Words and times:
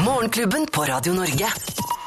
Morgenklubben 0.00 0.66
på 0.72 0.82
Radio 0.82 1.12
Norge. 1.12 1.48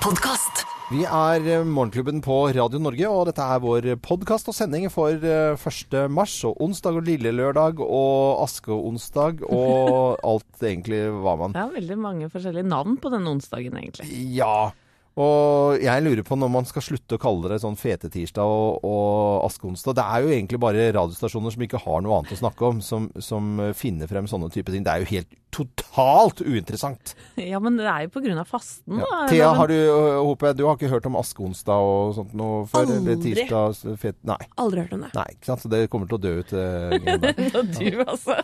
Podkast. 0.03 0.63
Vi 0.89 1.03
er 1.05 1.45
eh, 1.45 1.63
Morgenklubben 1.65 2.21
på 2.25 2.47
Radio 2.55 2.79
Norge, 2.81 3.09
og 3.09 3.27
dette 3.29 3.45
er 3.45 3.61
vår 3.61 3.87
podkast 4.01 4.49
og 4.49 4.55
sending 4.57 4.87
for 4.93 5.13
eh, 5.13 5.53
1. 5.53 5.93
mars 6.09 6.33
og 6.49 6.57
onsdag 6.65 6.97
og 6.97 7.05
lille 7.05 7.29
lørdag 7.33 7.79
og 7.85 8.41
askeonsdag 8.47 9.45
og 9.49 10.17
alt 10.25 10.65
egentlig 10.65 11.03
hva 11.13 11.37
man 11.43 11.53
Det 11.53 11.61
er 11.61 11.75
veldig 11.77 11.99
mange 12.01 12.31
forskjellige 12.33 12.67
navn 12.73 12.97
på 12.97 13.13
denne 13.13 13.35
onsdagen, 13.37 13.77
egentlig. 13.77 14.09
Ja. 14.33 14.71
Og 15.15 15.79
jeg 15.79 16.03
lurer 16.03 16.25
på 16.27 16.35
når 16.35 16.49
man 16.51 16.65
skal 16.67 16.83
slutte 16.83 17.15
å 17.15 17.21
kalle 17.23 17.47
det 17.53 17.61
sånn 17.63 17.77
fetetirsdag 17.79 18.43
og, 18.51 18.81
og 18.83 19.45
askeonsdag. 19.47 19.95
Det 19.95 20.03
er 20.03 20.25
jo 20.25 20.33
egentlig 20.35 20.59
bare 20.59 20.89
radiostasjoner 20.91 21.53
som 21.55 21.63
ikke 21.63 21.79
har 21.85 22.01
noe 22.03 22.17
annet 22.19 22.33
å 22.35 22.39
snakke 22.41 22.67
om, 22.67 22.81
som, 22.83 23.07
som 23.23 23.53
finner 23.79 24.11
frem 24.11 24.27
sånne 24.27 24.49
type 24.51 24.73
ting. 24.73 24.83
Det 24.83 24.91
er 24.91 25.05
jo 25.05 25.11
helt 25.13 25.37
totalt 25.55 26.41
uinteressant. 26.43 27.13
Ja, 27.39 27.61
men 27.63 27.77
det 27.79 27.85
er 27.87 28.09
jo 28.09 28.35
av 28.35 28.49
fasten, 28.49 28.97
Ja. 28.99 29.05
da. 29.07 29.27
Thea, 29.31 29.53
har 29.55 29.71
du, 29.71 29.75
øh, 29.77 30.19
håper 30.27 30.47
jeg, 30.49 30.57
du 30.59 30.65
har 30.67 30.75
ikke 30.75 30.91
hørt 30.91 31.07
om 31.07 31.15
askeonsdag 31.15 31.87
og 31.93 32.11
sånt 32.17 32.33
noe 32.35 32.65
før? 32.67 32.83
Eller 32.83 33.15
Aldri. 33.15 33.15
tirsdag? 33.35 33.95
Fet... 34.01 34.17
Nei. 34.27 34.37
Aldri 34.59 34.83
hørt 34.83 34.97
om 34.97 35.05
det. 35.07 35.13
Nei, 35.15 35.25
ikke 35.37 35.47
sant? 35.47 35.63
Så 35.63 35.71
det 35.71 35.85
kommer 35.93 36.11
til 36.11 36.19
å 36.19 36.23
dø 36.27 36.33
ut. 36.41 36.51
eh, 36.51 36.97
greiene. 36.99 37.31
Og 37.55 37.71
du, 37.71 38.03
altså. 38.03 38.35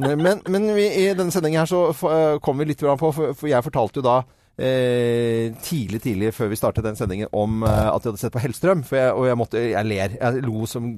Men, 0.00 0.40
men 0.48 0.72
vi, 0.76 0.88
i 1.04 1.06
denne 1.12 1.34
sendingen 1.34 1.60
her 1.60 1.68
så 1.68 1.90
eh, 1.92 2.38
kom 2.40 2.56
vi 2.64 2.70
litt 2.72 2.80
på, 2.80 2.96
for, 3.04 3.36
for 3.36 3.52
jeg 3.52 3.68
fortalte 3.68 4.00
jo 4.00 4.06
da 4.08 4.16
eh, 4.58 5.52
tidlig, 5.62 6.00
tidlig 6.02 6.32
før 6.34 6.50
vi 6.52 6.58
startet 6.58 6.84
den 6.86 6.98
sendingen 6.98 7.28
om 7.36 7.62
eh, 7.66 7.88
at 7.90 8.04
jeg 8.04 8.12
hadde 8.12 8.22
sett 8.22 8.34
på 8.34 8.42
Hellstrøm. 8.42 8.84
For 8.86 8.98
jeg, 9.00 9.12
og 9.12 9.28
jeg 9.28 9.38
måtte, 9.40 9.62
jeg 9.72 9.88
ler. 9.88 10.16
Jeg 10.20 10.44
lo 10.46 10.66
som 10.70 10.88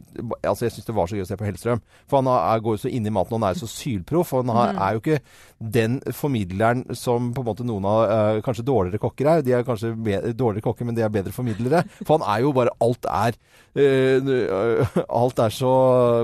Altså, 0.43 0.67
jeg 0.67 0.77
syns 0.77 0.89
det 0.89 0.97
var 0.97 1.11
så 1.11 1.19
gøy 1.19 1.27
å 1.27 1.29
se 1.29 1.39
på 1.41 1.49
Hellstrøm. 1.49 1.83
For 2.11 2.21
han 2.21 2.31
er, 2.33 2.65
går 2.65 2.79
jo 2.79 2.83
så 2.85 2.93
inn 2.93 3.09
i 3.09 3.15
maten, 3.15 3.35
og 3.35 3.41
han 3.41 3.51
er 3.51 3.57
jo 3.57 3.67
så 3.67 3.73
sylproff. 3.73 4.35
Og 4.35 4.45
han 4.45 4.55
har, 4.57 4.75
er 4.77 4.97
jo 4.97 5.03
ikke 5.05 5.21
den 5.59 5.99
formidleren 6.15 6.85
som 6.95 7.33
på 7.35 7.43
en 7.43 7.47
måte 7.49 7.65
noen 7.67 7.87
av 7.91 8.01
uh, 8.07 8.41
kanskje 8.47 8.63
dårligere 8.69 9.01
kokker 9.03 9.27
er. 9.27 9.41
De 9.43 9.55
er 9.57 9.65
kanskje 9.67 9.91
dårligere 10.39 10.63
kokker, 10.69 10.87
men 10.87 10.95
de 10.95 11.03
er 11.03 11.11
bedre 11.11 11.33
formidlere. 11.35 11.81
For 12.05 12.15
han 12.15 12.27
er 12.31 12.45
jo 12.45 12.53
bare 12.55 12.71
Alt 12.85 13.09
er 13.11 13.35
uh, 13.75 15.01
Alt 15.21 15.43
er 15.43 15.55
så 15.55 15.73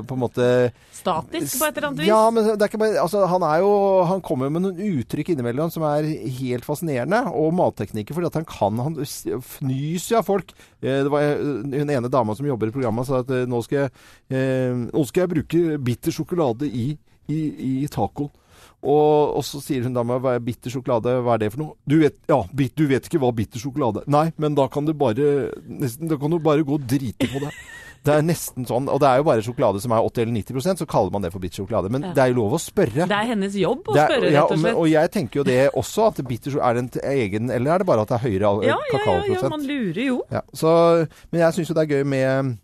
på 0.07 0.15
en 0.15 0.23
måte 0.23 0.47
Statisk 0.95 1.59
på 1.59 1.67
et 1.67 1.81
eller 1.81 1.89
annet 1.89 2.03
vis. 2.05 2.09
ja, 2.13 2.21
men 2.31 2.47
det 2.47 2.55
er 2.63 2.71
ikke 2.71 2.81
bare 2.85 3.03
Altså, 3.03 3.25
han 3.31 3.43
er 3.49 3.65
jo 3.65 3.73
Han 4.13 4.23
kommer 4.25 4.53
med 4.55 4.65
noen 4.65 4.79
uttrykk 5.01 5.33
innimellom 5.35 5.73
som 5.75 5.83
er 5.89 6.07
helt 6.39 6.65
fascinerende. 6.67 7.25
Og 7.35 7.51
matteknikker, 7.59 8.15
fordi 8.15 8.31
at 8.31 8.39
han 8.39 8.47
kan 8.49 8.79
Han 8.87 9.01
fnyser 9.03 10.21
av 10.21 10.29
folk. 10.31 10.55
Eh, 10.79 11.03
Det 11.03 11.11
var 11.11 11.27
hun 11.43 11.91
ene 11.91 12.13
dama 12.13 12.39
som 12.39 12.47
jobber 12.47 12.71
i 12.71 12.77
programmet, 12.77 13.07
sa 13.11 13.25
at 13.25 13.35
nå 13.51 13.61
skal 13.67 13.85
jeg, 13.85 13.91
nå 14.95 15.05
skal 15.09 15.25
jeg 15.25 15.33
bruke 15.35 15.79
bitter 15.85 16.15
sjokolade 16.15 16.69
i, 16.71 16.87
i, 17.29 17.41
i 17.83 17.91
tacoen. 17.91 18.31
Og, 18.85 19.37
og 19.39 19.45
så 19.49 19.63
sier 19.65 19.83
hun 19.87 19.95
da 19.97 20.03
med 20.05 20.21
hva 20.21 20.35
er 20.37 20.43
bitter 20.45 20.71
sjokolade, 20.75 21.15
hva 21.25 21.35
er 21.39 21.45
det 21.47 21.53
for 21.55 21.63
noe? 21.65 21.75
Du 21.89 21.97
vet, 22.03 22.19
ja, 22.29 22.43
bit, 22.55 22.75
du 22.77 22.85
vet 22.91 23.07
ikke 23.09 23.21
hva 23.23 23.31
bitter 23.35 23.59
sjokolade. 23.63 24.03
Nei, 24.13 24.27
men 24.37 24.55
da 24.59 24.69
kan 24.69 24.85
du 24.85 24.93
bare 24.93 25.49
nesten, 25.65 26.09
Da 26.13 26.19
kan 26.21 26.31
du 26.31 26.39
bare 26.45 26.63
gå 26.67 26.77
og 26.77 26.85
drite 26.91 27.31
på 27.33 27.41
det. 27.47 27.51
Det 28.05 28.13
er 28.13 28.21
nesten 28.21 28.67
sånn, 28.69 28.85
og 28.93 28.99
det 29.01 29.09
er 29.09 29.23
jo 29.23 29.25
bare 29.25 29.41
sjokolade 29.41 29.81
som 29.81 29.95
er 29.97 30.05
80 30.05 30.21
eller 30.27 30.35
90% 30.37 30.83
så 30.83 30.87
kaller 30.93 31.11
man 31.15 31.23
det 31.25 31.31
for 31.33 31.41
bitter 31.41 31.63
sjokolade. 31.63 31.89
Men 31.89 32.03
Ja. 32.05 32.11
det 32.13 32.21
er 32.21 32.27
jo 32.35 32.43
lov 32.43 32.53
å 32.53 32.61
spørre. 32.61 33.07
Det 33.09 33.17
er 33.17 33.31
hennes 33.33 33.55
jobb 33.57 33.89
å 33.89 33.97
er- 33.97 34.05
spørre, 34.11 34.29
ja, 34.31 34.43
rett 34.43 34.53
og 34.53 34.59
slett. 34.61 34.77
Og 34.77 34.89
jeg 34.93 35.11
tenker 35.15 35.37
jo 35.41 35.45
det 35.49 35.71
også, 35.73 36.07
at 36.13 36.21
bitter 36.29 36.59
er 36.61 36.75
det 36.75 36.83
en 36.85 36.91
egen 37.15 37.51
Eller 37.51 37.71
er 37.73 37.79
det 37.79 37.87
bare 37.89 38.03
at 38.05 38.09
det 38.13 38.19
er 38.21 38.29
høyere 38.29 38.45
kakaoprosent? 38.45 38.69
Ja, 38.69 39.17
ja, 39.17 39.33
ja, 39.33 39.41
ja, 39.41 39.49
man 39.49 39.65
lurer 39.67 40.05
jo. 40.05 40.21
Ja, 40.31 40.43
så, 40.53 41.09
men 41.33 41.41
jeg 41.41 41.53
syns 41.57 41.69
jo 41.73 41.75
det 41.81 41.87
er 41.91 41.95
gøy 41.97 42.05
med, 42.05 42.59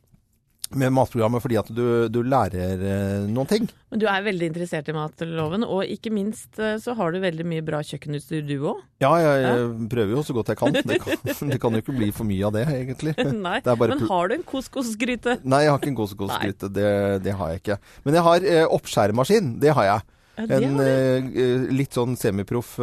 med 0.78 0.92
matprogrammet 0.94 1.42
fordi 1.42 1.56
at 1.58 1.70
du, 1.74 1.84
du 2.12 2.20
lærer 2.22 2.78
eh, 2.78 3.24
noen 3.30 3.48
ting. 3.50 3.66
Men 3.90 4.02
du 4.02 4.06
er 4.10 4.22
veldig 4.22 4.50
interessert 4.52 4.88
i 4.90 4.94
matloven, 4.94 5.64
og 5.66 5.82
ikke 5.90 6.12
minst 6.14 6.60
eh, 6.62 6.76
så 6.82 6.94
har 6.98 7.14
du 7.14 7.18
veldig 7.22 7.46
mye 7.50 7.64
bra 7.66 7.80
kjøkkenutstyr 7.86 8.44
du 8.46 8.54
òg. 8.70 8.84
Ja, 9.02 9.10
jeg, 9.18 9.42
jeg 9.46 9.88
prøver 9.91 10.14
jo 10.14 10.22
så 10.26 10.36
godt 10.36 10.52
jeg 10.52 10.60
kan. 10.60 10.76
Det 10.76 11.00
kan, 11.02 11.24
det 11.52 11.58
kan 11.62 11.74
jo 11.74 11.82
ikke 11.82 11.96
bli 11.96 12.10
for 12.14 12.28
mye 12.28 12.46
av 12.46 12.54
det, 12.54 12.64
egentlig. 12.70 13.16
Nei, 13.18 13.58
Det 13.66 13.76
men 13.80 14.06
har 14.12 14.30
du 14.30 14.36
en 14.38 14.46
couscous-gryte? 14.46 15.41
Nei, 15.42 15.64
jeg 15.66 15.75
har 15.75 15.82
ikke 15.82 15.92
en 15.92 16.00
gåsekålsgryte. 16.04 16.70
Det, 16.78 16.88
det 17.26 17.34
har 17.41 17.52
jeg 17.54 17.64
ikke. 17.64 17.81
Men 18.06 18.19
jeg 18.20 18.26
har 18.28 18.48
eh, 18.54 18.64
oppskjæremaskin. 18.78 19.52
Det 19.62 19.75
har 19.76 19.91
jeg. 19.91 20.08
Ja, 20.41 20.47
det 20.47 20.60
En 20.62 20.78
har 20.78 20.87
eh, 20.87 21.31
eh, 21.44 21.69
litt 21.75 21.97
sånn 21.98 22.14
semiproff 22.20 22.76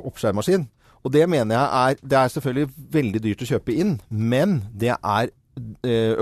oppskjæremaskin. 0.00 0.66
Og 1.00 1.12
det 1.14 1.22
mener 1.32 1.56
jeg 1.56 1.68
er 1.80 2.00
Det 2.02 2.18
er 2.18 2.32
selvfølgelig 2.34 2.72
veldig 2.92 3.20
dyrt 3.24 3.44
å 3.44 3.50
kjøpe 3.54 3.72
inn, 3.72 3.94
men 4.10 4.58
det 4.76 4.92
er 4.98 5.30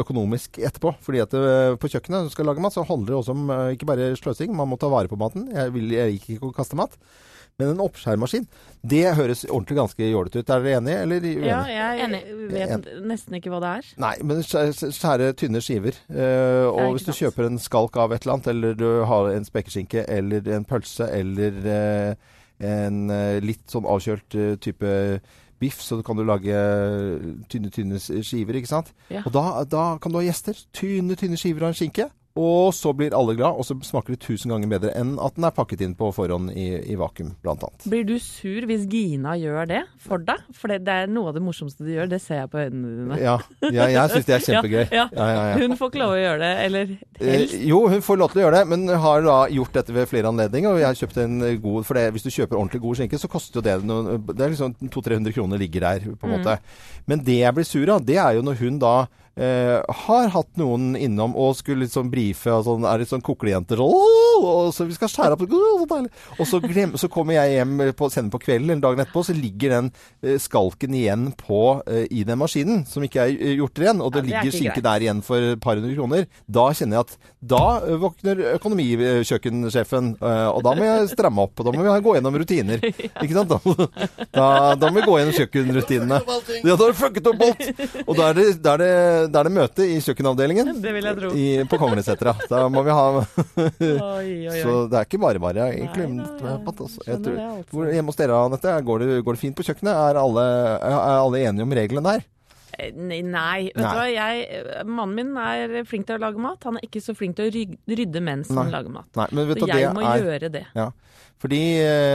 økonomisk 0.01 0.59
etterpå. 0.59 0.95
Fordi 1.05 1.23
at 1.25 1.35
eh, 1.39 1.77
på 1.81 1.91
kjøkkenet 1.91 2.19
når 2.19 2.29
du 2.29 2.35
skal 2.35 2.49
lage 2.51 2.65
mat, 2.65 2.77
så 2.77 2.87
handler 2.89 3.13
det 3.13 3.19
også 3.21 3.37
om 3.37 3.49
eh, 3.55 3.73
ikke 3.77 3.89
bare 3.91 4.13
sløsing. 4.19 4.55
Man 4.57 4.71
må 4.71 4.79
ta 4.81 4.91
vare 4.93 5.11
på 5.11 5.19
maten. 5.21 5.49
Jeg, 5.55 5.75
vil, 5.75 5.91
jeg 5.95 6.15
liker 6.17 6.37
ikke 6.37 6.53
å 6.53 6.57
kaste 6.57 6.79
mat. 6.79 6.95
Men 7.59 7.73
en 7.73 7.81
oppskjærmaskin, 7.83 8.45
det 8.87 9.17
høres 9.19 9.41
ordentlig 9.49 9.81
ganske 9.81 10.07
jålete 10.07 10.39
ut. 10.39 10.51
Er 10.55 10.61
dere 10.63 10.77
enige, 10.79 10.99
eller? 11.03 11.25
Ja, 11.43 11.57
jeg 11.67 12.05
Enig. 12.05 12.21
vet 12.53 12.87
nesten 13.03 13.35
ikke 13.35 13.51
hva 13.51 13.59
det 13.65 13.73
er. 13.81 13.89
Nei, 14.05 14.13
men 14.31 14.45
skjære, 14.47 15.33
tynne 15.41 15.63
skiver. 15.65 15.99
Eh, 16.07 16.69
og 16.71 16.95
hvis 16.95 17.09
du 17.09 17.11
sant. 17.11 17.25
kjøper 17.25 17.49
en 17.49 17.59
skalk 17.59 17.99
av 17.99 18.15
et 18.15 18.23
eller 18.23 18.37
annet, 18.37 18.51
eller 18.53 18.79
du 18.79 18.87
har 19.11 19.33
en 19.33 19.49
spekeskinke, 19.49 20.07
eller 20.07 20.47
en 20.55 20.69
pølse, 20.71 21.11
eller 21.19 21.59
eh, 21.75 22.39
en 22.71 23.03
eh, 23.11 23.41
litt 23.43 23.67
sånn 23.75 23.91
avkjølt 23.91 24.39
eh, 24.39 24.55
type 24.63 24.95
biff, 25.61 25.81
så 25.83 26.01
kan 26.07 26.19
du 26.19 26.25
lage 26.27 26.55
tynne, 27.51 27.71
tynne 27.75 27.99
skiver, 28.01 28.59
ikke 28.61 28.71
sant? 28.71 28.93
Ja. 29.11 29.25
Og 29.27 29.35
da, 29.35 29.65
da 29.69 29.85
kan 30.03 30.15
du 30.15 30.21
ha 30.21 30.27
gjester. 30.27 30.59
Tynne, 30.77 31.19
tynne 31.19 31.39
skiver 31.41 31.67
av 31.67 31.75
en 31.75 31.79
skinke. 31.79 32.09
Og 32.39 32.69
så 32.77 32.93
blir 32.95 33.15
alle 33.19 33.35
glad, 33.35 33.57
og 33.59 33.67
så 33.67 33.75
smaker 33.83 34.15
det 34.15 34.21
tusen 34.23 34.53
ganger 34.53 34.71
bedre 34.71 34.93
enn 34.95 35.17
at 35.19 35.35
den 35.35 35.47
er 35.49 35.55
pakket 35.57 35.81
inn 35.83 35.97
på 35.99 36.11
forhånd 36.15 36.53
i, 36.55 36.67
i 36.93 36.95
vakuum, 37.01 37.33
blant 37.43 37.65
annet. 37.67 37.87
Blir 37.91 38.05
du 38.07 38.15
sur 38.23 38.67
hvis 38.69 38.85
Gina 38.93 39.33
gjør 39.41 39.67
det 39.73 39.81
for 40.05 40.23
deg? 40.23 40.45
For 40.55 40.71
det, 40.71 40.79
det 40.87 40.95
er 41.03 41.11
noe 41.11 41.33
av 41.33 41.39
det 41.39 41.43
morsomste 41.43 41.83
du 41.87 41.91
gjør, 41.97 42.09
det 42.13 42.21
ser 42.23 42.45
jeg 42.45 42.51
på 42.53 42.61
øynene 42.63 42.93
dine. 43.01 43.19
Ja, 43.25 43.35
jeg, 43.67 43.91
jeg 43.97 44.13
syns 44.15 44.29
det 44.29 44.37
er 44.39 44.45
kjempegøy. 44.49 44.85
Ja, 44.95 45.09
Ja, 45.19 45.27
ja, 45.35 45.43
ja. 45.51 45.59
Hun 45.65 45.77
får 45.81 45.91
ikke 45.93 46.03
lov 46.05 46.15
å 46.15 46.21
gjøre 46.23 46.39
det, 46.45 46.53
eller 46.69 46.97
Eh, 47.19 47.33
helst. 47.35 47.55
jo, 47.67 47.81
hun 47.91 48.03
får 48.07 48.19
lov 48.21 48.31
til 48.31 48.41
å 48.41 48.45
gjøre 48.47 48.59
det, 48.61 48.67
men 48.71 48.87
har 49.03 49.23
da 49.27 49.39
gjort 49.51 49.75
dette 49.75 49.93
ved 49.97 50.07
flere 50.07 50.31
anledninger. 50.31 50.71
Og 50.71 50.79
jeg 50.79 50.87
har 50.87 50.99
kjøpt 51.01 51.17
en 51.25 51.39
god 51.65 51.87
For 51.89 51.99
det, 51.99 52.05
hvis 52.15 52.23
du 52.23 52.31
kjøper 52.31 52.55
ordentlig 52.61 52.81
god 52.85 53.01
skinke, 53.01 53.19
så 53.19 53.27
koster 53.33 53.59
jo 53.59 53.65
det 53.67 53.75
noe, 53.89 54.19
Det 54.29 54.45
er 54.47 54.53
liksom 54.55 54.77
200-300 54.87 55.35
kroner 55.35 55.59
ligger 55.59 55.81
der, 55.89 56.07
på 56.15 56.29
en 56.29 56.31
Mm. 56.31 56.37
måte. 56.39 56.59
Men 57.11 57.25
det 57.27 57.41
jeg 57.41 57.55
blir 57.57 57.65
sur 57.67 57.91
av, 57.97 58.05
det 58.07 58.17
er 58.23 58.37
jo 58.39 58.43
når 58.47 58.59
hun 58.63 58.79
da 58.79 58.95
eh, 59.03 59.09
har 59.39 60.33
hatt 60.35 60.51
noen 60.59 60.97
innom 60.99 61.37
og 61.39 61.57
skulle 61.59 61.87
liksom 61.87 62.11
brife 62.11 62.51
og 62.53 62.65
sånn, 62.67 62.87
er 62.89 63.03
litt 63.03 63.13
sånn 63.13 63.25
koklejenter 63.25 63.81
sånn! 63.83 64.28
Og 64.39 64.71
så 64.75 64.87
vi 64.89 64.95
skal 64.97 65.11
skjære 65.13 65.37
opp! 65.37 65.45
Og 66.39 66.45
så, 66.47 66.61
glem, 66.63 66.95
så 67.01 67.09
kommer 67.11 67.35
jeg 67.39 67.57
hjem 67.59 67.75
på, 67.99 68.09
senere 68.13 68.33
på 68.35 68.41
kvelden 68.43 68.71
eller 68.75 68.83
dagen 68.85 69.03
etterpå, 69.05 69.23
så 69.27 69.35
ligger 69.37 69.75
den 69.77 69.91
eh, 70.23 70.37
skalken 70.43 70.95
igjen 70.95 71.29
på, 71.39 71.61
eh, 71.89 72.07
i 72.11 72.25
den 72.29 72.39
maskinen, 72.41 72.85
som 72.89 73.03
ikke 73.07 73.25
er 73.25 73.35
eh, 73.37 73.55
gjort 73.59 73.79
ren, 73.83 74.03
og 74.05 74.13
det 74.15 74.19
Ja, 74.19 74.23
det 74.23 74.29
er 74.29 74.45
ligger 74.45 74.57
skinke 74.59 74.75
greit. 74.81 74.87
der 74.89 75.07
igjen 75.07 75.23
for 75.27 75.49
et 75.55 75.61
par 75.65 75.79
hundre 75.81 75.95
kroner. 75.97 76.27
Da 76.47 76.69
kjenner 76.77 76.99
jeg 77.01 77.07
at 77.07 77.35
da 77.55 77.63
eh, 77.87 77.97
våkner 78.03 78.43
økonomikjøkkensjefen, 78.57 80.13
eh, 80.21 80.49
og 80.53 80.63
da 80.67 80.75
må 80.79 80.87
jeg 80.89 81.11
stramme 81.15 81.45
opp, 81.47 81.55
og 81.63 81.69
da 81.69 81.75
må 81.77 81.85
vi 81.87 82.01
gå 82.09 82.15
gjennom 82.19 82.39
rutiner. 82.43 82.83
Ikke 83.23 83.35
sant? 83.37 83.49
Da, 83.55 83.59
da, 84.35 84.49
da 84.79 84.91
må 84.93 85.01
vi 85.01 85.07
gå 85.09 85.19
gjennom 85.21 85.37
kjøkkenrutinene. 85.39 86.21
Ja, 86.65 86.75
da 86.75 86.77
har 86.85 86.93
du 86.95 86.99
fucket 86.99 87.31
opp 87.31 87.45
alt! 87.49 87.69
Og 88.09 88.15
da 88.19 88.31
er 88.33 88.39
det, 88.39 88.47
da 88.65 88.75
er 88.77 88.83
det, 88.83 88.93
da 89.35 89.41
er 89.43 89.49
det 89.49 89.55
møte 89.59 89.87
i 89.89 89.99
kjøkkenavdelingen 90.05 90.75
Det 90.83 90.93
vil 90.97 91.09
jeg 91.09 91.19
tro. 91.21 91.31
i, 91.39 91.47
på 91.71 91.79
Konglesetra. 91.81 92.35
Da 92.51 92.65
må 92.73 92.83
vi 92.87 92.95
ha 92.95 93.07
Oi, 94.29 94.49
oi, 94.53 94.63
Så 94.63 94.75
det 94.93 95.01
er 95.01 95.09
ikke 95.09 95.21
bare 95.23 95.43
bare, 95.43 95.69
egentlig. 95.75 96.09
Nei, 96.13 96.25
nei, 96.25 96.57
nei, 96.63 96.75
altså. 96.75 97.05
Jeg 97.09 97.23
tror-. 97.27 97.63
Hvor, 97.73 97.93
hjemme 97.97 98.13
hos 98.13 98.21
dere, 98.21 98.41
Anette, 98.49 98.75
går 98.89 99.05
det, 99.05 99.21
går 99.27 99.39
det 99.39 99.43
fint 99.45 99.57
på 99.59 99.67
kjøkkenet? 99.67 99.95
Er 99.95 100.21
alle, 100.21 100.49
er 100.79 100.99
alle 101.19 101.45
enige 101.49 101.67
om 101.69 101.79
reglene 101.81 102.05
der? 102.13 102.27
Eh, 102.79 102.93
Nei, 102.95 103.21
nei. 103.27 103.71
vet 103.75 103.81
du 103.81 103.83
hva? 103.83 104.07
Jeg, 104.13 104.45
eh, 104.55 104.83
mannen 104.87 105.17
min 105.17 105.37
er 105.43 105.83
flink 105.89 106.07
til 106.07 106.19
å 106.19 106.23
lage 106.23 106.43
mat. 106.43 106.63
Han 106.69 106.79
er 106.79 106.87
ikke 106.87 107.03
så 107.03 107.15
flink 107.17 107.39
til 107.39 107.49
å 107.49 107.67
rydde 107.99 108.23
mens 108.23 108.53
han 108.55 108.71
lager 108.75 108.93
mat. 108.95 109.09
Nei, 109.19 109.27
men 109.33 109.49
vet 109.51 109.59
Så 109.63 109.67
du, 109.67 109.73
det 109.73 109.81
jeg 109.83 109.95
må 109.97 110.05
er 110.07 110.23
gjøre 110.23 110.53
det. 110.55 110.65
Ja. 110.79 110.91
Fordi 111.39 111.63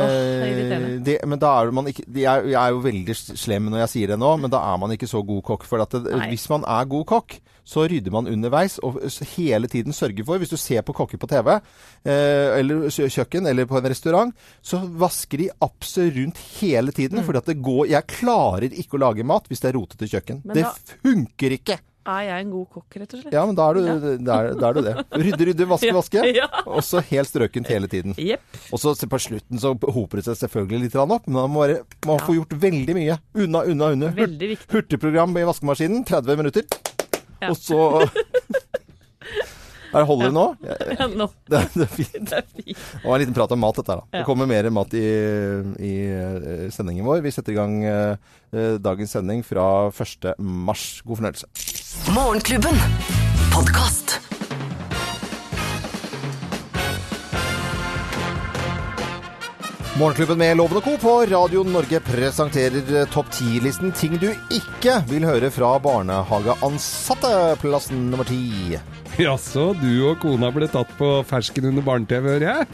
oh, 0.04 1.00
det, 1.06 1.18
Men 1.28 1.40
da 1.40 1.54
er 1.62 1.72
man 1.72 1.88
ikke 1.88 2.04
Jeg 2.12 2.28
er, 2.28 2.50
jeg 2.52 2.60
er 2.60 2.74
jo 2.76 2.82
veldig 2.84 3.16
slem 3.16 3.70
når 3.72 3.86
jeg 3.86 3.92
sier 3.94 4.14
det 4.14 4.20
nå, 4.20 4.34
men 4.42 4.52
da 4.52 4.60
er 4.74 4.82
man 4.82 4.92
ikke 4.96 5.08
så 5.10 5.24
god 5.26 5.44
kokk. 5.48 5.64
For 5.70 5.84
at 5.84 5.96
det, 5.96 6.12
hvis 6.28 6.50
man 6.52 6.66
er 6.68 6.90
god 6.92 7.06
kokk, 7.14 7.38
så 7.64 7.86
rydder 7.88 8.12
man 8.12 8.28
underveis 8.28 8.76
og 8.84 9.00
hele 9.38 9.70
tiden 9.72 9.96
sørger 9.96 10.26
for 10.28 10.42
Hvis 10.42 10.52
du 10.52 10.58
ser 10.60 10.84
på 10.84 10.96
kokker 10.96 11.20
på 11.22 11.30
TV, 11.32 11.54
eh, 12.04 12.60
eller 12.60 12.90
kjøkken, 12.92 13.48
eller 13.48 13.70
på 13.70 13.80
en 13.80 13.88
restaurant, 13.88 14.36
så 14.62 14.82
vasker 14.84 15.46
de 15.46 15.50
absolutt 15.64 16.42
hele 16.60 16.92
tiden. 16.92 17.24
Mm. 17.24 17.64
Går 17.64 17.88
Jeg 17.94 18.10
klarer 18.12 18.68
ikke 18.68 19.00
å 19.00 19.06
lage 19.08 19.24
mat 19.24 19.48
hvis 19.48 19.64
det 19.64 19.72
er 19.72 19.80
rotete 19.80 20.12
kjøkken. 20.12 20.44
Men 20.44 20.60
det 20.60 20.68
da- 20.68 21.00
funker 21.00 21.60
ikke! 21.60 21.80
Er 22.04 22.24
jeg 22.28 22.44
en 22.44 22.50
god 22.52 22.66
kokk, 22.68 22.96
rett 23.00 23.14
og 23.16 23.22
slett? 23.22 23.32
Ja, 23.36 23.46
men 23.48 23.56
da 23.56 23.70
er 23.70 23.78
du, 23.78 23.82
Ja. 23.88 23.94
da 24.20 24.38
er, 24.44 24.56
da 24.60 24.70
er 24.70 24.74
du 24.76 24.82
det. 24.84 24.94
Rydde, 25.24 25.46
rydde, 25.48 25.68
vaske, 25.70 25.88
Ja. 25.92 25.94
vaske. 25.96 26.24
Ja. 26.36 26.48
Og 26.68 26.82
så 26.84 27.00
helt 27.08 27.30
strøkent 27.30 27.70
hele 27.72 27.88
tiden. 27.88 28.16
Yep. 28.20 28.42
Og 28.76 28.82
så 28.84 28.92
på 29.08 29.20
slutten 29.24 29.62
så 29.64 29.72
hoper 29.80 30.20
det 30.20 30.26
seg 30.28 30.36
selvfølgelig 30.42 30.82
litt 30.90 30.98
opp, 31.00 31.24
men 31.28 31.38
man 31.40 31.54
må, 31.54 31.64
bare, 31.64 31.78
man 32.10 32.20
får 32.20 32.36
gjort 32.42 32.58
veldig 32.66 32.98
mye. 33.00 33.16
Unna, 33.46 33.64
unna, 33.72 33.92
unna. 33.96 34.12
Hurt, 34.20 34.68
hurtigprogram 34.76 35.38
i 35.40 35.46
vaskemaskinen, 35.48 36.04
30 36.12 36.42
minutter. 36.44 36.68
Og 37.48 37.56
så 37.60 37.80
Er 39.94 40.02
det 40.02 40.08
holder 40.10 40.30
det 40.32 40.34
nå? 40.36 40.46
Ja, 40.66 40.78
Ja, 41.00 41.08
nå. 41.14 41.28
Det, 41.48 41.60
er- 41.62 41.70
det 41.78 41.86
er 41.86 41.94
fint. 41.94 42.30
Det 42.30 42.40
var. 42.42 42.84
Og 43.06 43.16
en 43.16 43.22
liten 43.24 43.36
prat 43.38 43.54
om 43.56 43.62
mat, 43.62 43.78
dette 43.78 43.94
her, 43.94 44.02
da. 44.02 44.18
Det 44.20 44.26
kommer 44.28 44.50
mer 44.50 44.70
mat 44.74 44.94
i, 44.98 45.04
i 45.86 45.94
eh, 46.10 46.68
sendingen 46.74 47.06
vår. 47.08 47.22
Vi 47.26 47.32
setter 47.36 47.54
i 47.54 47.60
gang 47.62 47.78
eh, 47.86 48.16
eh, 48.52 48.76
dagens 48.82 49.14
sending 49.16 49.46
fra 49.46 49.68
1. 49.94 50.34
mars. 50.42 50.88
God 51.06 51.22
fornøyelse. 51.22 51.52
Morgenklubben. 52.18 52.82
Podkast. 53.54 54.18
Morgenklubben 60.00 60.38
med 60.42 60.58
Loven 60.58 60.78
og 60.80 60.84
Co. 60.88 60.96
på 60.98 61.12
Radio 61.30 61.62
Norge 61.68 62.00
presenterer 62.02 62.88
eh, 62.98 63.04
topp 63.14 63.28
10-listen 63.36 63.92
ting 63.94 64.16
du 64.18 64.32
ikke 64.52 64.96
vil 65.10 65.26
høre 65.28 65.52
fra 65.54 65.76
barnehageansatte. 65.84 67.30
Plass 67.62 67.92
nummer 67.94 68.26
ti. 68.26 68.74
Jaså, 69.22 69.68
du 69.78 69.92
og 70.10 70.18
kona 70.24 70.50
ble 70.56 70.66
tatt 70.74 70.90
på 70.98 71.10
fersken 71.30 71.68
under 71.70 71.86
barne-TV, 71.86 72.26
hører 72.26 72.48
jeg? 72.50 72.66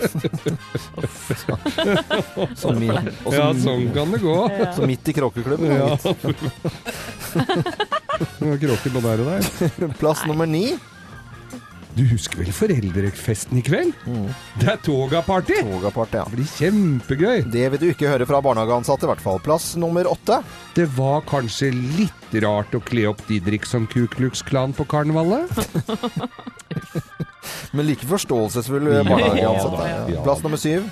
Så, 2.55 2.71
min, 2.79 2.95
så, 3.25 3.33
Ja, 3.35 3.49
sånn 3.65 3.89
kan 3.97 4.15
det 4.15 4.21
gå. 4.23 4.37
så 4.77 4.87
midt 4.87 5.11
i 5.11 5.17
kråkeklubben. 5.19 5.75
Ja. 5.75 5.97
Kråken 8.39 8.95
på 8.95 9.03
her 9.03 9.19
og 9.19 9.27
der. 9.27 9.91
Plass 9.99 10.23
nummer 10.29 10.47
ni. 10.47 10.69
Du 11.97 12.03
husker 12.07 12.39
vel 12.43 12.51
foreldrefesten 12.53 13.59
i 13.59 13.63
kveld? 13.65 13.95
Det 14.61 14.67
er 14.71 14.77
toga-party! 14.85 15.57
Togapart, 15.65 16.13
ja. 16.15 16.23
Det 16.29 16.37
blir 16.37 16.51
kjempegøy. 16.53 17.41
Det 17.51 17.65
vil 17.73 17.81
du 17.81 17.87
ikke 17.89 18.11
høre 18.11 18.27
fra 18.29 18.39
barnehageansatte, 18.45 19.07
i 19.07 19.11
hvert 19.11 19.23
fall. 19.23 19.41
Plass 19.43 19.71
nummer 19.79 20.07
åtte. 20.11 20.39
Det 20.77 20.85
var 20.95 21.25
kanskje 21.27 21.71
litt 21.73 22.37
rart 22.45 22.77
å 22.77 22.81
kle 22.85 23.07
opp 23.09 23.23
Didrik 23.27 23.65
som 23.67 23.87
Ku 23.89 24.05
Klux 24.13 24.43
Klan 24.45 24.75
på 24.77 24.85
karnevalet? 24.89 25.49
Men 27.75 27.87
like 27.89 28.05
forståelsesfull 28.07 28.91
Ja, 28.93 29.03
barnehageansatte. 29.07 29.89
Ja. 29.89 30.01
ja. 30.13 30.23
Plass 30.27 30.45
nummer 30.45 30.61
syv. 30.61 30.85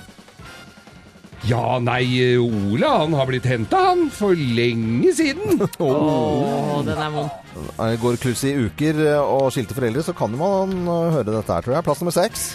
Ja, 1.47 1.77
nei, 1.79 2.03
Ole 2.41 2.87
han 2.89 3.13
har 3.15 3.27
blitt 3.29 3.45
henta, 3.47 3.79
han, 3.91 4.07
for 4.11 4.35
lenge 4.35 5.13
siden. 5.15 5.61
Å, 5.79 6.81
den 6.83 6.97
er 6.99 7.11
vond. 7.13 7.51
Eh, 7.79 7.93
Går 8.01 8.17
kluss 8.19 8.41
i 8.49 8.51
uker 8.67 8.99
eh, 9.13 9.19
og 9.21 9.51
skilte 9.55 9.77
foreldre, 9.77 10.03
så 10.03 10.15
kan 10.17 10.33
man 10.35 10.73
eh, 10.83 11.11
høre 11.15 11.29
dette 11.37 11.47
her, 11.53 11.63
tror 11.63 11.77
jeg. 11.77 11.85
Plass 11.87 12.01
nummer 12.03 12.15
seks. 12.17 12.47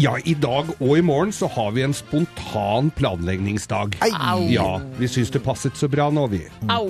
Ja, 0.00 0.14
i 0.22 0.36
dag 0.38 0.70
og 0.78 0.92
i 0.96 1.02
morgen 1.04 1.32
så 1.34 1.48
har 1.50 1.72
vi 1.76 1.82
en 1.84 1.92
spontan 1.96 2.92
planleggingsdag. 2.96 3.98
Au. 4.06 4.44
Ja, 4.48 4.68
vi 5.00 5.08
syns 5.10 5.32
det 5.34 5.42
passet 5.44 5.76
så 5.76 5.90
bra 5.92 6.06
nå, 6.14 6.28
vi. 6.30 6.44
Au! 6.70 6.86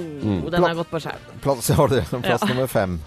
Den 0.52 0.62
har 0.68 0.76
gått 0.78 0.92
på 0.92 1.00
skjerm. 1.02 1.24
Plass, 1.42 1.70
ja, 1.72 1.88
plass 1.88 2.44
Ja. 2.44 2.50
nummer 2.52 2.68
fem. 2.70 2.98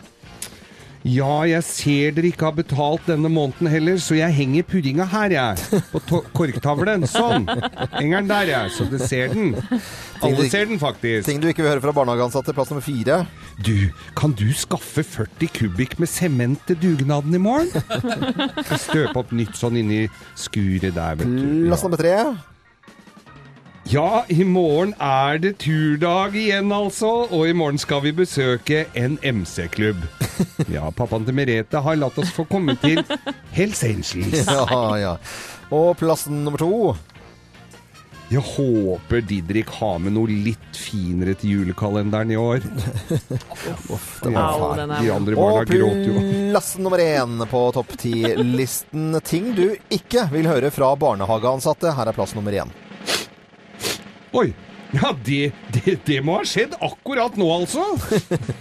Ja, 1.04 1.42
jeg 1.44 1.64
ser 1.68 2.14
dere 2.16 2.30
ikke 2.32 2.48
har 2.48 2.56
betalt 2.56 3.08
denne 3.10 3.28
måneden 3.32 3.68
heller, 3.68 3.98
så 4.00 4.16
jeg 4.16 4.32
henger 4.38 4.64
puddinga 4.70 5.04
her, 5.12 5.34
jeg. 5.36 5.82
På 5.92 6.22
korktavlen. 6.32 7.04
Sånn. 7.12 7.44
Henger 7.98 8.22
den 8.24 8.30
der, 8.32 8.52
jeg. 8.54 8.72
Så 8.72 8.88
du 8.88 8.96
ser 9.02 9.34
den. 9.34 9.52
Alle 10.24 10.48
ser 10.48 10.70
den, 10.72 10.80
faktisk. 10.80 11.28
Ting 11.28 11.42
du 11.44 11.50
ikke 11.52 11.66
vil 11.66 11.74
høre 11.74 11.84
fra 11.84 11.96
barnehageansatte. 11.98 12.56
Plass 12.56 12.72
nummer 12.72 12.86
fire. 12.86 13.20
Du, 13.68 13.92
kan 14.16 14.32
du 14.40 14.48
skaffe 14.56 15.04
40 15.04 15.52
kubikk 15.60 15.98
med 16.00 16.12
sement 16.12 16.64
til 16.70 16.80
dugnaden 16.80 17.36
i 17.36 17.44
morgen? 17.44 17.68
Støpe 18.72 19.20
opp 19.20 19.36
nytt 19.36 19.60
sånn 19.60 19.82
inni 19.84 20.06
skuret 20.40 20.96
der, 20.96 21.20
vet 21.20 21.28
du. 21.28 21.68
Plass 21.68 21.84
nummer 21.84 22.00
tre. 22.00 22.16
Ja, 23.92 24.24
i 24.32 24.44
morgen 24.48 24.94
er 25.04 25.38
det 25.44 25.58
turdag 25.60 26.36
igjen, 26.40 26.72
altså. 26.72 27.10
Og 27.36 27.50
i 27.50 27.54
morgen 27.58 27.78
skal 27.82 28.02
vi 28.06 28.14
besøke 28.24 28.86
en 28.98 29.18
MC-klubb. 29.22 30.04
Ja, 30.72 30.88
pappaen 30.96 31.26
til 31.28 31.36
Merete 31.38 31.82
har 31.84 31.98
latt 32.00 32.16
oss 32.22 32.32
få 32.34 32.46
komme 32.50 32.74
til 32.82 33.04
Hells 33.54 33.84
Angels. 33.86 34.46
Ja, 34.50 34.86
ja. 34.98 35.12
Og 35.74 35.98
plassen 36.00 36.44
nummer 36.46 36.62
to. 36.62 36.94
Jeg 38.32 38.42
håper 38.56 39.22
Didrik 39.30 39.70
har 39.78 40.00
med 40.02 40.16
noe 40.16 40.32
litt 40.32 40.78
finere 40.80 41.36
til 41.38 41.60
julekalenderen 41.60 42.32
i 42.34 42.38
år. 42.40 42.64
Den 44.24 44.38
var 44.38 44.56
fæl. 44.58 44.86
De 44.96 45.12
andre 45.14 45.38
barna 45.38 45.60
Og 45.60 45.70
gråter 45.70 46.08
jo. 46.08 46.24
plass 46.54 46.72
nummer 46.82 47.04
én 47.04 47.44
på 47.52 47.62
topp 47.76 47.94
ti-listen. 48.02 49.20
Ting 49.28 49.52
du 49.58 49.68
ikke 49.94 50.26
vil 50.34 50.50
høre 50.50 50.72
fra 50.74 50.94
barnehageansatte. 50.98 51.94
Her 51.94 52.10
er 52.10 52.18
plass 52.18 52.34
nummer 52.38 52.56
én. 52.64 52.74
Oi! 54.34 54.56
Ja, 54.94 55.10
det, 55.26 55.52
det, 55.74 55.96
det 56.06 56.20
må 56.26 56.38
ha 56.38 56.46
skjedd 56.46 56.76
akkurat 56.86 57.34
nå, 57.40 57.48
altså. 57.50 57.82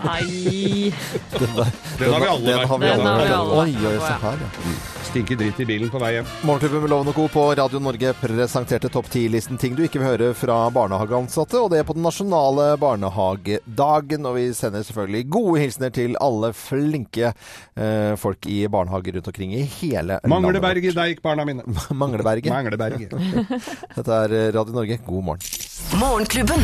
Nei. 0.00 0.88
Den 1.36 2.08
har 2.08 2.22
vi 2.24 2.30
alle 2.32 2.46
Den 2.46 2.64
har 2.70 2.80
vi 2.80 2.88
vært 2.88 3.02
Den 3.02 3.06
alle 3.06 3.12
har 3.12 3.26
vi 3.26 3.36
alle 3.36 3.60
Oi, 3.62 3.72
vært 3.76 3.92
oi, 3.92 4.08
se 4.08 4.18
her, 4.24 4.44
ja. 4.46 4.74
Stinker 5.12 5.36
dritt 5.36 5.58
i 5.60 5.66
bilen 5.68 5.90
på 5.92 6.00
vei 6.00 6.14
hjem. 6.14 6.28
Morgenklubben 6.48 6.86
med 6.86 6.92
Loven 6.94 7.10
og 7.10 7.16
Co. 7.18 7.26
på 7.34 7.42
Radio 7.58 7.80
Norge 7.84 8.14
presenterte 8.16 8.88
topp 8.94 9.10
10-listen 9.12 9.58
ting 9.60 9.74
du 9.76 9.82
ikke 9.84 10.00
vil 10.00 10.08
høre 10.08 10.30
fra 10.38 10.56
barnehageansatte, 10.72 11.58
og 11.60 11.68
det 11.74 11.82
er 11.82 11.84
på 11.88 11.96
den 11.98 12.06
nasjonale 12.06 12.70
barnehagedagen. 12.80 14.24
Og 14.30 14.38
vi 14.38 14.46
sender 14.56 14.86
selvfølgelig 14.88 15.26
gode 15.36 15.60
hilsener 15.60 15.92
til 15.92 16.16
alle 16.22 16.54
flinke 16.56 17.34
eh, 17.34 18.14
folk 18.22 18.48
i 18.48 18.62
barnehager 18.72 19.18
rundt 19.18 19.28
omkring 19.34 19.52
i 19.58 19.66
hele 19.82 20.16
Mangleberget, 20.32 20.96
der 20.96 21.12
gikk 21.12 21.20
barna 21.26 21.44
mine. 21.44 21.66
landet. 21.66 21.92
Mangleberget. 22.06 22.48
Mangleberget. 22.54 23.12
Dette 23.98 24.22
er 24.22 24.38
Radio 24.56 24.78
Norge. 24.80 24.96
God 25.04 25.28
morgen. 25.28 25.70
Morgenklubben. 25.90 26.62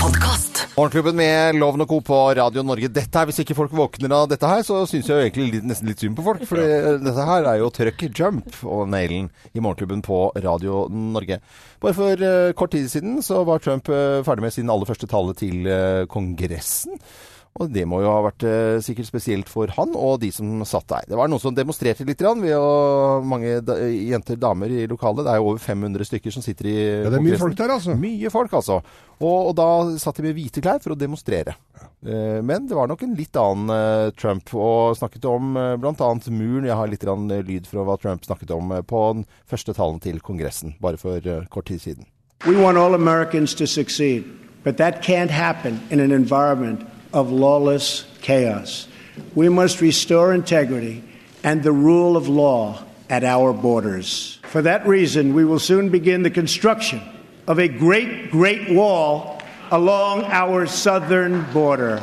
Podkast. 0.00 0.66
Morgenklubben 0.76 1.16
med 1.16 1.56
Loven 1.56 1.80
og 1.84 1.88
Co. 1.88 2.00
på 2.04 2.18
Radio 2.36 2.62
Norge. 2.62 2.90
Dette 2.92 3.18
her, 3.18 3.26
Hvis 3.26 3.40
ikke 3.40 3.56
folk 3.56 3.72
våkner 3.72 4.12
av 4.12 4.28
dette 4.28 4.46
her, 4.46 4.62
så 4.66 4.82
syns 4.86 5.08
jeg 5.08 5.16
jo 5.16 5.24
egentlig 5.24 5.46
litt, 5.54 5.66
nesten 5.70 5.88
litt 5.88 6.02
synd 6.04 6.18
på 6.18 6.24
folk. 6.26 6.44
For 6.48 6.60
dette 6.60 7.26
her 7.30 7.48
er 7.50 7.58
jo 7.62 7.72
trøkk, 7.74 8.06
jump 8.12 8.60
og 8.62 8.88
nailen 8.92 9.30
i 9.54 9.62
Morgenklubben 9.64 10.04
på 10.04 10.20
Radio 10.44 10.84
Norge. 10.92 11.40
Bare 11.80 11.96
for 11.96 12.26
uh, 12.26 12.52
kort 12.58 12.74
tid 12.76 12.90
siden 12.92 13.22
så 13.24 13.40
var 13.48 13.64
Trump 13.64 13.88
uh, 13.88 14.20
ferdig 14.26 14.44
med 14.44 14.54
sin 14.54 14.70
aller 14.70 14.88
første 14.88 15.08
tale 15.10 15.34
til 15.40 15.64
uh, 15.64 16.04
Kongressen. 16.10 17.00
Og 17.62 17.70
det 17.70 17.84
må 17.86 18.00
jo 18.02 18.10
ha 18.10 18.22
vært 18.24 18.42
eh, 18.48 18.80
sikkert 18.82 19.06
spesielt 19.06 19.50
for 19.50 19.70
han 19.76 19.92
og 19.94 20.16
de 20.24 20.32
som 20.34 20.64
satt 20.66 20.88
der. 20.90 21.04
Det 21.12 21.18
var 21.18 21.30
noen 21.30 21.42
som 21.42 21.54
demonstrerte 21.54 22.06
litt, 22.06 22.18
grann, 22.18 22.42
ved 22.42 22.56
å 22.58 23.20
mange 23.22 23.60
da, 23.62 23.76
jenter 23.86 24.40
damer 24.42 24.72
i 24.74 24.88
lokalet. 24.90 25.22
Det 25.22 25.30
er 25.30 25.38
jo 25.38 25.52
over 25.52 25.62
500 25.62 26.08
stykker 26.08 26.34
som 26.34 26.42
sitter 26.42 26.70
i 26.72 26.74
Ja, 26.74 27.12
det 27.12 27.20
er 27.20 27.26
mye 27.28 27.38
folk 27.38 27.54
der, 27.60 27.74
altså. 27.76 27.94
Mye 27.94 28.32
folk, 28.34 28.56
altså. 28.58 28.80
Og, 29.20 29.52
og 29.52 29.52
da 29.60 29.68
satt 30.02 30.18
de 30.18 30.26
med 30.26 30.34
hvite 30.34 30.64
klær 30.64 30.82
for 30.82 30.96
å 30.96 30.98
demonstrere. 30.98 31.54
Eh, 32.02 32.40
men 32.42 32.66
det 32.66 32.74
var 32.74 32.90
nok 32.90 33.04
en 33.06 33.14
litt 33.14 33.38
annen 33.38 33.70
eh, 33.70 34.10
Trump, 34.18 34.50
og 34.58 34.96
snakket 34.98 35.28
om 35.30 35.54
uh, 35.54 35.76
bl.a. 35.78 36.08
muren. 36.34 36.66
Jeg 36.66 36.78
har 36.80 36.90
litt 36.90 37.06
grann, 37.06 37.28
eh, 37.30 37.44
lyd 37.46 37.68
fra 37.70 37.84
hva 37.86 37.94
Trump 38.02 38.26
snakket 38.26 38.50
om 38.56 38.74
eh, 38.74 38.82
på 38.82 39.04
den 39.14 39.28
første 39.50 39.76
talen 39.78 40.02
til 40.02 40.18
Kongressen, 40.24 40.74
bare 40.82 40.98
for 40.98 41.22
eh, 41.22 41.46
kort 41.54 41.70
tid 41.70 41.86
siden. 41.86 42.10
We 42.48 42.58
want 42.58 42.82
all 42.82 42.98
Americans 42.98 43.54
to 43.54 43.66
succeed, 43.66 44.26
but 44.64 44.76
that 44.76 45.02
can't 45.02 45.30
happen 45.30 45.80
in 45.90 46.00
an 46.00 46.10
environment 46.10 46.82
of 47.14 47.32
lawless 47.32 48.04
chaos. 48.20 48.88
We 49.34 49.48
must 49.48 49.80
restore 49.80 50.34
integrity 50.34 51.02
and 51.42 51.62
the 51.62 51.72
rule 51.72 52.16
of 52.16 52.28
law 52.28 52.82
at 53.08 53.24
our 53.24 53.52
borders. 53.52 54.40
For 54.42 54.60
that 54.62 54.86
reason, 54.86 55.32
we 55.32 55.44
will 55.44 55.58
soon 55.58 55.88
begin 55.88 56.22
the 56.22 56.30
construction 56.30 57.00
of 57.46 57.58
a 57.58 57.68
great, 57.68 58.30
great 58.30 58.70
wall 58.70 59.40
along 59.70 60.24
our 60.24 60.66
southern 60.66 61.42
border. 61.52 62.00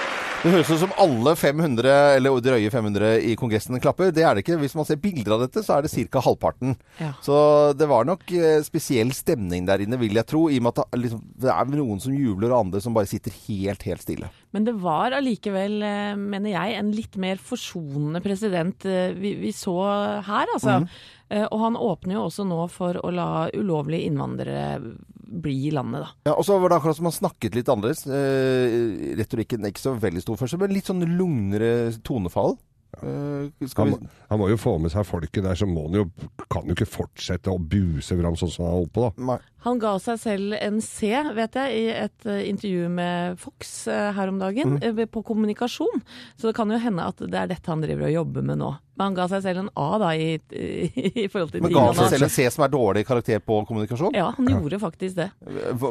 Det 0.46 0.52
høres 0.52 0.68
ut 0.70 0.78
som 0.84 0.92
alle 1.02 1.32
500, 1.34 1.94
eller 2.20 2.36
drøye 2.38 2.70
500 2.70 3.08
i 3.26 3.32
Kongressen 3.38 3.80
klapper. 3.82 4.12
Det 4.14 4.22
er 4.22 4.36
det 4.36 4.44
ikke. 4.44 4.60
Hvis 4.60 4.76
man 4.78 4.86
ser 4.86 5.00
bilder 5.02 5.34
av 5.34 5.40
dette, 5.42 5.64
så 5.66 5.74
er 5.74 5.82
det 5.82 5.90
ca. 6.06 6.22
halvparten. 6.22 6.76
Ja. 7.02 7.08
Så 7.24 7.38
det 7.74 7.88
var 7.90 8.06
nok 8.06 8.22
eh, 8.30 8.60
spesiell 8.62 9.10
stemning 9.16 9.66
der 9.66 9.82
inne, 9.82 9.98
vil 9.98 10.14
jeg 10.14 10.28
tro. 10.30 10.44
I 10.46 10.60
og 10.60 10.68
med 10.68 10.78
at 10.78 10.94
liksom, 11.02 11.24
det 11.42 11.50
er 11.50 11.72
noen 11.72 11.98
som 12.04 12.14
jubler, 12.14 12.54
og 12.54 12.68
andre 12.68 12.84
som 12.84 12.94
bare 12.94 13.10
sitter 13.10 13.34
helt, 13.48 13.82
helt 13.90 14.06
stille. 14.06 14.30
Men 14.54 14.68
det 14.68 14.76
var 14.86 15.18
allikevel, 15.18 15.80
eh, 15.82 16.14
mener 16.14 16.54
jeg, 16.54 16.78
en 16.78 16.94
litt 16.94 17.18
mer 17.18 17.42
forsonende 17.42 18.22
president 18.22 18.86
eh, 18.86 19.10
vi, 19.18 19.34
vi 19.42 19.50
så 19.50 19.74
her, 20.30 20.54
altså. 20.54 20.84
Mm. 20.84 20.90
Og 21.50 21.58
han 21.58 21.74
åpner 21.74 22.14
jo 22.14 22.28
også 22.28 22.44
nå 22.46 22.60
for 22.70 23.00
å 23.02 23.08
la 23.10 23.48
ulovlige 23.50 24.06
innvandrere 24.06 24.94
bli 25.26 25.56
i 25.68 25.74
landet, 25.74 26.06
da. 26.06 26.30
Ja, 26.30 26.36
og 26.36 26.46
så 26.46 26.56
var 26.62 26.70
det 26.70 26.78
akkurat 26.78 26.98
som 26.98 27.08
han 27.08 27.16
snakket 27.16 27.58
litt 27.58 27.70
annerledes. 27.72 28.06
Eh, 28.06 29.16
retorikken 29.18 29.64
er 29.64 29.74
ikke 29.74 29.84
så 29.84 29.96
veldig 29.98 30.22
stor 30.22 30.40
først, 30.40 30.58
men 30.60 30.74
litt 30.74 30.88
sånn 30.88 31.04
lugnere 31.18 31.90
tonefall. 32.06 32.56
Uh, 32.96 33.50
skal 33.68 33.90
Han, 33.90 33.98
vi 34.00 34.08
han 34.30 34.38
må 34.40 34.46
jo 34.48 34.56
få 34.56 34.76
med 34.80 34.92
seg 34.94 35.04
folket 35.04 35.44
der, 35.44 35.58
så 35.58 35.66
må 35.68 35.82
han 35.88 35.98
jo, 35.98 36.04
kan 36.48 36.64
jo 36.64 36.72
ikke 36.72 36.88
fortsette 36.88 37.52
å 37.52 37.58
buse 37.60 38.16
fram 38.16 38.38
sånn 38.40 38.52
som 38.52 38.64
han 38.64 38.72
har 38.72 38.78
holdt 38.78 38.94
på, 38.94 39.04
da. 39.04 39.26
Nei. 39.34 39.38
Han 39.66 39.80
ga 39.82 39.96
seg 40.02 40.20
selv 40.22 40.54
en 40.60 40.80
C, 40.84 41.10
vet 41.34 41.58
jeg, 41.58 41.76
i 41.82 41.84
et 42.06 42.26
eh, 42.30 42.42
intervju 42.52 42.88
med 42.96 43.36
Fox 43.42 43.74
eh, 43.90 44.12
her 44.16 44.30
om 44.32 44.38
dagen, 44.40 44.76
Mm. 44.78 44.82
eh, 45.02 45.06
på 45.10 45.22
kommunikasjon. 45.26 46.02
Så 46.38 46.48
det 46.48 46.56
kan 46.56 46.70
jo 46.70 46.78
hende 46.80 47.02
at 47.06 47.18
det 47.22 47.34
er 47.34 47.50
dette 47.50 47.70
han 47.72 47.82
driver 47.84 48.06
og 48.08 48.14
jobber 48.20 48.46
med 48.46 48.58
nå. 48.62 48.72
Men 48.96 49.10
han 49.10 49.16
ga 49.18 49.26
seg 49.28 49.42
selv 49.44 49.58
en 49.60 49.66
A 49.76 49.98
da, 50.00 50.10
i, 50.16 50.38
i 50.56 51.26
forhold 51.32 51.50
til 51.52 51.60
Men 51.66 51.72
ga 51.74 51.82
han 51.90 51.98
seg 51.98 52.14
selv 52.14 52.24
en 52.24 52.32
C 52.32 52.46
som 52.54 52.62
er 52.64 52.70
dårlig 52.72 53.02
karakter 53.04 53.42
på 53.44 53.58
kommunikasjon? 53.68 54.14
Ja, 54.16 54.30
han 54.38 54.46
gjorde 54.48 54.78
faktisk 54.80 55.18
det. 55.18 55.26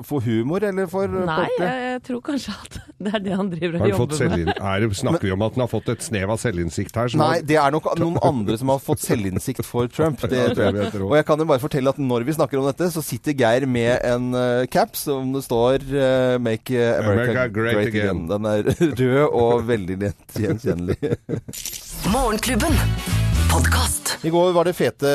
For- 0.08 0.24
humor, 0.25 0.63
eller 0.65 0.88
for 0.89 1.05
Nei, 1.12 1.44
jeg, 1.60 1.84
jeg 1.91 2.01
tror 2.08 2.24
kanskje 2.25 2.55
at 2.63 2.79
det 3.05 3.12
er 3.13 3.22
det 3.27 3.36
han 3.38 3.51
driver 3.51 3.75
og 3.77 3.84
han 3.84 3.91
jobber 3.91 4.08
med. 4.10 4.17
selvinn... 4.24 4.50
Er, 4.55 4.88
snakker 4.98 5.27
vi 5.27 5.34
om 5.36 5.44
at 5.46 5.53
han 5.60 5.65
har 5.67 5.70
fått 5.75 5.91
et 5.94 6.01
snev 6.08 6.34
av 6.34 6.39
selvinnsikt 6.41 6.98
her? 6.98 7.12
som 7.13 7.22
Nei, 7.22 7.44
det 7.46 7.60
er 7.62 7.75
nok 7.75 7.91
noen 8.01 8.17
andre 8.25 8.58
som 8.58 8.72
har 8.74 8.82
fått 8.82 9.03
selvinnsikt 9.05 9.62
for 9.70 9.91
Trump. 9.94 10.24
Det 10.25 10.41
Ja, 10.46 10.50
tror 10.55 10.79
jeg. 10.82 11.03
Og 11.05 11.13
jeg 11.20 11.27
kan 11.29 11.44
jo 11.46 11.46
bare 11.51 11.62
fortelle 11.62 11.94
at 11.94 12.01
når 12.01 12.25
vi 12.25 12.34
snakker 12.39 12.58
om 12.63 12.65
dette, 12.72 12.89
så 12.96 13.03
sitter 13.05 13.38
Geir 13.38 13.65
med 13.68 14.00
en 14.04 14.30
uh, 14.36 14.66
cap 14.72 14.96
som 14.98 15.34
det 15.34 15.44
står 15.46 15.86
uh, 15.92 16.38
'Make 16.40 16.76
eh, 16.78 17.00
America, 17.00 17.32
America 17.32 17.48
great 17.48 17.74
Great, 17.74 17.88
again. 17.88 18.10
again. 18.10 18.28
Den 18.28 18.46
er 18.46 18.64
rød 19.02 19.28
og 19.32 19.68
veldig 19.68 19.98
lett 20.08 20.40
gjenkjennelig. 20.40 21.16
Morgenklubben. 22.14 22.78
Podkast. 23.52 24.16
I 24.25 24.30
går 24.34 24.52
var 24.56 24.66
det 24.68 24.74
fete 24.75 25.10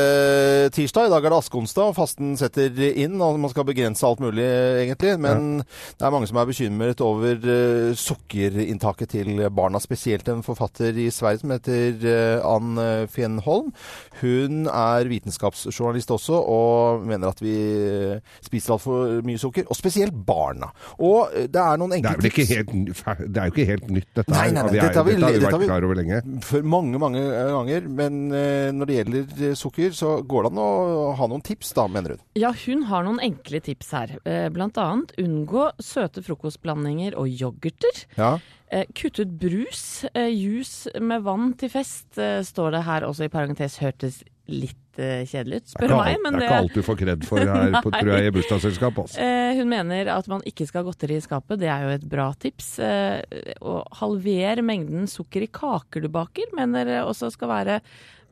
tirsdag, 0.75 1.09
i 1.09 1.11
dag 1.13 1.25
er 1.27 1.33
det 1.33 1.39
askeonsdag, 1.43 1.89
og 1.91 1.97
fasten 1.97 2.37
setter 2.39 2.71
inn. 2.89 3.17
og 3.23 3.39
Man 3.43 3.51
skal 3.53 3.67
begrense 3.67 4.07
alt 4.07 4.21
mulig, 4.23 4.45
egentlig. 4.85 5.17
Men 5.21 5.49
det 5.65 6.07
er 6.07 6.13
mange 6.15 6.29
som 6.31 6.39
er 6.41 6.47
bekymret 6.49 7.03
over 7.05 7.41
uh, 7.43 7.91
sukkerinntaket 7.99 9.11
til 9.17 9.41
barna. 9.57 9.81
Spesielt 9.83 10.29
en 10.31 10.45
forfatter 10.47 10.97
i 11.03 11.09
Sverige 11.13 11.43
som 11.43 11.55
heter 11.57 12.07
uh, 12.07 12.47
Ann 12.55 12.79
Fjenholm. 13.11 13.73
Hun 14.21 14.67
er 14.71 15.11
vitenskapsjournalist 15.11 16.15
også, 16.15 16.39
og 16.41 17.07
mener 17.09 17.33
at 17.33 17.41
vi 17.43 17.55
eh, 17.57 18.19
spiser 18.45 18.75
altfor 18.77 19.21
mye 19.27 19.41
sukker. 19.41 19.65
Og 19.73 19.79
spesielt 19.79 20.15
barna. 20.29 20.69
Og 21.01 21.33
eh, 21.35 21.47
det 21.51 21.61
er 21.63 21.81
noen 21.81 21.95
Det 21.97 22.03
enkle 22.03 22.95
fer- 22.95 23.25
det 23.27 23.41
er 23.41 23.49
jo 23.51 23.55
ikke 23.57 23.69
helt 23.73 23.89
nytt, 23.91 24.11
dette 24.21 24.35
Nei, 24.35 24.45
her. 24.47 24.53
nei, 24.55 24.63
nei, 24.63 24.73
Vi 24.75 24.79
er- 24.79 24.87
dette 24.91 25.01
har 25.01 25.09
vi- 25.09 25.17
dette 25.17 25.25
har 25.31 25.41
vi 25.41 25.47
vært 25.49 25.67
klar 25.73 25.89
over 25.89 25.99
lenge. 26.03 26.23
For 26.47 26.63
mange, 26.77 27.01
mange 27.01 27.25
ganger. 27.57 27.89
Men 28.01 28.21
eh, 28.29 28.30
når 28.31 28.87
det 28.91 28.97
gjelder 28.99 29.43
eh, 29.51 29.57
sukker, 29.59 29.91
så 29.97 30.15
går 30.23 30.47
det 30.47 30.53
an 30.55 30.63
å 30.63 31.11
ha 31.19 31.29
noen 31.31 31.45
tips, 31.47 31.73
da, 31.77 31.87
mener 31.91 32.17
hun. 32.17 32.23
Ja, 32.39 32.53
hun 32.67 32.87
har 32.91 33.05
noen 33.07 33.21
enkle 33.25 33.61
tips 33.67 33.93
her. 33.97 34.17
Eh, 34.25 34.49
Blant 34.55 34.79
annet 34.81 35.13
unngå 35.21 35.69
søte 35.83 36.23
frokostblandinger 36.27 37.19
og 37.21 37.29
yoghurter. 37.31 38.05
Ja. 38.19 38.35
Eh, 38.71 38.85
Kutt 38.95 39.19
ut 39.19 39.33
brus. 39.41 40.05
Jus 40.15 40.75
med 41.03 41.25
vann 41.27 41.55
til 41.59 41.73
fest, 41.73 42.13
eh, 42.19 42.41
står 42.47 42.77
det 42.79 42.85
her 42.87 43.07
også 43.09 43.27
i 43.27 43.33
parentes. 43.33 43.81
Hørtes 43.83 44.21
litt 44.51 44.99
eh, 44.99 45.23
kjedelig 45.31 45.61
ut, 45.61 45.69
spør 45.71 45.93
meg. 46.01 46.17
Men 46.25 46.35
det 46.39 46.43
er 46.43 46.49
ikke 46.49 46.61
alt 46.65 46.75
du 46.75 46.83
får 46.87 46.97
kred 46.99 47.27
for 47.27 47.39
her, 47.43 47.75
på, 47.83 47.93
tror 47.95 48.11
jeg, 48.17 48.27
i 48.27 48.33
bursdagsselskap. 48.35 48.99
Altså. 49.05 49.19
Eh, 49.23 49.59
hun 49.61 49.71
mener 49.71 50.11
at 50.15 50.31
man 50.31 50.43
ikke 50.49 50.67
skal 50.67 50.83
ha 50.83 50.89
godteri 50.91 51.19
i 51.21 51.23
skapet. 51.25 51.61
Det 51.63 51.71
er 51.71 51.85
jo 51.87 51.93
et 51.99 52.07
bra 52.11 52.31
tips. 52.43 52.71
Eh, 52.83 53.45
Å 53.63 53.77
halver 54.01 54.63
mengden 54.67 55.07
sukker 55.11 55.47
i 55.47 55.51
kaker 55.55 56.03
du 56.03 56.11
baker, 56.13 56.51
mener 56.59 56.91
også 57.05 57.31
skal 57.35 57.51
være 57.53 57.79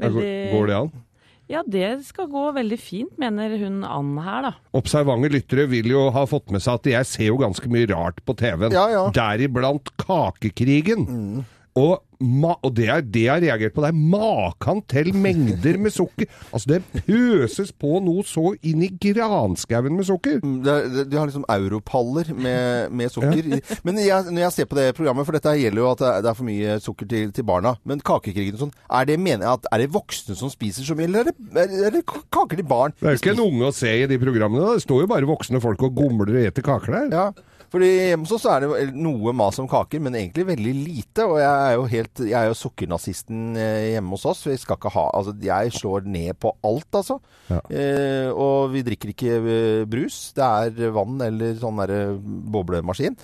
veldig 0.02 0.32
Går 0.54 0.70
det 0.70 0.78
an? 0.78 0.90
Ja, 1.48 1.62
det 1.64 2.04
skal 2.04 2.26
gå 2.28 2.42
veldig 2.52 2.76
fint, 2.76 3.14
mener 3.20 3.54
hun 3.56 3.80
Ann 3.88 4.18
her, 4.20 4.42
da. 4.44 4.50
Observante 4.76 5.30
lyttere 5.32 5.64
vil 5.70 5.88
jo 5.94 6.08
ha 6.12 6.26
fått 6.28 6.52
med 6.52 6.60
seg 6.60 6.76
at 6.76 6.88
jeg 6.92 7.08
ser 7.08 7.30
jo 7.30 7.38
ganske 7.40 7.70
mye 7.72 7.88
rart 7.88 8.20
på 8.28 8.36
TV-en. 8.36 8.74
Ja, 8.76 8.84
ja. 8.92 9.06
Deriblant 9.16 9.88
Kakekrigen. 9.96 11.06
Og, 11.78 11.94
ma 11.96 11.96
og 12.18 12.72
det, 12.74 12.88
er, 12.90 13.02
det 13.06 13.22
jeg 13.26 13.30
har 13.30 13.42
reagert 13.44 13.74
på, 13.76 13.82
det 13.84 13.90
er 13.92 13.98
makan 14.14 14.80
til 14.90 15.12
mengder 15.14 15.76
med 15.78 15.92
sukker. 15.94 16.26
Altså 16.50 16.72
det 16.72 16.80
pøses 17.06 17.70
på 17.78 18.00
noe 18.02 18.24
så 18.26 18.54
inn 18.66 18.82
i 18.82 18.90
granskauen 18.90 19.94
med 19.94 20.08
sukker. 20.08 20.40
Mm, 20.42 20.56
de 20.64 21.18
har 21.18 21.30
liksom 21.30 21.46
europaller 21.48 22.32
med, 22.34 22.90
med 22.90 23.12
sukker. 23.14 23.52
Ja. 23.54 23.60
Men 23.86 24.00
jeg, 24.02 24.28
når 24.32 24.44
jeg 24.48 24.56
ser 24.56 24.70
på 24.70 24.78
det 24.80 24.88
programmet, 24.98 25.28
for 25.28 25.38
dette 25.38 25.54
gjelder 25.60 25.84
jo 25.84 25.90
at 25.92 26.02
det 26.24 26.32
er, 26.32 26.38
for 26.38 26.48
mye 26.48 26.78
sukker 26.82 27.10
til, 27.10 27.30
til 27.36 27.46
barna, 27.48 27.76
men 27.88 28.02
kakekrigen 28.02 28.58
og 28.58 28.64
sånn, 28.66 28.74
er 28.98 29.08
det, 29.08 29.18
at, 29.38 29.68
er 29.72 29.84
det 29.84 29.90
voksne 29.94 30.34
som 30.38 30.50
spiser 30.52 30.86
så 30.88 30.96
mye, 30.98 31.06
eller 31.10 31.28
er 31.28 31.30
det, 31.30 31.36
er, 31.54 31.70
det- 31.70 32.02
er 32.02 32.24
kaker 32.34 32.58
til 32.58 32.66
barn? 32.68 32.94
Det 32.98 33.06
er 33.06 33.14
jo 33.14 33.22
ikke 33.22 33.36
en 33.36 33.44
unge 33.46 33.70
å 33.70 33.76
se 33.76 33.94
i 34.02 34.08
de 34.10 34.18
programmene. 34.22 34.74
Det 34.74 34.84
står 34.86 35.04
jo 35.04 35.12
bare 35.14 35.28
voksne 35.28 35.62
folk 35.62 35.86
og 35.86 35.94
gomler 35.98 36.34
og 36.34 36.50
eter 36.50 36.66
kaker 36.66 36.98
der. 36.98 37.14
Ja, 37.14 37.54
fordi 37.68 37.88
hjemme 38.08 38.24
hos 38.24 38.32
oss 38.32 38.46
så 38.46 38.54
er 38.54 38.64
det 38.64 38.94
noe 38.96 39.32
mas 39.36 39.58
om 39.60 39.66
kaker, 39.68 40.00
men 40.00 40.14
egentlig 40.16 40.46
veldig 40.48 40.70
lite. 40.72 41.26
Og 41.28 41.36
jeg 41.36 41.48
er 41.50 41.74
jo 41.76 41.82
helt, 41.92 42.07
jeg 42.22 42.36
er 42.36 42.48
jo 42.50 42.56
sukkernazisten 42.58 43.58
eh, 43.58 43.90
hjemme 43.94 44.16
hos 44.16 44.26
oss. 44.30 44.44
Vi 44.48 44.56
skal 44.60 44.78
ikke 44.78 44.92
ha, 44.94 45.04
altså 45.18 45.34
jeg 45.44 45.74
slår 45.76 46.08
ned 46.08 46.38
på 46.40 46.52
alt, 46.66 46.88
altså. 47.00 47.18
Ja. 47.50 47.60
Eh, 47.68 48.30
og 48.32 48.72
vi 48.74 48.84
drikker 48.86 49.12
ikke 49.14 49.36
eh, 49.38 49.84
brus. 49.90 50.20
Det 50.36 50.46
er 50.46 50.94
vann 50.96 51.20
eller 51.28 51.58
sånn 51.60 51.82
derre 51.82 52.02
boblemaskin. 52.18 53.18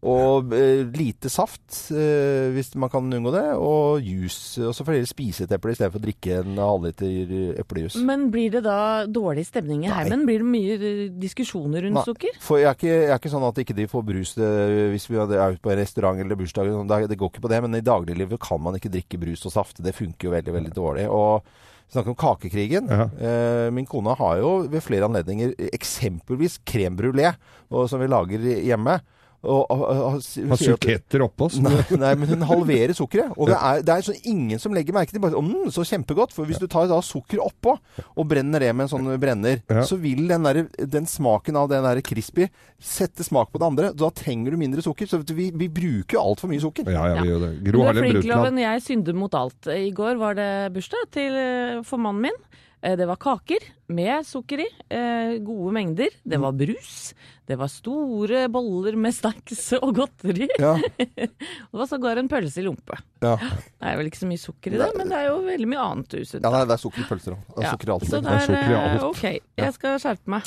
Og 0.00 0.54
eh, 0.56 0.86
lite 0.96 1.28
saft, 1.28 1.66
eh, 1.92 2.48
hvis 2.54 2.70
man 2.80 2.88
kan 2.88 3.04
unngå 3.04 3.32
det. 3.34 3.44
Og 3.60 4.00
juice. 4.00 4.56
Og 4.64 4.72
så 4.72 4.84
får 4.86 4.96
dere 4.96 5.08
spise 5.10 5.44
et 5.44 5.52
eple 5.52 5.74
istedenfor 5.74 6.00
å 6.00 6.04
drikke 6.06 6.38
en 6.40 6.56
halvliter 6.56 7.60
eplejus. 7.60 7.98
Men 8.08 8.30
blir 8.32 8.54
det 8.54 8.62
da 8.64 9.04
dårlig 9.04 9.44
stemning 9.50 9.84
i 9.84 9.90
Nei. 9.90 9.98
heimen? 9.98 10.24
Blir 10.28 10.40
det 10.40 10.48
mye 10.54 10.78
eh, 10.78 11.02
diskusjoner 11.20 11.84
rundt 11.84 12.00
Nei. 12.00 12.06
sukker? 12.08 12.40
For 12.40 12.62
jeg 12.62 12.70
er, 12.70 12.78
ikke, 12.80 12.94
jeg 12.94 13.12
er 13.12 13.20
ikke 13.20 13.34
sånn 13.34 13.48
at 13.50 13.62
ikke 13.64 13.76
de 13.76 13.88
får 13.92 14.06
brus 14.08 14.34
det, 14.40 14.50
hvis 14.94 15.08
vi 15.12 15.20
er 15.20 15.36
ute 15.36 15.60
på 15.60 15.74
en 15.74 15.82
restaurant 15.82 16.24
eller 16.24 16.40
bursdag. 16.40 16.72
og 16.72 16.80
sånn. 16.80 16.92
Det, 16.94 17.12
det 17.12 17.20
går 17.20 17.34
ikke 17.34 17.44
på 17.44 17.52
det, 17.52 17.62
men 17.66 17.76
i 17.82 17.84
dagliglivet 17.92 18.44
kan 18.48 18.64
man 18.64 18.80
ikke 18.80 18.94
drikke 18.96 19.20
brus 19.20 19.44
og 19.44 19.56
saft. 19.58 19.84
Det 19.84 19.96
funker 20.00 20.30
jo 20.30 20.36
veldig, 20.38 20.56
veldig 20.56 20.76
dårlig. 20.80 21.08
Og 21.12 21.44
vi 21.44 21.92
snakker 21.98 22.14
om 22.16 22.20
kakekrigen. 22.24 22.88
Ja. 22.88 23.10
Eh, 23.20 23.68
min 23.76 23.84
kone 23.90 24.16
har 24.16 24.40
jo 24.40 24.62
ved 24.64 24.80
flere 24.80 25.12
anledninger 25.12 25.58
eksempelvis 25.74 26.62
krembrulé 26.64 27.34
brulé, 27.36 27.88
som 27.90 28.00
vi 28.00 28.08
lager 28.08 28.52
hjemme. 28.64 29.02
Og, 29.40 29.70
og, 29.72 29.82
og, 29.88 30.16
hun 30.20 30.50
Har 30.52 30.58
sier 30.60 30.74
suketter 30.76 31.22
oppå. 31.24 31.46
Nei, 31.64 31.72
nei, 32.02 32.10
men 32.20 32.28
hun 32.34 32.44
halverer 32.44 32.92
sukkeret. 32.96 33.32
Og 33.40 33.48
det 33.48 33.56
er, 33.56 33.84
det 33.86 33.94
er 33.94 34.04
så 34.04 34.14
ingen 34.28 34.60
som 34.60 34.74
legger 34.76 34.92
merke 34.96 35.14
til 35.14 35.22
bare, 35.22 35.40
mm, 35.40 35.70
Så 35.72 35.86
kjempegodt. 35.88 36.34
For 36.36 36.48
hvis 36.48 36.60
du 36.60 36.66
tar 36.68 36.90
da 36.90 36.98
sukker 37.04 37.40
oppå 37.40 37.78
og 38.10 38.28
brenner 38.28 38.60
det 38.60 38.74
med 38.76 38.86
en 38.86 38.92
sånn 38.92 39.08
brenner, 39.20 39.62
Ja. 39.70 39.86
så 39.88 39.96
vil 40.00 40.26
den, 40.28 40.44
der, 40.44 40.62
den 40.92 41.08
smaken 41.08 41.56
av 41.56 41.70
den 41.72 41.86
der 41.86 42.02
crispy 42.04 42.50
sette 42.80 43.24
smak 43.24 43.52
på 43.52 43.60
det 43.62 43.68
andre. 43.70 43.92
Da 43.96 44.10
trenger 44.12 44.52
du 44.52 44.60
mindre 44.60 44.84
sukker. 44.84 45.08
Så 45.08 45.22
vi, 45.32 45.48
vi 45.56 45.70
bruker 45.72 46.18
jo 46.18 46.24
altfor 46.26 46.52
mye 46.52 46.60
sukker. 46.60 46.92
Ja, 46.92 47.08
ja, 47.14 47.22
vi 47.24 47.32
gjør 47.32 47.44
det. 47.46 47.52
Du 47.64 47.70
Gro 47.72 47.86
Harlem 47.88 48.10
Brundtland. 48.12 48.60
Jeg 48.60 48.84
synder 48.84 49.16
mot 49.16 49.40
alt. 49.40 49.72
I 49.72 49.88
går 49.96 50.20
var 50.20 50.36
det 50.36 50.50
bursdag 50.76 51.08
til, 51.16 51.32
eh, 51.40 51.80
for 51.88 52.02
mannen 52.02 52.28
min. 52.28 52.42
Eh, 52.82 52.96
Det 52.96 53.06
var 53.06 53.16
kaker 53.20 53.58
med 53.88 54.24
sukker 54.26 54.60
i, 54.64 54.66
eh, 54.88 55.38
gode 55.44 55.72
mengder. 55.72 56.08
Det 56.24 56.38
var 56.40 56.52
brus. 56.52 57.12
Det 57.46 57.56
var 57.58 57.66
store 57.68 58.44
boller 58.48 58.94
med 58.96 59.12
snacks 59.14 59.72
og 59.82 59.94
godteri. 59.96 60.46
Ja, 60.58 60.76
Det 60.98 61.28
var 61.72 61.86
sågar 61.90 62.16
en 62.16 62.28
pølse 62.28 62.60
i 62.62 62.64
lompe. 62.64 62.96
ja. 63.20 63.36
Det 63.36 63.88
er 63.90 63.96
vel 63.98 64.06
ikke 64.10 64.22
så 64.22 64.28
mye 64.30 64.38
sukker 64.40 64.74
i 64.74 64.78
det, 64.78 64.90
men 64.96 65.08
det 65.10 65.18
er 65.18 65.26
jo 65.32 65.40
veldig 65.48 65.68
mye 65.72 65.82
annet 65.90 66.14
usunt. 66.20 66.44
ja 66.44 66.64
det 66.64 66.76
er 66.78 66.82
sukker 66.84 67.02
i 67.04 67.08
pølser 67.10 67.34
òg. 67.36 67.42
Det 67.56 67.66
er 67.66 67.74
sukker 67.74 67.90
i. 67.90 67.98
Så 68.06 68.22
alt. 68.22 69.02
OK. 69.10 69.26
Jeg 69.58 69.74
skal 69.74 69.98
skjerpe 69.98 70.36
meg. 70.38 70.42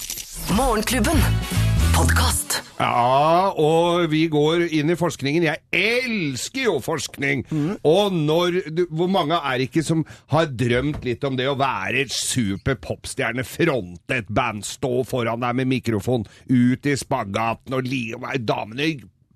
Morgenklubben. 0.57 1.62
Podkast. 1.93 2.57
Ja, 2.79 3.53
og 3.59 4.09
vi 4.11 4.25
går 4.31 4.65
inn 4.75 4.91
i 4.91 4.97
forskningen. 4.97 5.45
Jeg 5.45 5.61
elsker 5.77 6.65
jo 6.65 6.75
forskning! 6.83 7.45
Og 7.85 8.15
når 8.15 8.59
du, 8.73 8.83
Hvor 8.91 9.11
mange 9.11 9.37
er 9.37 9.63
ikke 9.63 9.83
som 9.85 10.03
har 10.33 10.49
drømt 10.49 11.05
litt 11.05 11.23
om 11.27 11.37
det 11.39 11.47
å 11.51 11.55
være 11.59 12.07
super 12.11 12.77
popstjerne, 12.81 13.45
fronte 13.47 14.19
et 14.23 14.29
band, 14.33 14.65
stå 14.67 15.03
foran 15.07 15.45
deg 15.45 15.61
med 15.61 15.71
mikrofon, 15.77 16.27
ut 16.49 16.89
i 16.89 16.97
spagaten 16.99 17.77
og 17.77 17.87
li 17.87 18.09
damene 18.41 18.93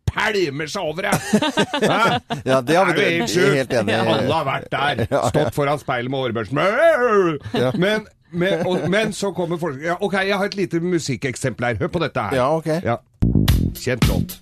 pælmer 0.07 0.69
seg 0.71 0.87
over 0.89 1.07
deg! 1.07 1.17
Ja, 2.47 2.61
det 2.63 2.77
har 2.77 2.91
vi 2.93 3.03
er 3.03 3.15
helt. 3.21 3.33
Helt 3.57 3.73
enig. 3.81 3.95
Alle 3.97 4.33
har 4.33 4.45
vært 4.47 4.69
der. 4.71 5.03
Stått 5.31 5.55
foran 5.55 5.79
speilet 5.81 6.11
med 6.11 6.25
hårbørsten. 6.25 6.61
Men, 7.81 8.07
men, 8.31 8.65
og, 8.67 8.89
men 8.89 9.13
så 9.15 9.31
kommer 9.35 9.57
folk 9.61 9.81
ja, 9.83 9.95
OK, 10.01 10.13
jeg 10.27 10.37
har 10.37 10.45
et 10.45 10.55
lite 10.59 10.79
musikkeksempel 10.83 11.65
her. 11.71 11.77
Hør 11.79 11.87
på 11.93 12.01
dette 12.03 12.19
her. 12.29 12.35
Ja, 12.35 12.47
ok. 12.57 12.67
Ja. 12.83 12.97
Kjent 13.77 14.07
låt. 14.09 14.37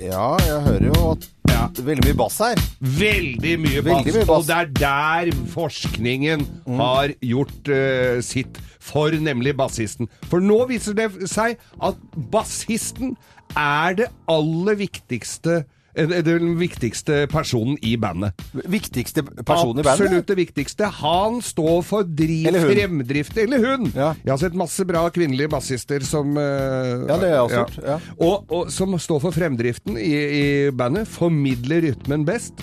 Ja, 0.00 0.36
jeg 0.46 0.60
hører 0.68 0.86
jo 0.86 1.10
at 1.12 1.26
Ja. 1.50 1.66
veldig 1.82 2.04
mye 2.04 2.16
bass 2.18 2.38
her. 2.42 2.60
Veldig 2.80 3.54
mye 3.60 3.82
bass. 3.82 4.04
Veldig 4.04 4.14
mye 4.14 4.26
bass. 4.26 4.36
Og 4.36 4.46
det 4.48 4.56
er 4.56 4.66
der 4.80 5.30
forskningen 5.52 6.46
har 6.78 7.12
gjort 7.22 7.70
uh, 7.72 8.20
sitt 8.24 8.60
for 8.80 9.10
nemlig 9.10 9.56
bassisten. 9.58 10.08
For 10.30 10.40
nå 10.40 10.60
viser 10.70 10.94
det 10.98 11.08
seg 11.30 11.56
at 11.82 11.96
bassisten 12.32 13.16
er 13.56 13.96
det 14.02 14.10
aller 14.30 14.78
viktigste 14.78 15.64
den 15.96 16.58
viktigste 16.60 17.26
personen 17.32 17.78
i 17.82 17.96
bandet. 17.96 18.36
Viktigste 18.52 19.22
person 19.22 19.78
i 19.78 19.82
bandet. 19.82 19.92
Absolutt 19.94 20.28
det 20.28 20.36
viktigste. 20.36 20.90
Han 21.00 21.40
står 21.42 21.82
for 21.86 22.02
driv, 22.04 22.46
Eller 22.50 22.60
hun. 22.66 22.70
fremdrift. 22.74 23.36
Eller 23.38 23.64
hun! 23.64 23.90
Ja. 23.94 24.12
Jeg 24.24 24.32
har 24.32 24.40
sett 24.44 24.54
masse 24.58 24.84
bra 24.88 25.06
kvinnelige 25.10 25.48
bassister 25.52 26.04
som 26.04 26.36
eh, 26.36 27.06
Ja, 27.08 27.16
det 27.16 27.30
har 27.30 27.34
jeg 27.34 27.42
også 27.46 27.62
gjort, 27.62 27.78
ja. 27.86 27.98
Og, 28.20 28.52
og 28.52 28.72
som 28.72 28.98
står 29.00 29.20
for 29.24 29.36
fremdriften 29.36 29.96
i, 29.98 30.14
i 30.40 30.46
bandet. 30.70 31.08
Formidler 31.08 31.88
rytmen 31.88 32.26
best. 32.28 32.60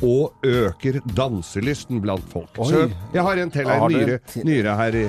Og 0.00 0.32
øker 0.46 1.02
danselysten 1.12 2.00
blant 2.00 2.24
folk. 2.32 2.56
Oi. 2.56 2.70
Så 2.70 2.86
jeg 3.12 3.22
har 3.26 3.42
en 3.42 3.50
til 3.52 3.68
ei 3.68 4.16
til? 4.32 4.46
nyere 4.48 4.76
her 4.80 4.96
i 4.96 5.08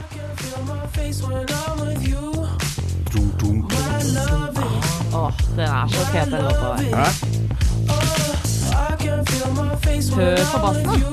Åh, 5.12 5.32
den 5.56 5.68
er 5.68 5.88
så 5.92 6.06
fet, 6.12 6.32
den 6.32 6.44
låta 6.44 6.76
der. 6.78 6.96
Hæ? 6.96 7.41
Hør 9.12 10.42
på 10.52 10.60
bassen. 10.62 11.04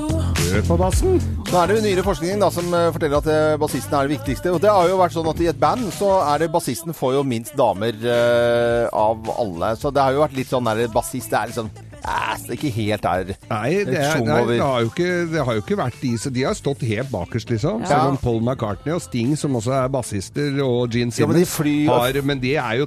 Hør 0.49 0.63
på 0.67 0.77
bassen. 0.81 1.19
Nå 1.49 1.57
er 1.59 1.71
det 1.71 1.77
jo 1.77 1.83
nyere 1.85 2.05
forskning 2.07 2.41
da, 2.43 2.49
som 2.53 2.71
eh, 2.77 2.89
forteller 2.95 3.21
at 3.21 3.29
eh, 3.33 3.57
bassisten 3.61 3.97
er 3.97 4.09
det 4.09 4.17
viktigste. 4.17 4.53
Og 4.55 4.63
det 4.63 4.71
har 4.73 4.89
jo 4.91 4.99
vært 5.01 5.15
sånn 5.17 5.31
at 5.33 5.43
i 5.43 5.49
et 5.51 5.61
band 5.61 5.89
så 5.97 6.13
er 6.27 6.43
det 6.45 6.51
bassisten 6.55 6.97
får 6.97 7.19
jo 7.19 7.27
minst 7.27 7.57
damer 7.59 7.97
uh, 8.05 8.87
av 8.93 9.31
alle. 9.35 9.75
Så 9.81 9.93
det 9.95 10.05
har 10.05 10.17
jo 10.17 10.25
vært 10.25 10.39
litt 10.39 10.51
sånn 10.51 10.69
der 10.69 10.91
bassist 10.93 11.33
det 11.33 11.41
er 11.41 11.51
litt 11.51 11.59
sånn 11.59 11.73
Æs, 11.99 12.45
det 12.47 12.51
er 12.51 12.57
ikke 12.59 12.71
helt 12.75 13.05
der. 13.05 13.33
Nei, 13.51 13.71
det, 13.89 13.99
er, 13.99 14.23
nei 14.25 14.39
det, 14.49 14.59
har 14.63 14.85
jo 14.85 14.91
ikke, 14.93 15.11
det 15.33 15.45
har 15.45 15.59
jo 15.59 15.63
ikke 15.65 15.79
vært 15.81 15.99
de, 16.03 16.13
så 16.21 16.33
de 16.33 16.45
har 16.47 16.57
stått 16.57 16.85
helt 16.89 17.11
bakerst, 17.13 17.51
liksom. 17.53 17.83
Ja. 17.85 17.91
Selv 17.91 18.15
om 18.15 18.19
Paul 18.23 18.41
McCartney 18.43 18.95
og 18.95 19.03
Sting, 19.05 19.35
som 19.39 19.57
også 19.59 19.75
er 19.77 19.91
bassister, 19.93 20.59
og 20.65 20.89
Gene 20.95 21.13
Ja, 21.19 21.29
men 21.29 21.39
de 21.41 21.45
Simmons, 21.49 21.89
har 21.91 22.21
Men 22.25 22.41
det 22.43 22.55
er 22.61 22.79
jo 22.81 22.87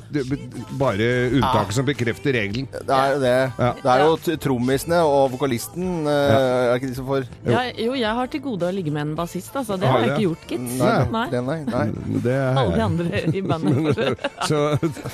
bare 0.79 1.09
unntaket 1.37 1.77
som 1.77 1.87
bekrefter 1.87 2.35
regelen. 2.37 2.67
Det 2.71 2.97
er 2.97 3.13
jo 3.15 3.21
det. 3.21 3.35
Ja. 3.59 3.71
Det 3.81 3.93
er 3.93 4.03
jo 4.05 4.37
trommisene 4.41 5.01
og 5.05 5.31
vokalisten 5.35 6.07
eh, 6.09 6.71
Er 6.71 6.75
ikke 6.79 6.91
de 6.91 6.97
som 6.97 7.07
får 7.09 7.27
Ja, 7.47 7.63
jo, 7.77 7.93
jeg 7.97 8.15
har 8.17 8.31
til 8.31 8.43
gode 8.43 8.69
å 8.69 8.73
ligge 8.75 8.93
med 8.93 9.09
en 9.09 9.15
bassist, 9.17 9.53
altså. 9.55 9.77
Det 9.81 9.89
Har 9.89 10.05
jeg 10.05 10.09
det? 10.09 10.17
ikke 10.17 10.27
gjort, 10.29 10.47
gitt. 10.49 10.67
Nei, 10.81 10.97
Nei. 11.11 11.25
det, 11.31 11.43
nei, 11.47 11.59
nei. 11.67 11.85
Det 12.25 12.35
er, 12.35 12.61
Alle 12.61 12.75
de 12.75 12.83
andre 12.85 13.23
i 13.31 13.41
bandet. 13.45 14.25
så, 14.49 14.61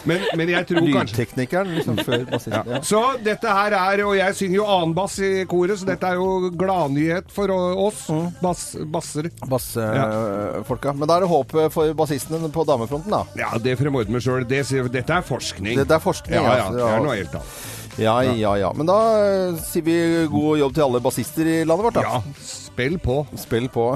men, 0.10 0.26
men 0.38 0.54
jeg 0.54 0.70
tror 0.72 0.92
kanskje 0.94 1.18
Lydteknikeren 1.18 1.68
liksom 1.78 1.98
før 2.06 2.26
bassisten. 2.30 2.72
Ja. 2.76 2.82
Så 2.86 3.02
dette 3.26 3.48
her 3.60 3.72
er 3.78 3.87
Og 4.08 4.14
jeg 4.18 4.36
synger 4.38 4.58
jo 4.60 4.68
annen 4.68 4.94
bass 4.98 5.18
i 5.24 5.32
koret, 5.50 5.80
så 5.80 5.88
dette 5.88 6.10
er 6.10 6.20
jo 6.20 6.52
gladnyhet 6.60 7.32
for 7.34 7.52
oss 7.54 8.06
bass, 8.42 8.66
basser. 8.92 9.32
Bassfolka. 9.48 10.94
Men 10.98 11.10
da 11.10 11.18
er 11.18 11.26
det 11.26 11.32
håp 11.32 11.56
for 11.74 11.96
bassistene 11.98 12.52
på 12.54 12.68
damefronten, 12.68 13.14
da. 13.14 13.24
Ja, 13.40 13.54
det 13.62 13.78
fremordner 13.80 14.18
meg 14.18 14.26
sjøl. 14.26 14.46
Det, 14.48 14.64
dette 14.94 15.20
er 15.22 15.26
forskning. 15.26 15.80
Det, 15.80 15.88
det 15.88 15.98
er 15.98 16.04
forskning. 16.04 16.38
ja, 16.38 16.44
ja, 16.44 16.68
altså. 16.68 16.78
det 16.78 16.94
er 16.94 17.06
noe 17.08 17.18
helt 17.18 17.38
annet. 17.40 17.58
Ja, 17.98 18.24
ja, 18.24 18.52
ja. 18.62 18.74
Men 18.78 18.90
da 18.90 18.98
eh, 19.26 19.62
sier 19.66 19.86
vi 19.86 19.96
god 20.30 20.60
jobb 20.62 20.76
til 20.76 20.86
alle 20.86 21.02
bassister 21.02 21.50
i 21.50 21.56
landet 21.66 21.88
vårt, 21.88 21.98
da. 21.98 22.04
Ja, 22.06 22.44
spill 22.46 23.00
på. 23.02 23.24
Spill 23.42 23.72
på. 23.74 23.88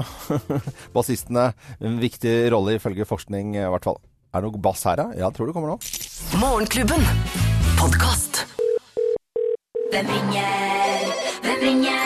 Bassistene. 0.96 1.52
En 1.78 2.00
viktig 2.02 2.34
rolle 2.54 2.78
ifølge 2.80 3.06
forskning, 3.06 3.54
i 3.60 3.68
hvert 3.76 3.86
fall. 3.86 4.00
Er 4.32 4.42
det 4.42 4.50
noe 4.50 4.64
bass 4.64 4.82
her, 4.88 4.98
da? 4.98 5.10
Ja, 5.18 5.30
tror 5.30 5.50
det 5.50 5.54
kommer 5.54 5.76
nå. 5.76 5.78
Morgenklubben. 6.40 7.06
Podkast. 7.78 8.42
Hvem 9.92 10.06
ringer? 10.08 11.08
Hvem 11.44 11.58
ringer? 11.60 12.04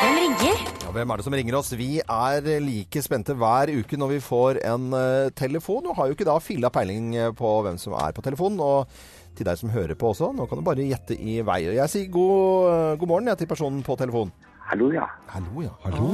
Hvem 0.00 0.16
ringer? 0.18 0.62
Ja, 0.82 0.88
hvem 0.96 1.12
er 1.12 1.20
det 1.20 1.24
som 1.24 1.36
ringer 1.38 1.56
oss? 1.60 1.68
Vi 1.78 2.00
er 2.02 2.48
like 2.58 3.02
spente 3.06 3.36
hver 3.38 3.70
uke 3.70 3.98
når 4.00 4.10
vi 4.16 4.18
får 4.24 4.58
en 4.66 4.88
uh, 4.90 5.30
telefon, 5.38 5.86
og 5.86 5.94
har 5.94 6.08
jo 6.10 6.16
ikke 6.16 6.26
da 6.26 6.34
filla 6.42 6.72
peiling 6.74 7.12
eh, 7.14 7.30
på 7.38 7.52
hvem 7.62 7.78
som 7.78 7.94
er 8.00 8.16
på 8.16 8.24
telefonen. 8.26 8.58
Og 8.58 8.90
til 9.38 9.46
deg 9.46 9.60
som 9.60 9.70
hører 9.70 9.94
på 9.94 10.10
også, 10.10 10.32
nå 10.34 10.48
kan 10.50 10.58
du 10.58 10.66
bare 10.66 10.88
gjette 10.88 11.14
i 11.14 11.38
vei. 11.46 11.60
Jeg 11.76 11.92
sier 11.92 12.10
god, 12.18 12.66
eh, 12.72 12.98
god 12.98 13.12
morgen 13.12 13.30
jeg, 13.30 13.44
til 13.44 13.52
personen 13.54 13.86
på 13.86 13.94
telefonen. 14.02 14.34
Hallo, 14.64 14.86
ja. 14.92 15.04
Hallo, 15.28 15.60
ja. 15.62 15.70
Hallo, 15.84 16.06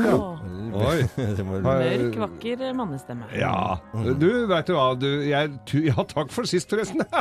Oi. 0.75 1.05
Mørk, 1.63 2.17
vakker 2.19 2.65
mannestemme. 2.75 3.29
Ja. 3.39 3.77
Du, 3.95 4.27
vet 4.51 4.67
du 4.67 4.73
hva. 4.75 4.89
Du, 4.99 5.07
jeg, 5.29 5.53
tu- 5.71 5.85
ja, 5.91 5.95
takk 6.11 6.33
for 6.35 6.49
sist, 6.51 6.71
forresten. 6.73 7.05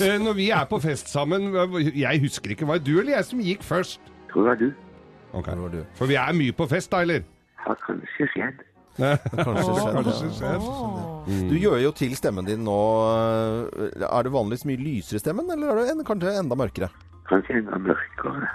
Eh, 0.00 0.14
Når 0.22 0.32
vi 0.38 0.46
er 0.54 0.64
på 0.70 0.78
fest 0.80 1.10
sammen 1.12 1.50
Jeg 1.92 2.20
husker 2.22 2.54
ikke. 2.54 2.64
Var 2.68 2.78
det 2.80 2.86
du 2.86 2.94
eller 3.02 3.18
jeg 3.18 3.26
som 3.28 3.40
gikk 3.44 3.64
først? 3.66 3.98
Tror 4.30 4.46
det 4.46 4.48
var 4.48 4.60
du. 4.62 4.68
Okay. 5.36 5.52
Det 5.52 5.62
var 5.66 5.72
du. 5.74 5.80
For 5.98 6.08
vi 6.08 6.16
er 6.16 6.32
mye 6.38 6.54
på 6.56 6.66
fest, 6.70 6.88
da, 6.94 7.02
eller? 7.04 7.26
Har 7.66 7.76
kanskje 7.84 8.28
skjedd. 8.32 8.62
Kanskje 8.98 9.74
Kanskje 9.98 10.48
ja. 10.48 10.54
Du 11.50 11.54
gjør 11.60 11.76
jo 11.84 11.90
til 11.94 12.14
stemmen 12.18 12.46
din 12.48 12.64
nå 12.66 12.78
eh, 13.12 14.00
Er 14.08 14.24
det 14.26 14.32
vanligvis 14.34 14.64
mye 14.66 14.80
lysere 14.80 15.20
i 15.20 15.22
stemmen, 15.22 15.50
eller 15.54 15.70
er 15.74 15.82
det 15.82 15.92
en, 15.92 16.02
kanskje 16.08 16.32
enda 16.40 16.56
mørkere? 16.58 16.88
Kanskje 17.28 17.60
enda 17.60 17.78
mørkere. 17.90 18.48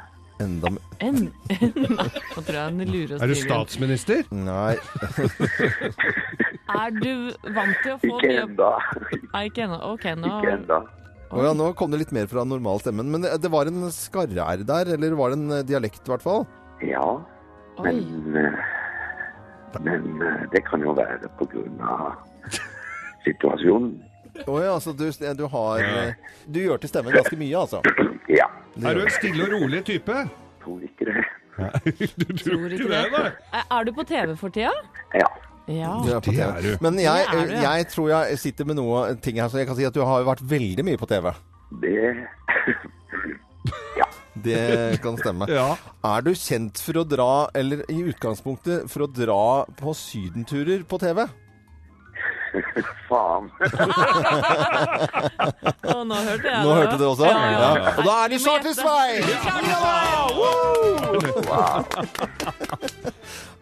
Enda 0.44 0.70
m- 0.74 0.80
En, 1.04 1.18
Nei, 1.50 2.08
nå 2.08 2.42
tror 2.44 2.56
jeg 2.56 2.64
han 2.64 2.84
lurer 2.90 3.16
oss 3.18 3.22
Er 3.24 3.32
du 3.32 3.34
til. 3.36 3.44
statsminister? 3.48 4.24
Nei. 4.32 4.76
Er 6.74 6.92
du 6.96 7.12
vant 7.54 7.78
til 7.84 7.94
å 7.94 7.98
få 8.02 8.12
Ikke 8.18 8.46
mye. 8.50 8.70
Nei, 9.34 9.44
ikke 9.50 9.66
ennå. 9.68 9.80
Ok, 9.94 10.06
nå 10.20 10.32
Ikke. 10.42 10.80
Å 11.34 11.42
ja, 11.48 11.52
nå 11.58 11.72
kom 11.78 11.90
det 11.94 11.98
litt 12.04 12.12
mer 12.14 12.28
fra 12.30 12.44
normal 12.46 12.78
stemmen. 12.84 13.08
Men 13.10 13.24
det, 13.26 13.32
det 13.42 13.50
var 13.50 13.66
en 13.70 13.88
skarre-r 13.94 14.62
der, 14.70 14.92
eller 14.96 15.16
var 15.18 15.34
det 15.34 15.40
en 15.40 15.56
eh, 15.58 15.64
dialekt 15.66 16.06
i 16.06 16.12
hvert 16.14 16.22
fall? 16.26 16.44
Ja, 16.86 17.08
Oi. 17.82 17.94
men 17.96 18.38
eh, 18.38 18.60
Men 19.82 20.22
eh, 20.22 20.44
det 20.54 20.62
kan 20.68 20.84
jo 20.86 20.94
være 20.98 21.32
på 21.40 21.48
grunn 21.50 21.80
av 21.82 22.20
situasjonen. 23.26 23.96
Å 24.50 24.60
ja, 24.62 24.76
så 24.82 24.94
du, 24.98 25.08
du 25.38 25.44
har 25.50 25.82
eh, 25.86 26.14
Du 26.50 26.58
gjør 26.64 26.80
til 26.82 26.90
stemmen 26.90 27.14
ganske 27.18 27.38
mye, 27.38 27.58
altså? 27.66 27.82
Ja. 28.40 28.46
Det 28.76 28.86
Er 28.90 28.94
du 28.98 29.02
en 29.06 29.12
stille 29.14 29.44
og 29.46 29.52
rolig 29.62 29.84
type? 29.86 30.16
Tror 30.64 30.80
ikke 30.88 31.06
det. 31.10 31.24
Du 32.18 32.26
Tror 32.38 32.66
ikke 32.74 32.88
det. 32.90 33.34
Er- 33.54 33.68
Er 33.72 33.84
du 33.86 33.92
på 33.94 34.04
TV 34.10 34.36
for 34.38 34.50
tida? 34.50 34.72
Ja. 35.14 35.28
Du 35.68 35.74
Ja. 35.74 35.92
er 36.16 36.20
på 36.20 36.32
Det 36.32 36.40
TV. 36.40 36.50
er 36.50 36.62
du. 36.62 36.78
Men 36.82 37.00
jeg, 37.00 37.26
Det 37.32 37.40
er 37.40 37.46
du, 37.46 37.52
ja. 37.54 37.72
jeg 37.78 37.88
tror 37.88 38.08
jeg 38.10 38.40
sitter 38.40 38.66
med 38.66 38.76
noe 38.76 39.16
ting 39.22 39.38
her, 39.40 39.48
så 39.48 39.58
jeg 39.62 39.68
kan 39.68 39.76
si 39.78 39.84
at 39.86 39.94
du 39.94 40.02
har 40.04 40.20
jo 40.20 40.26
vært 40.32 40.42
veldig 40.50 40.84
mye 40.86 40.98
på 40.98 41.06
TV. 41.08 41.32
Det 41.82 41.94
Ja. 43.98 44.06
Det 44.44 45.00
kan 45.04 45.16
stemme. 45.22 45.46
Ja. 45.48 45.76
Er 46.04 46.22
du 46.26 46.32
kjent 46.34 46.80
for 46.82 46.94
å 47.00 47.04
dra, 47.08 47.48
eller 47.56 47.84
i 47.88 48.02
utgangspunktet 48.10 48.90
for 48.92 49.04
å 49.06 49.08
dra 49.14 49.64
på 49.80 49.94
sydenturer 49.96 50.82
på 50.90 50.98
TV? 51.00 51.28
Faen. 53.10 53.50
Å, 55.84 56.04
nå 56.06 56.16
hørte 56.16 56.48
jeg 56.48 56.60
Nå 56.64 56.74
hørte 56.78 56.96
du 56.96 57.02
det 57.02 57.08
også? 57.10 57.26
Ja, 57.26 57.32
ja. 57.34 57.60
Ja. 57.60 57.94
Og 57.94 58.04
da 58.08 58.14
er 58.24 58.28
de 58.34 58.38
Charter-Svein! 58.44 59.24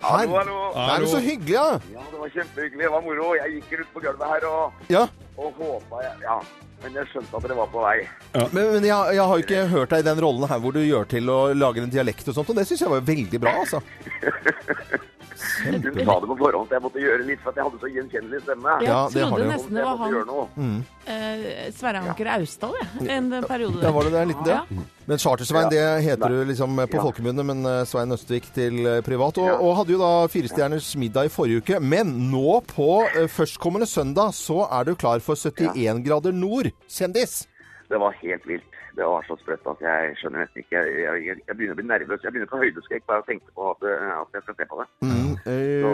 Hallo, 0.01 0.33
hallo. 0.39 0.57
Det 0.73 0.87
er 0.95 1.05
jo 1.05 1.11
så 1.11 1.21
hyggelig, 1.21 1.53
ja. 1.53 1.67
Ja, 1.93 2.03
det 2.09 2.17
var 2.23 2.33
kjempehyggelig. 2.33 2.83
Det 2.83 2.91
var 2.95 3.05
moro. 3.05 3.29
Jeg 3.37 3.47
gikk 3.59 3.77
rundt 3.79 3.93
på 3.93 4.03
gulvet 4.07 4.27
her 4.33 4.49
og, 4.49 4.83
ja. 4.91 5.05
og 5.37 5.61
håpa 5.61 6.03
Ja. 6.23 6.41
Men 6.81 6.95
jeg 6.97 7.11
skjønte 7.11 7.37
at 7.37 7.43
dere 7.45 7.55
var 7.59 7.67
på 7.69 7.81
vei. 7.83 7.97
Men, 8.33 8.63
men 8.73 8.85
jeg, 8.87 9.13
jeg 9.13 9.25
har 9.29 9.37
jo 9.37 9.43
ikke 9.45 9.65
hørt 9.69 9.91
deg 9.93 10.01
i 10.01 10.07
den 10.07 10.21
rollen 10.25 10.49
her 10.49 10.61
hvor 10.63 10.73
du 10.73 10.81
gjør 10.81 11.05
til 11.11 11.29
å 11.29 11.39
lage 11.53 11.83
en 11.83 11.93
dialekt 11.93 12.31
og 12.31 12.39
sånt, 12.39 12.49
og 12.49 12.57
det 12.57 12.65
syns 12.65 12.81
jeg 12.81 12.89
var 12.89 13.03
veldig 13.05 13.41
bra, 13.43 13.53
altså. 13.61 13.83
Du 15.41 15.91
sa 16.05 16.15
det 16.19 16.27
på 16.29 16.37
forhånd 16.37 16.67
at 16.69 16.75
jeg 16.77 16.81
måtte 16.85 17.01
gjøre 17.01 17.25
litt, 17.27 17.39
for 17.43 17.51
at 17.51 17.59
jeg 17.59 17.65
hadde 17.67 17.79
så 17.81 17.89
gjenkjennelig 17.95 18.39
stemme. 18.45 18.75
Jeg 18.81 18.87
Ja, 18.91 18.99
det 19.13 19.21
har 19.23 19.29
trodde 19.31 19.47
nesten 19.51 19.75
det 19.75 19.83
var 19.85 19.97
han 19.97 20.15
gjøre 20.15 20.83
eh, 21.11 21.71
Sverre 21.75 22.01
Anker 22.05 22.29
Austdal, 22.37 22.73
jeg. 22.81 23.09
En 23.17 23.29
periode. 23.47 23.81
Ja, 23.83 23.91
var 23.91 24.03
det 24.03 24.11
det? 24.13 24.21
En 24.21 24.27
liten 24.33 24.45
Ja. 24.47 24.61
del? 24.69 24.79
Men 25.07 25.17
Charter-Svein, 25.17 25.69
det 25.69 26.03
heter 26.05 26.29
du 26.29 26.45
liksom 26.45 26.75
på 26.77 26.95
Ja. 26.97 27.01
folkemunne, 27.03 27.43
men 27.43 27.65
eh, 27.65 27.83
Svein 27.85 28.11
Østvik 28.11 28.53
til 28.53 28.85
eh, 28.85 29.01
privat. 29.01 29.37
Og, 29.37 29.47
Ja. 29.47 29.57
og 29.59 29.75
hadde 29.77 29.91
jo 29.91 29.97
da 29.99 30.27
Firestjerners 30.27 30.95
middag 30.95 31.25
i 31.25 31.29
forrige 31.29 31.57
uke. 31.63 31.79
Men 31.81 32.31
nå 32.31 32.61
på 32.67 33.01
eh, 33.15 33.27
førstkommende 33.27 33.87
søndag 33.87 34.31
så 34.33 34.67
er 34.71 34.83
du 34.85 34.95
klar 34.95 35.19
for 35.19 35.35
71 35.35 36.03
grader 36.05 36.31
nord, 36.31 36.71
kjendis. 36.87 37.47
Det 37.91 37.99
var 37.99 38.15
helt 38.21 38.45
vilt. 38.47 38.67
Det 38.95 39.05
var 39.07 39.23
så 39.23 39.35
sprøtt 39.39 39.67
at 39.71 39.81
jeg 39.83 40.15
skjønner 40.19 40.41
nesten 40.43 40.63
ikke 40.65 40.79
Jeg, 40.83 41.19
jeg, 41.23 41.35
jeg 41.47 41.55
begynner 41.55 41.75
å 41.75 41.79
bli 41.79 41.85
nervøs. 41.87 42.23
Jeg 42.25 42.33
begynner 42.33 42.49
å 42.49 42.51
få 42.51 42.59
høydeskrekk 42.61 43.05
bare 43.07 43.21
av 43.21 43.23
å 43.23 43.27
tenke 43.29 43.53
på 43.55 43.67
at, 43.71 43.85
eh, 43.87 44.09
at 44.17 44.35
jeg 44.35 44.43
skal 44.45 44.57
se 44.59 44.67
på 44.71 44.79
det. 44.79 44.87
Mm, 45.07 45.31
eh, 45.51 45.83
Så 45.83 45.91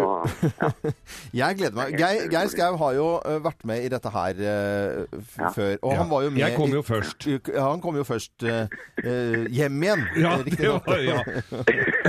ja. 0.47 0.69
jeg 1.41 1.59
gleder 1.59 1.77
meg. 1.77 1.97
Geir, 2.01 2.23
Geir 2.33 2.51
Skau 2.53 2.77
har 2.81 2.95
jo 2.97 3.07
eh, 3.21 3.37
vært 3.45 3.67
med 3.69 3.85
i 3.85 3.91
dette 3.93 4.13
her 4.13 4.41
uh, 4.41 5.21
Ja. 5.37 5.51
før. 5.53 5.73
Og 5.81 5.95
han 6.01 6.09
var 6.13 6.25
jo 6.25 6.33
med 6.33 6.41
Jeg 6.41 6.57
kom 6.57 6.73
jo 6.73 6.81
først. 6.85 7.27
Ja, 7.29 7.67
han 7.67 7.83
kom 7.85 7.99
jo 7.99 8.05
først 8.07 8.47
eh, 8.47 8.65
hjem 9.59 9.83
igjen. 9.87 10.05
Ja, 10.27 10.33
det 10.41 10.71
var 10.87 11.01
ja. 11.05 11.21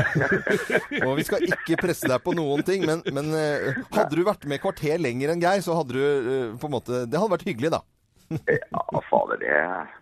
Og 1.08 1.18
vi 1.18 1.26
skal 1.28 1.44
ikke 1.44 1.76
presse 1.82 2.08
deg 2.08 2.24
på 2.24 2.32
noen 2.36 2.64
ting, 2.66 2.84
men, 2.88 3.04
men 3.12 3.30
uh, 3.34 3.84
hadde 3.92 4.16
du 4.16 4.24
vært 4.26 4.48
med 4.48 4.62
kvarter 4.62 5.00
lenger 5.00 5.34
enn 5.34 5.44
Geir, 5.44 5.62
så 5.64 5.76
hadde 5.78 5.96
du 5.96 6.56
på 6.58 6.68
en 6.68 6.74
måte 6.74 7.04
Det 7.06 7.20
hadde 7.20 7.34
vært 7.36 7.46
hyggelig, 7.48 7.72
da. 7.76 7.82
Ja, 8.28 9.02
fader, 9.08 9.38
det, 9.40 9.58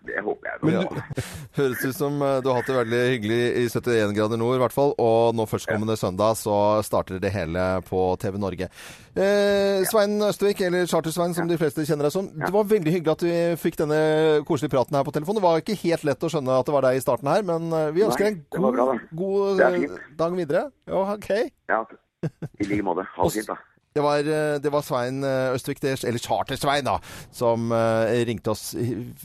det 0.07 0.21
håper 0.25 0.49
jeg. 0.49 0.59
Men 0.67 0.77
du, 0.83 1.21
høres 1.59 1.83
ut 1.85 1.95
som 1.95 2.17
eh, 2.21 2.39
du 2.43 2.49
har 2.51 2.59
hatt 2.59 2.69
det 2.69 2.77
veldig 2.77 3.01
hyggelig 3.13 3.39
i 3.61 3.65
71 3.71 4.15
grader 4.17 4.41
nord, 4.41 4.57
i 4.57 4.61
hvert 4.61 4.75
fall. 4.75 4.93
Og 5.01 5.35
nå 5.37 5.45
førstkommende 5.47 5.95
søndag 5.99 6.35
så 6.39 6.57
starter 6.85 7.21
det 7.23 7.31
hele 7.35 7.65
på 7.87 8.01
TV 8.21 8.39
Norge. 8.41 8.69
Eh, 9.17 9.85
Svein 9.89 10.17
Østvik, 10.27 10.61
eller 10.67 10.89
Charter-Svein 10.89 11.35
som 11.37 11.47
de 11.49 11.59
fleste 11.59 11.85
kjenner 11.87 12.09
deg 12.09 12.15
som. 12.17 12.27
Det 12.35 12.51
var 12.53 12.67
veldig 12.69 12.95
hyggelig 12.97 13.15
at 13.15 13.25
vi 13.27 13.37
fikk 13.63 13.79
denne 13.83 14.01
koselige 14.47 14.75
praten 14.75 14.99
her 14.99 15.07
på 15.07 15.15
telefonen. 15.15 15.39
Det 15.39 15.47
var 15.47 15.63
ikke 15.63 15.79
helt 15.85 16.05
lett 16.07 16.27
å 16.27 16.33
skjønne 16.33 16.59
at 16.59 16.67
det 16.67 16.75
var 16.75 16.87
deg 16.89 16.99
i 16.99 17.05
starten 17.05 17.31
her, 17.31 17.47
men 17.47 17.71
eh, 17.71 17.89
vi 17.95 18.05
ønsker 18.07 18.27
deg 18.27 18.35
en 18.35 18.43
god, 18.59 18.69
bra, 18.75 18.89
da. 18.91 18.99
god 19.23 19.65
eh, 19.69 19.97
dag 20.19 20.37
videre. 20.37 20.67
Ja, 20.91 21.07
OK. 21.15 21.31
Ja, 21.71 21.81
I 22.27 22.67
like 22.67 22.83
måte. 22.85 23.07
Ha 23.15 23.29
det 23.29 23.39
fint, 23.39 23.49
da. 23.55 23.76
Det 23.97 24.01
var, 24.01 24.19
eh, 24.19 24.59
det 24.61 24.69
var 24.69 24.81
Svein 24.85 25.23
eh, 25.23 25.55
Østvik, 25.55 25.79
eller 25.83 26.19
Charter-Svein, 26.21 26.85
da, 26.85 26.99
som 27.33 27.71
eh, 27.73 28.11
ringte 28.29 28.51
oss. 28.53 28.75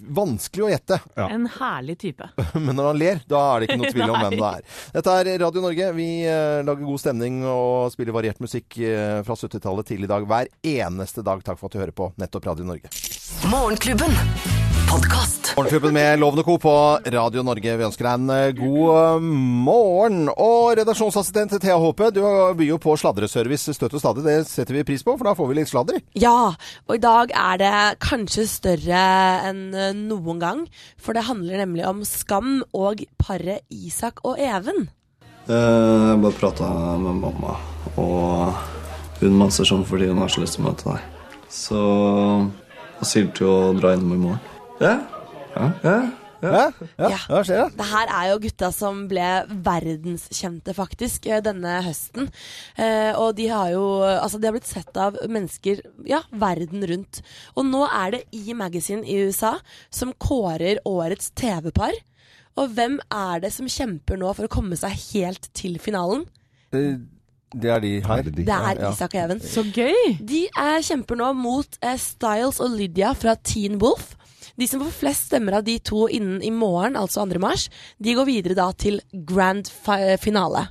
Vanskelig 0.01 0.65
å 0.65 0.71
gjette, 0.73 0.97
Ja. 1.19 1.27
En 1.29 1.45
herlig 1.59 1.99
type. 2.01 2.31
men 2.55 2.73
når 2.79 2.89
han 2.89 3.01
ler, 3.03 3.21
da 3.29 3.43
er 3.51 3.61
det 3.61 3.69
ikke 3.69 3.79
noe 3.83 3.93
tvil 3.93 4.15
om 4.15 4.19
hvem 4.25 4.39
det 4.39 4.49
er. 4.49 4.65
Dette 4.97 5.19
er 5.21 5.33
Radio 5.45 5.67
Norge. 5.67 5.91
Vi 5.99 6.09
lager 6.65 6.89
god 6.89 7.05
stemning 7.05 7.43
og 7.45 7.93
spiller 7.93 8.17
variert 8.17 8.41
musikk 8.41 8.81
fra 8.81 9.37
70-tallet 9.37 9.93
til 9.93 10.09
i 10.09 10.11
dag 10.11 10.25
hver 10.31 10.49
eneste 10.73 11.27
dag. 11.27 11.45
Takk 11.45 11.61
for 11.61 11.69
at 11.69 11.77
du 11.77 11.83
hører 11.85 11.97
på 12.01 12.13
nettopp 12.23 12.49
Radio 12.55 12.73
Norge. 12.73 12.89
Morgenklubben. 13.53 14.62
Podkast. 14.93 15.55
Morgenklubben 15.57 15.93
med 15.95 16.19
Lovende 16.21 16.43
Co. 16.45 16.59
på 16.59 16.99
Radio 17.07 17.43
Norge. 17.43 17.77
Vi 17.79 17.85
ønsker 17.87 18.05
deg 18.05 18.19
en 18.19 18.33
eh, 18.35 18.51
god 18.59 18.91
eh, 18.93 19.25
morgen. 19.65 20.27
Og 20.33 20.75
redaksjonsassistent 20.77 21.55
Thea 21.63 21.79
Håpe, 21.81 22.11
du 22.13 22.21
byr 22.59 22.69
jo 22.75 22.79
på 22.83 22.93
sladreservice 23.01 23.73
støtt 23.77 23.97
og 23.97 24.03
stadig. 24.03 24.25
Det 24.27 24.35
setter 24.51 24.77
vi 24.77 24.85
pris 24.91 25.05
på, 25.07 25.15
for 25.17 25.29
da 25.31 25.33
får 25.39 25.49
vi 25.49 25.57
litt 25.63 25.71
sladder. 25.73 26.03
Ja, 26.21 26.53
og 26.85 26.95
i 26.99 27.01
dag 27.01 27.33
er 27.33 27.63
det 27.63 27.73
kanskje 28.05 28.45
større 28.53 29.03
enn 29.49 29.63
eh, 29.73 29.95
noen 29.97 30.43
gang. 30.43 30.63
For 31.01 31.17
det 31.17 31.25
handler 31.31 31.65
nemlig 31.65 31.89
om 31.89 32.05
Skam 32.09 32.59
og 32.77 33.01
paret 33.23 33.65
Isak 33.73 34.21
og 34.29 34.37
Even. 34.45 34.91
Eh, 35.49 35.57
Jeg 35.57 36.23
bare 36.27 36.37
prata 36.37 36.69
med 37.01 37.23
mamma, 37.25 37.57
og 37.97 39.25
hun 39.25 39.41
maser 39.41 39.65
sånn 39.73 39.89
fordi 39.89 40.13
hun 40.13 40.21
har 40.21 40.33
så 40.33 40.45
lyst 40.45 40.61
til 40.61 40.67
å 40.67 40.71
møte 40.71 40.93
deg. 40.93 41.11
Så 41.53 41.83
jeg 43.03 43.09
sier 43.09 43.33
til 43.41 43.49
å 43.49 43.61
dra 43.81 43.97
innom 43.97 44.19
i 44.21 44.25
morgen. 44.29 44.49
Ja? 44.83 44.97
Ja? 45.55 45.71
ja? 45.85 45.97
Ja, 46.43 46.51
ja, 46.99 47.09
Ja. 47.13 47.19
hva 47.31 47.41
skjer 47.47 47.61
det? 47.69 47.77
Det 47.79 47.87
her 47.87 48.09
er 48.11 48.31
jo 48.33 48.39
gutta 48.43 48.73
som 48.75 49.05
ble 49.07 49.27
verdenskjente, 49.63 50.75
faktisk, 50.75 51.29
eh, 51.31 51.41
denne 51.41 51.77
høsten. 51.87 52.27
Eh, 52.77 53.13
og 53.15 53.37
de 53.39 53.47
har 53.47 53.71
jo 53.71 53.85
Altså, 54.03 54.41
de 54.41 54.49
har 54.49 54.57
blitt 54.57 54.67
sett 54.67 54.97
av 54.97 55.17
mennesker, 55.29 55.81
ja, 56.05 56.23
verden 56.33 56.83
rundt. 56.83 57.23
Og 57.57 57.65
nå 57.65 57.87
er 57.87 58.11
det 58.11 58.25
E! 58.33 58.55
Magazine 58.55 59.05
i 59.07 59.23
USA 59.23 59.59
som 59.91 60.13
kårer 60.13 60.81
årets 60.85 61.31
TV-par. 61.31 61.93
Og 62.57 62.75
hvem 62.75 62.99
er 63.11 63.41
det 63.41 63.53
som 63.53 63.67
kjemper 63.67 64.19
nå 64.19 64.35
for 64.35 64.45
å 64.47 64.53
komme 64.53 64.77
seg 64.77 64.91
helt 65.15 65.47
til 65.55 65.79
finalen? 65.79 66.27
Det 66.73 67.71
er 67.71 67.81
de 67.81 68.01
her. 68.01 68.23
Det 68.23 68.49
er 68.49 68.91
Isak 68.91 69.15
og 69.15 69.21
Even. 69.23 69.41
Så 69.41 69.63
gøy! 69.63 70.19
De 70.19 70.49
kjemper 70.83 71.17
nå 71.17 71.33
mot 71.37 71.79
eh, 71.83 71.97
Styles 72.01 72.59
og 72.61 72.75
Lydia 72.75 73.15
fra 73.15 73.37
Teen 73.37 73.79
Wolf. 73.79 74.17
De 74.59 74.67
som 74.69 74.81
får 74.83 74.91
flest 74.95 75.27
stemmer 75.31 75.53
av 75.59 75.65
de 75.65 75.79
to 75.85 76.09
innen 76.13 76.43
i 76.45 76.51
morgen, 76.55 76.97
altså 76.99 77.25
2. 77.27 77.39
mars, 77.43 77.69
de 78.03 78.15
går 78.17 78.27
videre 78.29 78.55
da 78.59 78.71
til 78.77 79.01
grand 79.13 79.69
finale. 79.69 80.19
finale. 80.21 80.67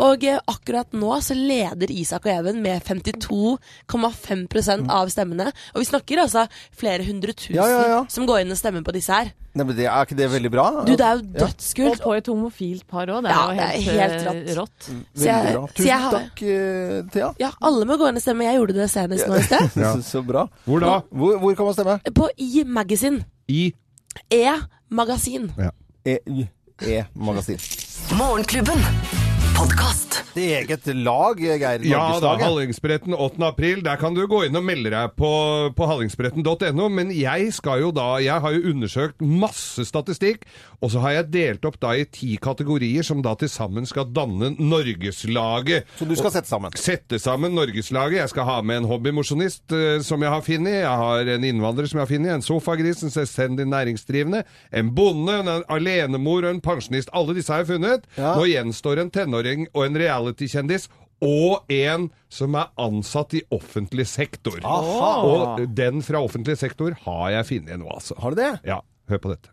Og 0.00 0.24
eh, 0.24 0.38
akkurat 0.50 0.92
nå 0.96 1.20
så 1.24 1.34
leder 1.36 1.90
Isak 1.92 2.26
og 2.26 2.32
Even 2.32 2.62
med 2.64 2.82
52,5% 2.86 4.90
av 4.90 5.08
stemmene. 5.12 5.50
Og 5.74 5.80
vi 5.82 5.86
snakker 5.90 6.18
altså 6.24 6.46
flere 6.76 7.04
hundre 7.06 7.32
tusen 7.36 7.56
Ja, 7.58 7.66
ja, 7.68 7.82
ja. 7.94 8.00
som 8.08 8.26
går 8.28 8.40
inn 8.44 8.52
og 8.54 8.58
stemmer 8.60 8.82
på 8.86 8.92
disse 8.96 9.12
her. 9.12 9.26
Nei, 9.52 9.64
men 9.66 9.74
det, 9.74 9.86
er 9.90 10.04
ikke 10.06 10.14
det 10.14 10.28
veldig 10.30 10.50
bra? 10.52 10.64
Du, 10.86 10.92
det 10.94 11.00
er 11.06 11.18
jo 11.18 11.46
Og 11.90 11.96
på 12.04 12.12
et 12.14 12.26
homofilt 12.30 12.84
par 12.86 13.06
òg. 13.10 13.24
Det 13.24 13.30
er 13.30 13.34
Ja, 13.34 13.40
jo 13.42 13.56
det 13.56 13.64
er 13.64 13.66
helt, 13.66 13.96
helt 13.98 14.48
eh, 14.50 14.54
rått. 14.54 14.56
rått. 14.60 14.90
Så 15.16 15.24
jeg- 15.26 15.44
Veldig 15.44 15.54
bra. 15.56 15.66
jeg 15.66 15.74
Tusen 15.74 16.10
takk, 16.14 16.42
eh, 16.42 17.02
Thea. 17.12 17.32
Ja, 17.40 17.50
alle 17.60 17.84
må 17.90 17.96
gå 17.98 18.08
inn 18.08 18.16
og 18.16 18.22
stemme. 18.22 18.44
Jeg 18.46 18.60
gjorde 18.60 18.74
det 18.78 18.90
senest 18.90 19.26
nå 19.26 19.34
i 19.34 19.42
sted. 19.42 19.70
Ja. 19.84 19.92
Så, 19.96 20.02
så 20.06 20.22
bra. 20.26 20.46
Hvor 20.66 20.78
da? 20.80 21.00
Hvor, 21.10 21.38
hvor 21.42 21.54
kan 21.58 21.64
man 21.66 21.74
stemme? 21.74 21.98
På 22.14 22.28
E! 22.38 22.64
Magazine. 22.64 23.24
I 23.48 23.72
E-magasin. 24.30 25.50
E-magasin. 26.06 27.58
Morgenklubben. 28.16 29.29
Podkast. 29.60 30.22
Det 30.34 30.44
eget 30.56 30.86
lag, 30.94 31.40
Geir. 31.40 31.82
Ja 31.84 32.04
da. 32.22 32.30
Hallingsbretten 32.38 33.12
8. 33.12 33.42
april. 33.44 33.82
Der 33.84 33.98
kan 34.00 34.14
du 34.14 34.22
gå 34.30 34.44
inn 34.46 34.56
og 34.56 34.62
melde 34.64 34.92
deg 34.94 35.14
på, 35.18 35.30
på 35.76 35.88
hallingsbretten.no. 35.90 36.86
Men 36.88 37.10
jeg 37.12 37.50
skal 37.52 37.82
jo 37.82 37.90
da 37.92 38.06
Jeg 38.22 38.40
har 38.40 38.54
jo 38.54 38.70
undersøkt 38.70 39.20
masse 39.20 39.84
statistikk, 39.84 40.46
og 40.80 40.92
så 40.94 41.02
har 41.04 41.16
jeg 41.16 41.30
delt 41.34 41.66
opp 41.68 41.76
da 41.82 41.92
i 41.98 42.06
ti 42.08 42.36
kategorier 42.40 43.04
som 43.04 43.20
da 43.26 43.34
til 43.36 43.50
sammen 43.52 43.88
skal 43.90 44.08
danne 44.14 44.54
Norgeslaget. 44.56 45.90
Så 45.98 46.08
du 46.08 46.14
skal 46.16 46.32
sette 46.38 46.48
sammen. 46.48 46.78
Sette 46.78 47.20
sammen 47.20 47.52
Norgeslaget. 47.58 48.22
Jeg 48.22 48.32
skal 48.32 48.48
ha 48.48 48.56
med 48.64 48.80
en 48.80 48.88
hobbymosjonist 48.88 49.76
uh, 49.76 49.98
som 50.06 50.24
jeg 50.24 50.32
har 50.32 50.46
funnet. 50.46 50.78
Jeg 50.86 50.96
har 51.04 51.34
en 51.34 51.48
innvandrer 51.50 51.90
som 51.90 52.00
jeg 52.00 52.06
har 52.06 52.12
funnet. 52.14 52.32
En 52.38 52.46
sofagris, 52.46 53.04
en 53.04 53.12
selvstendig 53.12 53.68
næringsdrivende. 53.68 54.44
En 54.72 54.94
bonde, 54.96 55.36
en 55.42 55.52
alenemor 55.68 56.46
og 56.46 56.54
en 56.54 56.64
pensjonist. 56.64 57.12
Alle 57.12 57.36
disse 57.36 57.52
har 57.52 57.66
jeg 57.66 57.74
funnet. 57.74 58.08
Ja. 58.16 58.36
Nå 58.38 58.48
gjenstår 58.48 59.04
en 59.04 59.12
tenåring 59.12 59.49
og 59.74 59.86
en 59.86 59.98
reality-kjendis. 60.00 60.88
Og 61.20 61.68
en 61.68 62.08
som 62.32 62.54
er 62.56 62.70
ansatt 62.80 63.34
i 63.36 63.42
offentlig 63.52 64.06
sektor. 64.08 64.56
Aha. 64.64 65.10
Og 65.28 65.64
den 65.76 66.00
fra 66.06 66.22
offentlig 66.24 66.56
sektor 66.56 66.96
har 67.04 67.26
jeg 67.36 67.48
funnet 67.50 67.82
nå, 67.82 67.88
altså. 67.92 68.16
Har 68.22 68.32
du 68.32 68.40
det? 68.40 68.52
Ja, 68.64 68.80
hør 69.10 69.20
på 69.20 69.34
dette. 69.34 69.52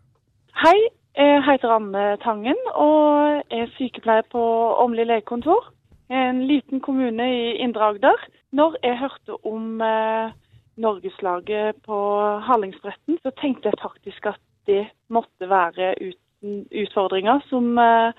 Hei, 0.58 0.78
jeg 1.18 1.42
heter 1.44 1.74
Anne 1.74 2.04
Tangen 2.22 2.58
og 2.72 3.42
er 3.52 3.68
sykepleier 3.76 4.24
på 4.32 4.42
Åmli 4.84 5.04
legekontor. 5.06 5.72
En 6.08 6.40
liten 6.48 6.80
kommune 6.80 7.26
i 7.28 7.56
Indre 7.60 7.92
Agder. 7.92 8.22
Når 8.56 8.78
jeg 8.82 8.96
hørte 9.02 9.36
om 9.46 9.82
eh, 9.84 10.32
Norgeslaget 10.80 11.82
på 11.84 11.98
Hallingsbretten, 12.46 13.18
så 13.22 13.32
tenkte 13.42 13.68
jeg 13.68 13.82
faktisk 13.82 14.30
at 14.32 14.40
det 14.70 14.86
måtte 15.12 15.48
være 15.50 15.94
uten 16.00 16.64
utfordringer 16.70 17.42
som, 17.50 17.76
eh, 17.78 18.12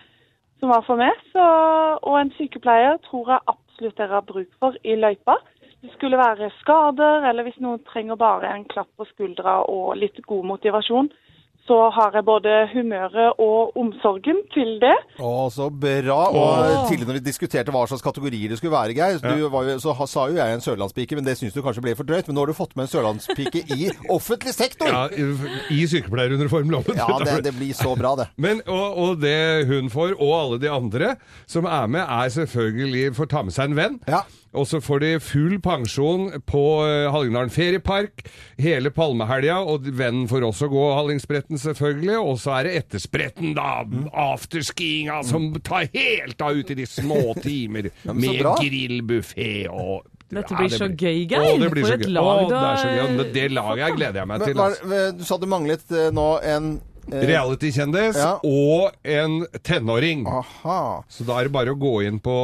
som 0.59 0.71
var 0.73 0.83
for 0.87 0.99
meg. 0.99 1.15
Så, 1.33 1.45
og 2.03 2.19
en 2.19 2.33
sykepleier 2.37 2.99
tror 3.07 3.33
jeg 3.33 3.47
absolutt 3.53 3.97
dere 3.99 4.19
har 4.19 4.27
bruk 4.27 4.51
for 4.61 4.77
i 4.83 4.97
løypa. 4.99 5.37
Det 5.79 5.93
skulle 5.93 6.19
være 6.19 6.51
skader, 6.59 7.23
eller 7.29 7.47
hvis 7.47 7.59
noen 7.63 7.79
trenger 7.87 8.19
bare 8.19 8.51
en 8.51 8.67
klapp 8.67 8.89
på 8.99 9.07
skuldra 9.13 9.61
og 9.71 9.95
litt 10.01 10.19
god 10.27 10.47
motivasjon, 10.53 11.07
så 11.67 11.75
har 11.93 12.15
jeg 12.17 12.25
både 12.25 12.53
humøret 12.71 13.37
og 13.41 13.75
omsorgen 13.77 14.39
til 14.55 14.71
det. 14.81 14.95
Å, 15.21 15.33
så 15.53 15.67
bra. 15.69 16.15
Og 16.33 16.87
tidligere 16.89 17.11
når 17.11 17.17
vi 17.19 17.25
diskuterte 17.27 17.73
hva 17.75 17.83
slags 17.91 18.01
kategorier 18.01 18.49
det 18.49 18.57
skulle 18.57 18.73
være, 18.73 18.95
Geir, 18.97 19.19
du 19.21 19.43
var 19.53 19.67
jo, 19.67 19.75
så 19.83 19.93
ha- 19.99 20.07
sa 20.09 20.23
jo 20.31 20.39
jeg 20.39 20.55
en 20.57 20.63
sørlandspike, 20.65 21.19
men 21.19 21.27
det 21.27 21.35
syns 21.37 21.53
du 21.53 21.61
kanskje 21.61 21.83
ble 21.85 21.93
for 21.99 22.09
drøyt. 22.09 22.25
Men 22.31 22.39
nå 22.39 22.41
har 22.45 22.49
du 22.53 22.57
fått 22.57 22.73
med 22.79 22.87
en 22.87 22.93
sørlandspike 22.95 23.61
i 23.77 23.91
offentlig 24.17 24.55
sektor! 24.57 24.89
Ja, 24.89 25.03
i 25.13 25.27
i 25.77 25.85
sykepleieruniformloven. 25.91 26.97
Ja, 26.97 27.19
det, 27.25 27.37
det 27.45 27.53
blir 27.59 27.73
så 27.77 27.93
bra, 27.99 28.15
det. 28.17 28.29
Men, 28.41 28.63
og, 28.65 28.97
og 29.05 29.21
det 29.21 29.37
hun 29.69 29.91
får, 29.93 30.15
og 30.17 30.33
alle 30.39 30.59
de 30.65 30.73
andre 30.73 31.13
som 31.45 31.69
er 31.69 31.85
med, 31.87 32.01
er 32.01 32.33
selvfølgelig 32.33 33.11
får 33.19 33.29
ta 33.35 33.45
med 33.45 33.53
seg 33.55 33.69
en 33.69 33.77
venn. 33.77 33.99
Ja. 34.09 34.23
Og 34.57 34.65
så 34.65 34.79
får 34.81 34.99
de 35.03 35.09
full 35.21 35.59
pensjon 35.61 36.29
på 36.49 36.61
eh, 36.87 37.05
Hallingdalen 37.13 37.51
feriepark 37.53 38.23
hele 38.57 38.89
palmehelga, 38.95 39.59
og 39.61 39.85
vennen 39.93 40.25
får 40.31 40.47
også 40.47 40.69
gå 40.71 40.85
Hallingsbretten 40.97 41.61
selvfølgelig. 41.61 42.15
Og 42.17 42.39
så 42.41 42.55
er 42.57 42.69
det 42.69 42.77
etterspretten, 42.83 43.53
da. 43.57 43.83
Afterskiinga 44.33 45.21
som 45.27 45.51
tar 45.65 45.89
helt 45.93 46.41
av 46.41 46.57
ut 46.57 46.71
i 46.73 46.79
de 46.81 46.87
små 46.89 47.33
timer. 47.45 47.91
ja, 48.03 48.13
med 48.13 48.41
grillbuffé 48.61 49.67
og 49.69 50.07
Dette 50.29 50.53
Ja, 50.53 50.59
blir 50.59 50.69
så 50.69 50.85
gøy, 50.93 51.23
Geir. 51.25 51.55
det 51.57 51.69
blir 51.73 51.85
For 51.87 51.95
et 51.95 52.03
lag 52.13 52.43
du 52.43 52.51
det 52.53 52.59
har 52.59 53.31
Det 53.33 53.45
laget 53.49 53.95
gleder 53.97 54.19
jeg 54.21 54.27
meg 54.29 54.43
Men, 54.43 54.47
til. 54.51 54.59
altså. 54.61 54.91
er 54.93 55.15
du 55.17 55.23
sa 55.25 55.37
du 55.41 55.47
manglet 55.49 55.91
eh, 55.97 56.11
nå 56.13 56.25
en 56.45 56.67
eh, 56.75 56.88
Reality-kjendis 57.11 58.15
Ja. 58.19 58.35
og 58.43 58.91
en 59.03 59.45
tenåring. 59.63 60.25
Aha. 60.27 61.03
Så 61.09 61.25
da 61.27 61.39
er 61.39 61.43
det 61.49 61.53
bare 61.55 61.73
å 61.73 61.79
gå 61.79 61.93
inn 62.07 62.19
på 62.23 62.35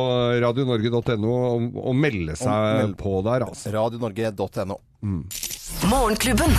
radionorge.no 0.41 1.34
og, 1.36 1.80
og 1.86 1.95
melde 1.95 2.36
seg 2.36 2.49
Og 2.49 2.82
meld- 2.82 2.97
på 2.99 3.17
der, 3.25 3.45
altså. 3.47 3.71
Radionorge.no. 3.75 4.80
Morgenklubben. 5.89 6.51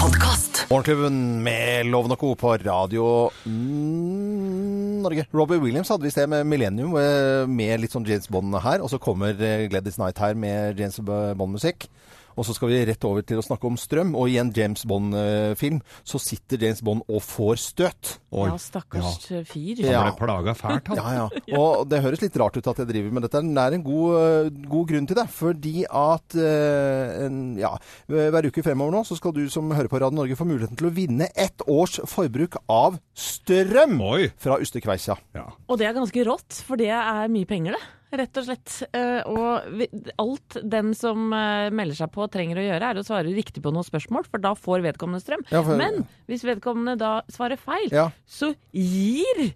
Podcast. 0.00 0.66
Morgenklubben 0.70 1.42
med 1.42 1.86
Loven 1.88 2.12
og 2.12 2.18
Co. 2.20 2.34
på 2.38 2.52
Radio 2.62 3.30
mm, 3.46 5.00
Norge. 5.02 5.24
Robbie 5.32 5.58
Williams 5.62 5.88
hadde 5.92 6.04
vi 6.06 6.10
i 6.12 6.14
sted 6.14 6.28
med 6.30 6.46
Millennium, 6.46 6.94
eh, 7.00 7.46
med 7.48 7.80
litt 7.82 7.94
sånn 7.94 8.06
James 8.06 8.28
Bond 8.32 8.54
her. 8.62 8.82
Og 8.84 8.90
så 8.92 8.98
kommer 9.02 9.32
eh, 9.40 9.66
Gladys 9.72 9.96
Knight 10.00 10.18
her 10.22 10.34
med 10.38 10.78
James 10.80 10.98
Bond-musikk. 11.00 11.88
Og 12.36 12.46
så 12.46 12.54
skal 12.56 12.70
vi 12.70 12.82
rett 12.88 13.04
over 13.08 13.24
til 13.26 13.40
å 13.40 13.44
snakke 13.44 13.68
om 13.68 13.78
strøm. 13.80 14.14
Og 14.18 14.30
i 14.32 14.38
en 14.40 14.52
James 14.56 14.84
Bond-film 14.88 15.80
så 16.06 16.20
sitter 16.20 16.60
James 16.66 16.82
Bond 16.84 17.04
og 17.08 17.22
får 17.24 17.60
støt. 17.62 18.16
Oi. 18.36 18.48
Ja, 18.50 18.56
stakkars 18.60 19.28
fyr. 19.48 19.80
Ja. 19.80 20.02
Han 20.04 20.12
ble 20.12 20.20
plaga 20.20 20.56
fælt, 20.58 20.90
han. 20.92 21.00
Ja, 21.06 21.28
ja. 21.46 21.58
Og 21.58 21.86
det 21.88 22.02
høres 22.04 22.22
litt 22.24 22.36
rart 22.40 22.56
ut 22.58 22.68
at 22.68 22.82
jeg 22.82 22.90
driver 22.90 23.14
med 23.16 23.26
dette. 23.26 23.42
men 23.44 23.56
Det 23.56 23.64
er 23.64 23.76
en 23.78 23.86
god, 23.86 24.16
eh, 24.20 24.50
god 24.68 24.90
grunn 24.92 25.08
til 25.08 25.18
det. 25.20 25.26
Fordi 25.32 25.74
at 25.88 26.38
eh, 26.40 27.16
en, 27.26 27.40
ja, 27.60 27.72
hver 28.12 28.50
uke 28.50 28.64
fremover 28.66 28.98
nå 28.98 29.04
så 29.08 29.16
skal 29.18 29.34
du 29.36 29.44
som 29.52 29.72
hører 29.72 29.90
på 29.92 30.00
Radio 30.02 30.20
Norge 30.20 30.38
få 30.38 30.48
muligheten 30.48 30.78
til 30.78 30.90
å 30.90 30.94
vinne 30.96 31.30
ett 31.34 31.64
års 31.66 31.98
forbruk 32.10 32.58
av 32.72 33.00
strøm 33.16 33.98
Oi. 34.04 34.26
fra 34.40 34.60
Ustekveisa. 34.62 35.16
Ja. 35.36 35.48
Og 35.70 35.80
det 35.80 35.88
er 35.88 35.96
ganske 35.96 36.26
rått, 36.28 36.62
for 36.66 36.80
det 36.80 36.92
er 36.92 37.32
mye 37.32 37.48
penger, 37.48 37.76
det. 37.78 37.95
Rett 38.14 38.38
og 38.38 38.44
slett. 38.46 38.74
Eh, 38.94 39.22
og 39.26 39.82
alt 40.22 40.56
den 40.62 40.92
som 40.94 41.32
eh, 41.34 41.70
melder 41.74 41.98
seg 41.98 42.12
på 42.14 42.28
trenger 42.30 42.60
å 42.62 42.64
gjøre, 42.68 42.90
er 42.92 43.00
å 43.00 43.04
svare 43.06 43.32
riktig 43.34 43.62
på 43.64 43.72
noen 43.74 43.84
spørsmål, 43.86 44.28
for 44.30 44.38
da 44.38 44.54
får 44.54 44.84
vedkommende 44.84 45.20
strøm. 45.24 45.42
Ja, 45.50 45.62
for- 45.66 45.76
Men 45.76 46.06
hvis 46.30 46.44
vedkommende 46.46 46.96
da 46.98 47.22
svarer 47.28 47.58
feil, 47.58 47.88
Ja. 47.90 48.10
så 48.28 48.54
gir 48.72 49.54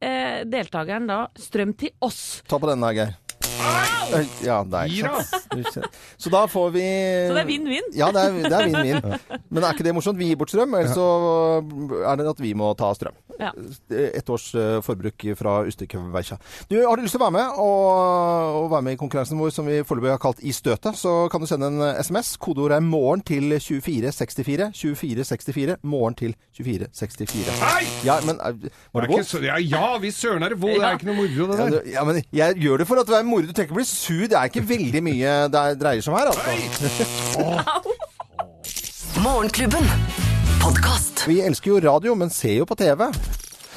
eh, 0.00 0.44
deltakeren 0.46 1.08
da 1.10 1.26
strøm 1.34 1.76
til 1.76 1.90
oss. 2.00 2.42
Ta 2.46 2.58
på 2.58 2.68
denne, 2.70 2.92
Geir. 2.94 3.16
Ja, 4.44 4.62
nei. 4.64 4.86
Så 6.16 6.30
da 6.32 6.44
får 6.50 6.70
vi 6.74 6.84
Så 7.28 7.34
det 7.36 7.42
er 7.42 7.48
vinn-vinn? 7.48 7.88
Ja, 7.96 8.10
det 8.14 8.22
er, 8.22 8.36
det 8.48 8.60
vinn-vinn. 8.68 9.18
Men 9.52 9.64
er 9.64 9.74
ikke 9.76 9.86
det 9.86 9.94
morsomt? 9.96 10.18
Vi 10.20 10.30
gir 10.30 10.38
bort 10.40 10.52
strøm, 10.52 10.74
eller 10.78 10.92
så 10.94 11.06
er 12.02 12.20
det 12.20 12.28
at 12.30 12.40
vi 12.42 12.54
må 12.58 12.70
ta 12.78 12.90
strøm. 12.96 13.16
Ja. 13.38 13.52
Ett 13.94 14.30
års 14.34 14.48
eh, 14.58 14.80
forbruk 14.82 15.22
fra 15.38 15.60
Ustykveikja. 15.68 16.38
Du, 16.70 16.74
har 16.82 16.98
du 16.98 17.04
lyst 17.04 17.14
til 17.14 17.22
å 17.22 17.26
være 17.28 17.36
med 17.36 17.60
og, 17.62 18.64
og 18.64 18.70
være 18.72 18.86
med 18.88 18.96
i 18.96 19.00
konkurransen 19.00 19.38
vår 19.38 19.52
som 19.54 19.68
vi 19.68 19.78
foreløpig 19.86 20.10
har 20.16 20.22
kalt 20.22 20.42
I 20.42 20.54
støtet, 20.56 20.98
så 20.98 21.12
kan 21.30 21.42
du 21.42 21.46
sende 21.50 21.70
en 21.70 21.84
SMS. 22.02 22.34
Kodeordet 22.42 22.80
er 22.80 22.84
'morgen' 22.84 23.22
til 23.28 23.54
2464. 23.54 24.70
2464. 24.74 25.78
Morgen 25.86 26.18
til 26.18 26.34
2464. 26.58 27.54
Hei! 27.62 27.84
Ja, 28.06 28.18
men 28.26 28.40
eh, 28.42 28.70
var 28.94 29.06
det 29.06 29.22
Det 29.22 29.44
ja, 29.46 29.58
ja, 29.62 29.98
vi 30.02 30.10
søren 30.10 30.42
er 30.42 30.54
det 30.54 30.60
våt. 30.62 30.74
Det 30.78 30.88
er 30.88 30.98
ikke 30.98 31.10
noe 31.12 31.20
moro, 31.22 31.46
det 31.52 31.58
der. 31.58 31.90
ja, 31.94 32.04
men 32.04 32.22
jeg 32.32 32.58
gjør 32.58 32.82
det 32.82 32.88
for 32.90 33.02
at 33.02 33.06
det 33.10 33.20
er 33.20 33.26
moro. 33.28 33.47
Du 33.48 33.52
tenker 33.56 33.72
å 33.72 33.78
bli 33.78 33.84
sur. 33.88 34.26
Det 34.28 34.36
er 34.36 34.50
ikke 34.50 34.60
veldig 34.68 35.00
mye 35.06 35.34
det 35.48 35.60
er- 35.60 35.76
dreier 35.80 36.02
seg 36.04 36.12
om 36.12 36.18
her, 36.18 36.26
altså. 36.28 36.50
Morgenklubben. 39.24 39.86
Podkast. 40.60 41.24
Vi 41.26 41.40
elsker 41.40 41.70
jo 41.72 41.78
radio, 41.80 42.14
men 42.14 42.28
ser 42.30 42.58
jo 42.60 42.64
på 42.68 42.76
TV. 42.76 43.06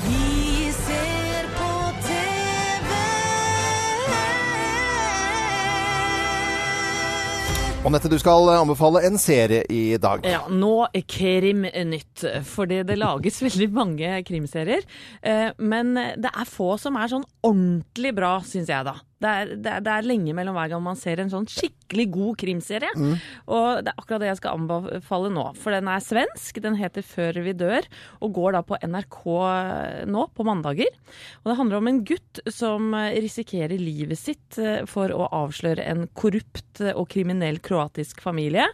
Vi 0.03 0.71
ser 0.75 1.47
på 1.55 1.69
TV. 2.03 2.91
Anette, 7.85 8.09
du 8.11 8.19
skal 8.21 8.49
anbefale 8.59 9.01
en 9.07 9.17
serie 9.17 9.63
i 9.73 9.97
dag. 9.97 10.25
Ja, 10.27 10.43
nå 10.51 10.73
er 10.93 11.01
Krimnytt. 11.09 12.25
Fordi 12.45 12.83
det 12.85 12.99
lages 12.99 13.39
veldig 13.47 13.69
mange 13.73 14.19
krimserier. 14.27 14.83
eh, 15.23 15.49
Men 15.57 15.95
det 15.95 16.29
er 16.29 16.45
få 16.45 16.75
som 16.77 16.95
er 16.99 17.07
sånn 17.09 17.25
ordentlig 17.47 18.13
bra, 18.19 18.35
syns 18.45 18.67
jeg 18.69 18.85
da. 18.85 18.97
Det 19.21 19.29
er, 19.29 19.51
det, 19.53 19.71
er, 19.77 19.83
det 19.85 19.91
er 19.93 20.07
lenge 20.09 20.33
mellom 20.33 20.55
hver 20.57 20.71
gang 20.73 20.81
man 20.81 20.97
ser 20.97 21.19
en 21.21 21.29
sånn 21.29 21.45
skikkelig 21.49 22.07
god 22.15 22.37
krimserie. 22.41 22.89
Og 23.51 23.83
det 23.85 23.91
er 23.91 23.99
akkurat 24.01 24.23
det 24.23 24.29
jeg 24.31 24.39
skal 24.39 24.57
anbefale 24.57 25.29
nå. 25.33 25.43
For 25.61 25.75
den 25.75 25.89
er 25.91 26.01
svensk, 26.01 26.57
den 26.63 26.77
heter 26.79 27.05
Før 27.05 27.37
vi 27.45 27.53
dør, 27.57 27.85
og 28.23 28.33
går 28.37 28.55
da 28.57 28.61
på 28.65 28.79
NRK 28.81 29.19
nå 30.09 30.23
på 30.33 30.45
mandager. 30.47 30.89
Og 31.43 31.51
det 31.51 31.57
handler 31.59 31.77
om 31.81 31.89
en 31.91 32.01
gutt 32.07 32.41
som 32.51 32.91
risikerer 32.95 33.77
livet 33.81 34.17
sitt 34.19 34.57
eh, 34.61 34.81
for 34.89 35.11
å 35.13 35.27
avsløre 35.43 35.85
en 35.91 36.07
korrupt 36.17 36.81
og 36.95 37.05
kriminell 37.11 37.59
kroatisk 37.63 38.21
familie. 38.23 38.65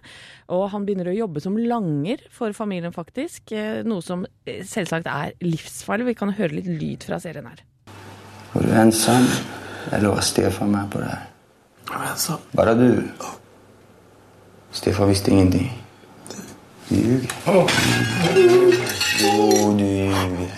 Og 0.53 0.67
han 0.71 0.85
begynner 0.87 1.09
å 1.11 1.17
jobbe 1.17 1.43
som 1.43 1.57
langer 1.59 2.23
for 2.31 2.55
familien, 2.55 2.93
faktisk. 2.95 3.51
eh, 3.51 3.81
Noe 3.87 4.03
som 4.05 4.23
eh, 4.47 4.63
selvsagt 4.67 5.09
er 5.11 5.35
livsfarlig. 5.43 6.11
Vi 6.13 6.17
kan 6.23 6.31
høre 6.37 6.55
litt 6.61 6.69
lyd 6.71 7.03
fra 7.07 7.19
serien 7.23 7.49
her. 7.49 7.63
Var 8.53 8.63
du 8.63 8.75
ensam? 8.79 9.27
Eller 9.91 10.09
var 10.09 10.21
Stefan 10.21 10.71
med 10.71 10.91
på 10.91 10.99
det 10.99 11.05
här? 11.05 11.29
Jag 11.91 12.09
ensam. 12.11 12.37
Bara 12.51 12.73
du? 12.73 13.03
Stefan 14.71 15.07
visste 15.07 15.31
ingenting. 15.31 15.83
Du 16.87 16.95
ljuger. 16.95 17.31
Jo, 19.19 19.75
du 19.77 19.85
ljuger. 19.85 20.51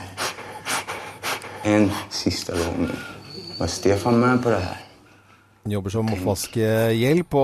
En 1.63 1.92
sista 2.10 2.54
gång. 2.54 2.89
Var 3.58 3.68
Stefan 3.68 4.20
med 4.20 4.44
på 4.44 4.50
det 4.50 4.60
här? 4.60 4.78
Jobber 5.67 5.91
som 5.91 6.08
oppvaskhjelp 6.08 7.28
på, 7.30 7.41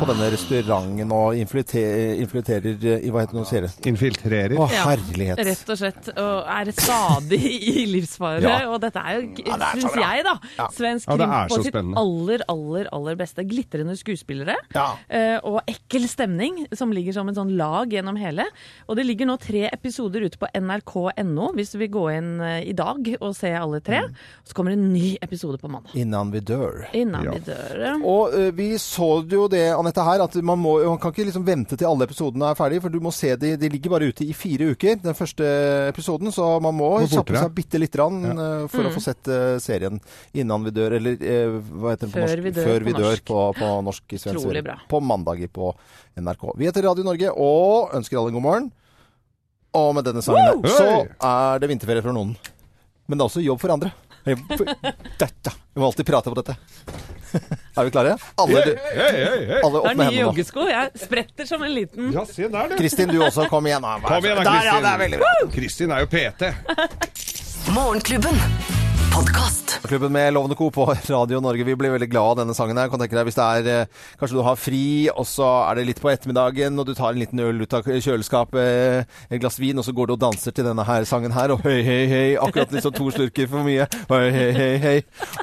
på 0.00 0.06
denne 0.08 0.28
restauranten 0.32 1.10
og 1.12 1.36
infiltrerer 1.36 2.86
i 2.96 3.10
hva 3.12 3.20
heter 3.22 3.36
det 3.36 3.38
nå, 3.38 3.44
serie? 3.46 3.68
Infiltrerer. 3.90 4.54
Å, 4.56 4.66
Ja, 4.72 4.86
herlighet. 4.88 5.42
Rett 5.46 5.68
og 5.74 5.78
slett. 5.78 6.08
Og 6.18 6.48
er 6.48 6.70
stadig 6.74 7.38
i 7.44 7.84
livsfare. 7.92 8.40
Ja. 8.42 8.54
Og 8.72 8.80
dette 8.82 9.02
er 9.04 9.18
jo, 9.20 9.28
det 9.36 9.68
syns 9.76 9.92
bra. 9.94 10.06
jeg, 10.16 10.24
da, 10.26 10.34
Ja. 10.58 10.68
svensk 10.74 11.06
Ja, 11.12 11.16
det 11.20 11.28
krim 11.28 11.52
på 11.52 11.58
sitt 11.62 11.72
spennende. 11.74 12.00
aller, 12.00 12.44
aller, 12.48 12.88
aller 12.98 13.20
beste. 13.20 13.44
Glitrende 13.52 13.98
skuespillere. 14.00 14.56
Ja. 14.74 14.88
eh, 15.10 15.36
og 15.44 15.60
ekkel 15.68 16.08
stemning 16.08 16.66
som 16.74 16.90
ligger 16.90 17.12
som 17.20 17.28
en 17.28 17.36
sånn 17.36 17.52
lag 17.60 17.92
gjennom 17.94 18.16
hele. 18.18 18.48
Og 18.88 18.96
det 18.96 19.06
ligger 19.06 19.26
nå 19.28 19.38
tre 19.38 19.68
episoder 19.70 20.24
ute 20.24 20.38
på 20.40 20.48
nrk.no, 20.56 21.52
hvis 21.54 21.72
du 21.76 21.78
vil 21.84 21.92
gå 21.94 22.08
inn 22.16 22.40
eh, 22.40 22.64
i 22.64 22.72
dag 22.72 22.96
og 23.20 23.36
se 23.36 23.52
alle 23.54 23.80
tre. 23.84 24.02
Mm. 24.08 24.14
Så 24.48 24.54
kommer 24.56 24.72
det 24.74 24.80
en 24.80 24.92
ny 24.92 25.16
episode 25.22 25.60
på 25.60 25.68
mandag. 25.70 25.94
Innan 25.94 26.32
vi 26.32 26.40
dør. 26.40 26.88
Innan 26.96 27.24
Ja. 27.28 27.32
vi 27.36 27.44
dør. 27.52 27.57
Og 28.06 28.34
uh, 28.34 28.48
vi 28.54 28.68
så 28.80 29.08
jo 29.28 29.46
det, 29.50 29.64
Anette, 29.74 30.04
her, 30.06 30.24
at 30.24 30.36
man, 30.44 30.60
må, 30.62 30.76
man 30.84 31.00
kan 31.02 31.12
ikke 31.14 31.26
liksom 31.28 31.44
vente 31.46 31.78
til 31.78 31.88
alle 31.88 32.06
episodene 32.08 32.50
er 32.52 32.58
ferdige, 32.58 32.84
for 32.84 32.94
du 32.94 33.00
må 33.04 33.12
se 33.14 33.34
de, 33.40 33.54
de 33.60 33.70
ligger 33.72 33.94
bare 33.94 34.10
ute 34.12 34.26
i 34.26 34.34
fire 34.36 34.70
uker, 34.74 34.98
den 35.02 35.16
første 35.18 35.48
episoden, 35.88 36.32
så 36.34 36.50
man 36.64 36.76
må 36.78 36.90
kjappe 37.06 37.36
seg 37.36 37.54
bitte 37.56 37.80
litt 37.82 37.98
rann, 37.98 38.20
uh, 38.32 38.66
for 38.72 38.88
å 38.88 38.94
få 38.94 39.02
sett 39.04 39.30
uh, 39.32 39.56
serien 39.62 40.00
innan 40.36 40.66
vi 40.66 40.74
dør, 40.74 40.98
eller 40.98 41.18
hva 41.18 41.94
heter 41.94 42.06
den 42.06 42.14
på 42.14 42.18
Før 42.18 42.26
norsk? 42.26 42.44
vi 42.44 42.54
dør 42.56 42.68
Før 42.72 42.88
vi 42.88 42.92
på 42.94 42.98
dør 42.98 43.08
norsk. 43.10 43.28
på, 43.30 43.44
på 43.60 43.70
norsk 43.88 44.18
i 44.18 44.22
svensk 44.24 44.44
serie. 44.48 44.78
På 44.90 45.00
mandager 45.04 45.50
på 45.52 45.72
NRK. 46.18 46.50
Vi 46.58 46.68
heter 46.68 46.86
Radio 46.88 47.06
Norge 47.06 47.32
og 47.32 47.96
ønsker 47.98 48.20
alle 48.20 48.32
en 48.32 48.38
god 48.38 48.46
morgen. 48.48 48.68
Og 49.78 49.90
med 49.96 50.06
denne 50.08 50.22
sangen 50.24 50.62
Woo! 50.62 50.70
så 50.72 51.04
er 51.04 51.60
det 51.60 51.68
vinterferie 51.70 52.04
for 52.04 52.16
noen. 52.16 52.34
Men 53.08 53.18
det 53.18 53.24
er 53.24 53.30
også 53.30 53.44
jobb 53.44 53.60
for 53.62 53.72
andre. 53.72 53.92
Dette. 55.22 55.54
Vi 55.72 55.80
må 55.80 55.86
alltid 55.88 56.06
prate 56.08 56.32
på 56.32 56.36
dette. 56.40 56.56
Er 57.78 57.84
vi 57.86 57.90
klare? 57.94 58.16
Alle, 58.42 58.62
Hei, 58.64 58.74
hei, 58.94 59.10
hei, 59.12 59.46
hei. 59.46 59.60
alle 59.62 59.70
Det 59.70 59.78
opp 59.78 59.86
er 59.86 59.94
med 59.94 59.96
nye 59.98 60.04
hendene 60.04 60.22
joggesko. 60.24 60.64
Jeg 60.70 60.90
spretter 61.04 61.46
som 61.46 61.62
en 61.62 61.74
liten 61.74 62.10
Ja, 62.14 62.24
se 62.26 62.48
der, 62.50 62.68
du. 62.72 62.76
Kristin, 62.80 63.08
du 63.12 63.22
også. 63.22 63.46
Kom 63.52 63.66
igjen. 63.70 63.82
da. 63.82 63.98
Kom 64.08 64.24
igjen 64.24 64.40
da, 64.42 64.44
Der, 64.44 64.50
ja, 64.50 64.60
Kristin. 64.60 64.82
det 64.82 64.92
er 64.92 64.98
veldig 65.04 65.18
bra. 65.22 65.32
Kristin 65.54 65.90
er 65.90 65.98
jo 66.04 66.10
PT. 66.14 67.72
Morgenklubben. 67.74 68.36
Podkast. 69.12 69.57
Klubben 69.82 70.12
med 70.12 70.32
Lovende 70.34 70.56
Co. 70.56 70.70
på 70.70 70.84
Radio 71.08 71.40
Norge. 71.40 71.64
Vi 71.64 71.76
blir 71.76 71.90
veldig 71.90 72.08
glad 72.10 72.30
av 72.30 72.36
denne 72.42 72.54
sangen 72.54 72.76
her. 72.76 72.88
Kan 72.92 73.00
tenke 73.00 73.16
deg 73.16 73.28
hvis 73.28 73.36
det 73.38 73.44
er 73.46 73.68
eh, 73.72 74.06
Kanskje 74.20 74.36
du 74.36 74.42
har 74.44 74.58
fri, 74.58 74.80
og 75.12 75.24
så 75.28 75.46
er 75.70 75.78
det 75.78 75.84
litt 75.88 76.00
på 76.02 76.10
ettermiddagen, 76.12 76.76
og 76.80 76.88
du 76.88 76.92
tar 76.98 77.14
en 77.14 77.20
liten 77.22 77.40
øl 77.40 77.62
ut 77.62 77.76
av 77.78 77.86
kjøleskapet, 77.86 79.06
et 79.30 79.40
glass 79.40 79.58
vin, 79.62 79.78
og 79.80 79.86
så 79.86 79.94
går 79.96 80.10
du 80.10 80.14
og 80.16 80.20
danser 80.26 80.52
til 80.56 80.66
denne 80.66 80.84
her 80.84 81.06
sangen 81.08 81.32
her, 81.32 81.54
og 81.54 81.62
høy, 81.64 81.78
høy, 81.86 82.04
høy. 82.10 82.30
Akkurat 82.42 82.74
liksom 82.74 82.94
to 82.98 83.08
slurker 83.14 83.48
for 83.50 83.64
mye. 83.66 83.86
Høy, 84.10 84.28
høy, 84.34 84.50
høy, 84.58 84.76
høy. 84.84 84.98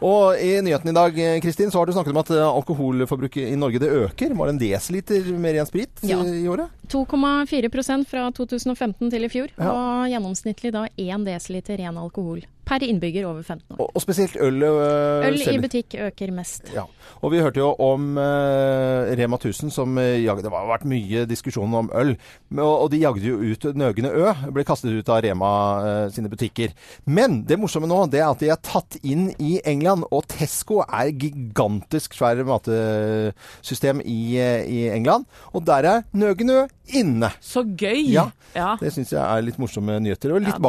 Og 0.06 0.42
i 0.44 0.52
nyheten 0.68 0.92
i 0.92 0.98
dag, 1.00 1.20
eh, 1.26 1.40
Kristin, 1.44 1.72
så 1.74 1.82
har 1.82 1.90
du 1.90 1.96
snakket 1.96 2.14
om 2.14 2.22
at 2.22 2.34
eh, 2.36 2.44
alkoholforbruket 2.46 3.50
i 3.54 3.58
Norge 3.60 3.82
det 3.82 3.92
øker. 4.04 4.36
Var 4.36 4.52
det 4.52 4.56
en 4.58 4.64
desiliter 4.66 5.32
mer 5.40 5.58
igjen 5.58 5.70
sprit 5.72 6.04
Ja. 6.06 6.20
eh, 6.22 6.44
i 6.44 6.50
året? 6.52 6.70
2,4% 6.92 8.06
fra 8.12 8.28
2015 8.36 9.10
til 9.16 9.24
i 9.26 9.32
fjor, 9.32 9.50
Ja. 9.58 9.72
og 9.72 10.12
gjennomsnittlig 10.12 10.74
da 10.76 10.86
1 10.98 11.26
desiliter 11.26 11.80
ren 11.82 11.98
alkohol 11.98 12.44
per 12.66 12.84
innbygger 12.86 13.26
over 13.30 13.44
15 13.44 13.76
år. 13.76 13.80
Og, 13.80 13.92
og 13.96 14.02
spesielt 14.04 14.36
øl. 14.42 14.64
øh, 14.64 15.28
Øl 15.28 15.40
i 15.42 15.58
butikk 15.62 15.96
øker 16.08 16.32
mest. 16.36 16.72
Ja, 16.74 16.84
og 17.22 17.32
vi 17.32 17.40
hørte 17.44 17.60
jo 17.62 17.72
om 17.80 18.18
øh, 18.18 19.12
Rema 19.20 19.36
1000 19.40 19.72
som 19.72 19.98
jagde 19.98 20.44
Det 20.44 20.52
har 20.52 20.68
vært 20.70 20.86
mye 20.90 21.26
diskusjon 21.30 21.74
om 21.74 21.90
øl, 21.96 22.16
og, 22.58 22.74
og 22.86 22.92
de 22.92 22.98
jagde 23.04 23.26
jo 23.26 23.38
ut 23.38 23.70
Nøgene 23.76 24.12
Ø. 24.12 24.34
Ble 24.54 24.64
kastet 24.68 24.94
ut 24.98 25.10
av 25.10 25.22
Rema 25.26 25.52
øh, 25.86 26.12
sine 26.16 26.30
butikker. 26.32 26.74
Men 27.06 27.44
det 27.48 27.60
morsomme 27.60 27.88
nå 27.90 28.06
det 28.12 28.20
er 28.22 28.30
at 28.30 28.40
de 28.44 28.50
er 28.54 28.62
tatt 28.66 28.98
inn 29.04 29.30
i 29.40 29.60
England, 29.66 30.06
og 30.12 30.26
Tesco 30.32 30.82
er 30.86 31.12
gigantisk 31.16 32.14
svær 32.18 32.42
matesystem 32.48 34.02
i, 34.06 34.38
eh, 34.40 34.66
i 34.66 34.90
England. 34.90 35.26
Og 35.54 35.66
der 35.66 35.84
er 35.90 36.04
Nøgene 36.14 36.64
Ø 36.64 36.68
inne. 36.96 37.32
Så 37.42 37.64
gøy! 37.78 38.04
Ja, 38.14 38.30
Ja. 38.56 38.76
Det 38.80 38.92
syns 38.94 39.10
jeg 39.12 39.20
er 39.20 39.42
litt 39.44 39.58
morsomme 39.60 39.98
nyheter, 40.00 40.32
og 40.32 40.40
litt 40.46 40.54
Ja, 40.54 40.60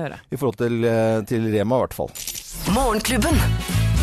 høre. 0.00 0.18
i 0.32 0.36
forhold 0.36 0.56
til, 0.56 0.84
eh, 0.84 1.20
til 1.28 1.48
Rema 1.52 1.78
i 1.78 1.84
hvert 1.86 1.96
fall. 1.96 2.12
Morgenklubben. 2.74 3.38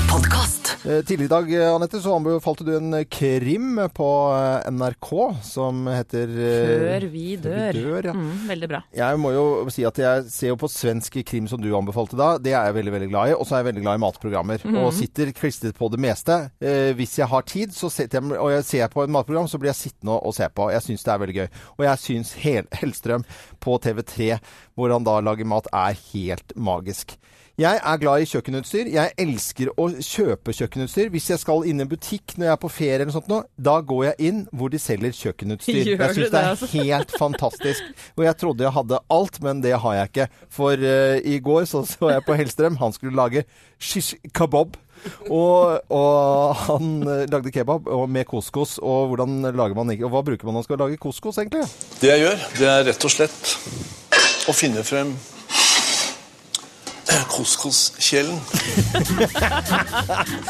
Podkast. 0.09 0.64
Eh, 0.85 1.01
Tidligere 1.01 1.25
i 1.25 1.27
dag 1.31 1.53
eh, 1.53 1.73
Annette, 1.73 1.97
så 1.97 2.13
anbefalte 2.13 2.65
du 2.67 2.75
en 2.77 2.93
krim 3.09 3.79
på 3.95 4.09
eh, 4.35 4.67
NRK 4.69 5.09
som 5.41 5.87
heter 5.89 6.29
Før 6.29 7.05
vi 7.09 7.23
dør. 7.41 7.73
dør, 7.73 8.09
ja. 8.11 8.13
mm, 8.13 8.43
veldig 8.51 8.69
bra. 8.69 8.81
Jeg 8.93 9.21
må 9.21 9.31
jo 9.33 9.45
si 9.73 9.85
at 9.87 9.97
jeg 9.97 10.27
ser 10.29 10.51
jo 10.51 10.59
på 10.61 10.69
svensk 10.69 11.17
krim 11.25 11.49
som 11.49 11.63
du 11.63 11.71
anbefalte 11.73 12.19
da. 12.19 12.35
Det 12.37 12.53
er 12.53 12.69
jeg 12.69 12.77
veldig 12.77 12.95
veldig 12.99 13.09
glad 13.09 13.31
i. 13.31 13.33
Og 13.33 13.49
så 13.49 13.55
er 13.57 13.63
jeg 13.63 13.69
veldig 13.71 13.85
glad 13.87 13.97
i 13.97 14.03
matprogrammer. 14.05 14.65
Mm. 14.69 14.77
Og 14.83 14.93
sitter 14.93 15.33
klistret 15.33 15.79
på 15.79 15.89
det 15.89 16.03
meste. 16.05 16.37
Eh, 16.61 16.93
hvis 16.99 17.17
jeg 17.17 17.31
har 17.33 17.49
tid, 17.49 17.73
så 17.73 17.89
jeg, 17.89 18.21
og 18.35 18.53
jeg 18.53 18.69
ser 18.69 18.93
på 18.93 19.07
et 19.07 19.15
matprogram, 19.17 19.49
så 19.49 19.57
blir 19.57 19.73
jeg 19.73 19.81
sittende 19.87 20.19
og, 20.19 20.37
se 20.37 20.51
på. 20.53 20.69
Jeg 20.75 20.85
syns 20.85 21.07
det 21.07 21.15
er 21.15 21.23
veldig 21.25 21.39
gøy. 21.39 21.47
Og 21.79 21.87
jeg 21.89 22.03
syns 22.03 22.35
Hel 22.45 22.69
Hellstrøm 22.77 23.25
på 23.63 23.79
TV3, 23.81 24.35
hvor 24.77 24.93
han 24.93 25.07
da 25.07 25.17
lager 25.25 25.49
mat, 25.49 25.71
er 25.73 25.97
helt 26.13 26.53
magisk. 26.53 27.17
Jeg 27.55 27.79
er 27.79 27.99
glad 28.01 28.19
i 28.19 28.25
kjøkkenutstyr. 28.27 28.89
Jeg 28.91 29.13
elsker 29.23 29.69
å 29.79 29.85
kjøpe 30.03 30.51
kjøkkenutstyr. 30.57 31.07
Hvis 31.13 31.29
jeg 31.31 31.39
skal 31.39 31.63
inn 31.63 31.79
i 31.79 31.85
en 31.85 31.87
butikk 31.87 32.33
når 32.35 32.49
jeg 32.49 32.51
er 32.51 32.59
på 32.59 32.71
ferie 32.75 32.95
eller 32.97 33.07
noe 33.07 33.15
sånt 33.15 33.29
nå, 33.31 33.37
da 33.55 33.77
går 33.79 34.01
jeg 34.09 34.27
inn 34.27 34.41
hvor 34.51 34.73
de 34.73 34.81
selger 34.83 35.13
kjøkkenutstyr. 35.15 35.77
Gjør 35.87 36.03
jeg 36.03 36.17
syns 36.17 36.33
det 36.33 36.41
er 36.41 36.49
altså? 36.49 36.67
helt 36.73 37.13
fantastisk. 37.15 37.85
Og 38.19 38.25
jeg 38.27 38.37
trodde 38.41 38.65
jeg 38.65 38.75
hadde 38.75 38.99
alt, 39.15 39.39
men 39.45 39.61
det 39.63 39.71
har 39.85 39.95
jeg 39.95 40.11
ikke. 40.11 40.25
For 40.51 40.83
uh, 40.83 41.15
i 41.23 41.37
går 41.45 41.69
så, 41.71 41.85
så 41.87 42.09
jeg 42.11 42.25
på 42.27 42.35
Hellstrøm. 42.35 42.75
Han 42.81 42.95
skulle 42.97 43.15
lage 43.15 43.45
shish 43.79 44.19
kebab. 44.35 44.75
Og, 45.29 45.79
og 45.93 46.55
han 46.65 46.91
eh, 47.03 47.25
lagde 47.29 47.51
kebab 47.53 47.87
og 47.91 48.07
med 48.09 48.25
couscous. 48.27 48.79
Og 48.83 49.13
hvordan 49.13 49.43
lager 49.55 49.77
man 49.77 49.91
ikke 49.93 50.07
Og 50.07 50.15
hva 50.15 50.23
bruker 50.25 50.47
man 50.47 50.55
når 50.55 50.63
man 50.63 50.67
skal 50.67 50.81
lage 50.81 50.99
couscous, 50.99 51.39
egentlig? 51.39 51.63
Det 52.01 52.11
jeg 52.11 52.23
gjør, 52.25 52.43
det 52.59 52.69
er 52.73 52.85
rett 52.89 53.07
og 53.07 53.15
slett 53.15 53.55
å 54.49 54.55
finne 54.55 54.83
frem 54.87 55.13
Couscous-kjelen. 57.29 58.35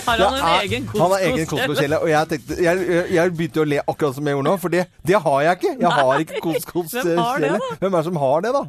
Har 0.05 0.17
han 0.17 0.33
en 0.33 0.61
egen 0.61 0.89
Han 0.93 1.11
har 1.11 1.19
egen 1.19 1.47
couscous-kjele. 1.47 1.99
Og 1.99 2.09
jeg, 2.09 2.27
tenkte, 2.29 2.63
jeg, 2.63 3.05
jeg, 3.13 3.31
begynte 3.37 3.59
å 3.63 3.67
le 3.67 3.79
akkurat 3.83 4.15
som 4.17 4.27
jeg 4.27 4.33
gjorde 4.37 4.49
nå, 4.49 4.55
for 4.61 4.69
det, 4.75 4.83
det 5.07 5.17
har 5.27 5.39
jeg 5.45 5.51
ikke. 5.59 5.73
Jeg 5.81 5.91
har 5.99 6.13
ikke 6.25 6.39
Hvem 6.41 6.45
couscous-kjele. 6.47 7.47
da? 7.53 7.57
Hvem 7.79 7.93
er 7.93 7.97
det 7.97 8.05
som 8.09 8.17
har 8.25 8.37
det, 8.45 8.51
da? 8.55 8.63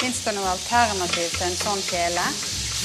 Fins 0.00 0.18
det 0.24 0.32
noe 0.36 0.48
alternativ 0.54 1.26
til 1.36 1.46
en 1.48 1.58
sånn 1.60 1.82
kjele? 1.88 2.24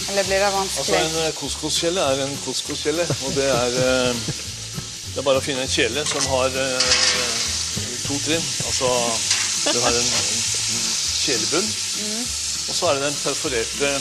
Eller 0.10 0.24
blir 0.28 0.40
det 0.44 0.50
vanskelig? 0.54 0.96
Altså. 0.96 1.02
En 1.02 1.16
eh, 1.26 1.32
couscous-kjele 1.40 2.02
er 2.12 2.18
en 2.26 2.36
couscous-kjele, 2.46 3.04
og 3.26 3.32
det 3.38 3.48
er 3.50 3.72
eh, 3.84 4.14
Det 5.16 5.20
er 5.22 5.26
bare 5.30 5.40
å 5.40 5.46
finne 5.46 5.62
en 5.64 5.72
kjele 5.72 6.02
som 6.10 6.24
har 6.34 6.50
eh, 6.60 6.80
to 8.04 8.16
trinn. 8.26 8.46
Altså, 8.68 8.88
du 9.72 9.78
har 9.80 9.94
en, 9.96 10.04
en, 10.04 10.10
kjelebunn. 11.24 11.24
kjelebunn, 11.24 11.68
og 12.66 12.74
så 12.76 12.90
er 12.92 12.98
det 13.00 13.08
den 13.08 13.18
perforerte 13.22 13.92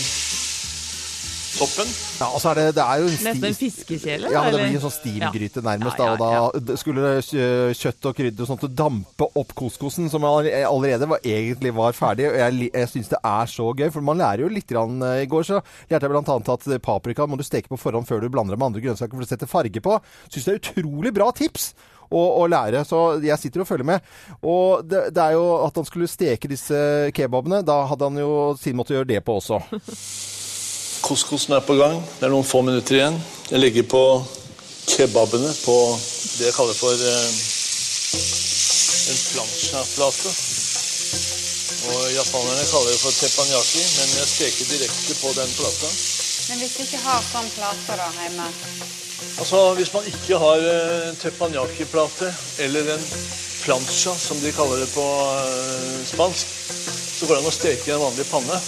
toppen. 1.55 1.87
Ja, 2.19 2.27
og 2.35 2.41
så 2.43 2.51
er 2.51 2.59
det, 2.59 2.65
det 2.75 2.83
er 2.83 2.99
jo 2.99 3.07
en 3.07 3.13
Nesten 3.15 3.45
en 3.47 3.55
fiskekjele? 3.55 4.31
Ja, 4.33 4.41
men 4.43 4.55
det 4.57 4.63
blir 4.65 4.73
en 4.75 4.83
sånn 4.83 4.95
stimgryte 4.97 5.63
nærmest. 5.63 6.01
Ja, 6.01 6.09
ja, 6.11 6.17
da, 6.19 6.31
og 6.49 6.65
da 6.67 6.77
skulle 6.81 7.13
kjø- 7.23 7.77
kjøtt 7.79 8.09
og 8.11 8.17
krydder 8.19 8.43
og 8.43 8.51
sånt 8.51 8.65
dampe 8.75 9.29
opp 9.39 9.55
couscousen, 9.59 10.09
som 10.11 10.27
allerede 10.27 11.07
var, 11.13 11.23
egentlig 11.23 11.75
var 11.77 11.95
ferdig. 11.95 12.27
Og 12.33 12.41
jeg, 12.43 12.71
jeg 12.75 12.91
syns 12.91 13.13
det 13.15 13.21
er 13.31 13.53
så 13.55 13.69
gøy, 13.71 13.87
for 13.95 14.03
man 14.11 14.19
lærer 14.19 14.43
jo 14.47 14.51
litt. 14.51 14.67
Grann, 14.75 14.99
eh, 15.07 15.23
I 15.23 15.31
går 15.31 15.47
så 15.47 15.61
lærte 15.93 16.09
jeg 16.09 16.17
bl.a. 16.17 16.39
at 16.59 16.69
paprika 16.83 17.29
må 17.31 17.39
du 17.39 17.47
steke 17.47 17.71
på 17.71 17.79
forhånd 17.79 18.11
før 18.11 18.25
du 18.27 18.31
blander 18.35 18.57
det 18.57 18.63
med 18.65 18.73
andre 18.73 18.83
grønnsaker 18.89 19.15
for 19.15 19.23
å 19.29 19.31
sette 19.37 19.51
farge 19.51 19.85
på. 19.85 20.01
Syns 20.35 20.49
det 20.51 20.57
er 20.57 20.63
utrolig 20.65 21.15
bra 21.15 21.31
tips. 21.39 21.71
Å, 22.15 22.23
og 22.41 22.47
lære, 22.53 22.85
så 22.87 23.01
jeg 23.23 23.41
sitter 23.41 23.65
og 23.65 23.69
følger 23.69 23.89
med. 23.89 24.13
Og 24.47 24.85
det, 24.87 25.09
det 25.17 25.23
er 25.25 25.35
jo 25.35 25.49
at 25.65 25.81
han 25.81 25.89
skulle 25.89 26.11
steke 26.11 26.51
disse 26.51 26.79
kebabene. 27.17 27.65
Da 27.67 27.81
hadde 27.91 28.11
han 28.11 28.21
jo 28.23 28.31
sin 28.61 28.79
måte 28.79 28.95
å 28.95 29.01
gjøre 29.01 29.11
det 29.11 29.21
på 29.27 29.39
også. 29.41 29.61
Couscousen 31.05 31.57
er 31.57 31.65
på 31.67 31.77
gang. 31.77 31.99
Det 32.19 32.29
er 32.29 32.33
noen 32.33 32.47
få 32.47 32.63
minutter 32.65 33.01
igjen. 33.01 33.19
Jeg 33.51 33.61
legger 33.61 33.89
på 33.91 34.05
kebabene 34.89 35.51
på 35.65 35.77
det 36.39 36.49
jeg 36.49 36.57
kaller 36.57 36.79
for 36.79 36.95
eh, 36.95 37.29
en 39.13 39.21
plancha-plate. 39.29 40.35
Og 41.85 42.01
Japanerne 42.15 42.65
kaller 42.71 42.91
det 42.95 43.01
for 43.03 43.13
teppanyaki, 43.21 43.83
men 43.99 44.13
jeg 44.17 44.33
steker 44.33 44.71
direkte 44.73 45.17
på 45.21 45.33
den 45.37 45.57
plata. 45.59 45.93
Men 46.49 46.61
hvis 46.63 46.77
du 46.77 46.85
ikke 46.87 47.05
har 47.05 47.25
sånn 47.29 47.51
plate 47.59 47.99
da 48.01 48.09
hjemme 48.23 48.49
Altså, 49.39 49.75
Hvis 49.75 49.93
man 49.93 50.07
ikke 50.07 50.39
har 50.39 50.57
eh, 50.63 51.09
en 51.11 51.17
teppanyaki-plate 51.19 52.35
eller 52.59 52.95
en 52.95 53.07
plancha, 53.65 54.15
som 54.15 54.39
de 54.41 54.53
kaller 54.53 54.77
det 54.85 54.91
på 54.95 55.05
eh, 55.05 56.05
spansk, 56.07 56.47
så 57.19 57.27
går 57.27 57.35
det 57.35 57.43
an 57.43 57.51
å 57.51 57.55
steke 57.55 57.91
i 57.91 57.95
en 57.95 58.05
vanlig 58.05 58.27
panne. 58.31 58.59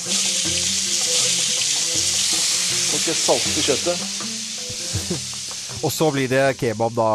Og 2.87 2.97
ikke 2.99 3.15
salte 3.15 3.67
kjøttet. 3.69 4.36
Og 5.87 5.93
så 5.95 6.09
blir 6.11 6.27
det 6.27 6.41
kebab 6.59 6.95
da 6.97 7.09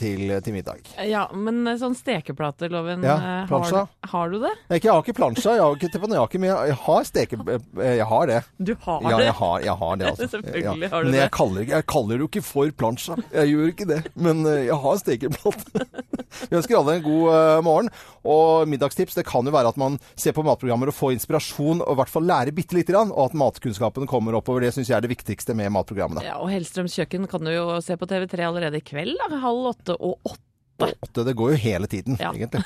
til, 0.00 0.30
til 0.44 0.54
middag. 0.54 0.80
Ja, 1.04 1.26
men 1.36 1.66
sånn 1.76 1.92
stekeplateloven, 1.98 3.04
Ja, 3.04 3.16
eh, 3.44 3.50
har, 3.52 3.88
har 4.14 4.32
du 4.32 4.38
det? 4.40 4.52
Jeg, 4.70 4.80
ikke, 4.80 4.88
jeg 4.88 4.94
har 4.94 5.02
ikke 5.04 5.16
plansja, 5.18 5.56
jeg 5.58 5.64
har 5.66 5.76
ikke 5.76 5.90
teppanyaki, 5.92 6.40
men 6.40 6.52
jeg, 6.54 6.76
har 6.86 7.04
steke... 7.08 7.38
eh, 7.52 7.90
Jeg 7.98 8.06
har 8.08 8.30
det. 8.30 8.38
Du 8.56 8.72
har 8.86 9.04
ja, 9.04 9.18
det? 9.18 9.26
Jeg 9.28 9.36
har, 9.42 9.56
jeg 9.66 9.76
har 9.82 10.00
det, 10.00 10.06
altså. 10.12 10.28
Selvfølgelig 10.32 10.64
ja. 10.64 10.88
har 10.94 11.04
du 11.04 11.10
men 11.10 11.18
jeg 11.18 11.28
det. 11.28 11.34
Kaller, 11.36 11.68
jeg 11.74 11.86
kaller 11.92 12.16
det 12.16 12.24
jo 12.24 12.30
ikke 12.30 12.44
for 12.46 12.72
plansja. 12.82 13.18
Jeg 13.34 13.52
gjør 13.52 13.74
ikke 13.74 13.88
det. 13.92 14.00
Men 14.16 14.42
eh, 14.48 14.62
jeg 14.70 14.80
har 14.86 15.02
stekeplate. 15.02 15.86
Vi 16.48 16.56
ønsker 16.56 16.78
alle 16.78 16.96
en 16.96 17.04
god 17.04 17.28
eh, 17.36 17.60
morgen. 17.68 17.92
Og 18.24 18.70
middagstips 18.70 19.18
det 19.18 19.26
kan 19.28 19.44
jo 19.44 19.52
være 19.52 19.74
at 19.74 19.80
man 19.80 19.98
ser 20.16 20.32
på 20.36 20.44
matprogrammer 20.46 20.88
og 20.88 20.96
får 20.96 21.16
inspirasjon, 21.18 21.82
og 21.84 21.92
i 21.92 22.00
hvert 22.00 22.12
fall 22.12 22.24
lærer 22.28 22.54
bitte 22.56 22.76
lite 22.78 22.94
grann, 22.94 23.12
og 23.12 23.28
at 23.28 23.36
matkunnskapen 23.36 24.08
kommer 24.08 24.38
oppover. 24.38 24.64
Det 24.64 24.72
syns 24.78 24.88
jeg 24.88 24.96
er 24.96 25.04
det 25.04 25.12
viktigste 25.12 25.56
med 25.58 25.72
matprogrammene. 25.74 26.24
Ja, 26.24 26.38
og 26.40 26.48
Hellstrøms 26.54 26.96
kjøkken 26.96 27.28
kan 27.28 27.44
du 27.44 27.52
jo 27.52 27.66
se 27.84 27.96
på 28.00 28.06
TV3 28.10 28.46
allerede 28.48 28.78
i 28.80 28.84
kveld, 28.86 29.16
da. 29.20 29.28
Halv 29.42 29.70
åtte 29.74 29.96
og 29.98 30.18
åtte. 30.24 30.92
Åtte, 31.02 31.24
det 31.28 31.34
går 31.38 31.52
jo 31.54 31.60
hele 31.62 31.86
tiden, 31.90 32.16
Ja. 32.20 32.32
egentlig. 32.32 32.62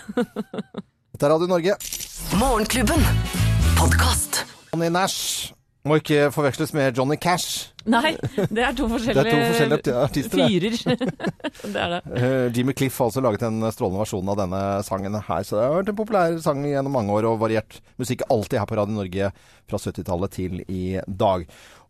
Dette 1.13 1.27
er 1.27 1.33
Radio 1.33 1.49
Norge. 1.51 1.77
Morgenklubben. 2.39 3.03
Podkast. 3.77 4.45
Johnny 4.73 4.89
Nash 4.93 5.53
må 5.89 5.99
ikke 6.01 6.29
forveksles 6.35 6.73
med 6.77 6.97
Johnny 6.99 7.17
Cash. 7.21 7.73
Nei, 7.87 8.17
det 8.51 8.63
er 8.67 8.75
to 8.75 8.89
forskjellige, 8.91 9.23
Det 9.23 9.31
er 9.31 9.37
to 9.37 9.43
forskjellige 9.51 9.95
artister, 10.03 10.43
fyrer. 10.43 10.79
det 11.75 11.83
er 11.83 11.93
det. 11.95 12.01
Eh, 12.19 12.47
Jimmy 12.57 12.75
Cliff 12.77 12.99
har 12.99 13.11
altså 13.11 13.23
laget 13.23 13.45
en 13.47 13.69
strålende 13.71 14.03
versjon 14.03 14.33
av 14.33 14.41
denne 14.41 14.63
sangen 14.87 15.19
her. 15.29 15.47
Så 15.47 15.59
det 15.59 15.67
har 15.67 15.77
vært 15.79 15.93
en 15.93 15.99
populær 16.01 16.39
sang 16.43 16.65
gjennom 16.67 16.97
mange 16.99 17.15
år, 17.15 17.29
og 17.31 17.41
variert 17.45 17.79
musikk 18.01 18.27
alltid 18.27 18.59
her 18.61 18.71
på 18.71 18.79
Radio 18.81 18.99
Norge 18.99 19.31
fra 19.71 19.83
70-tallet 19.83 20.35
til 20.35 20.65
i 20.67 20.85
dag. 21.07 21.47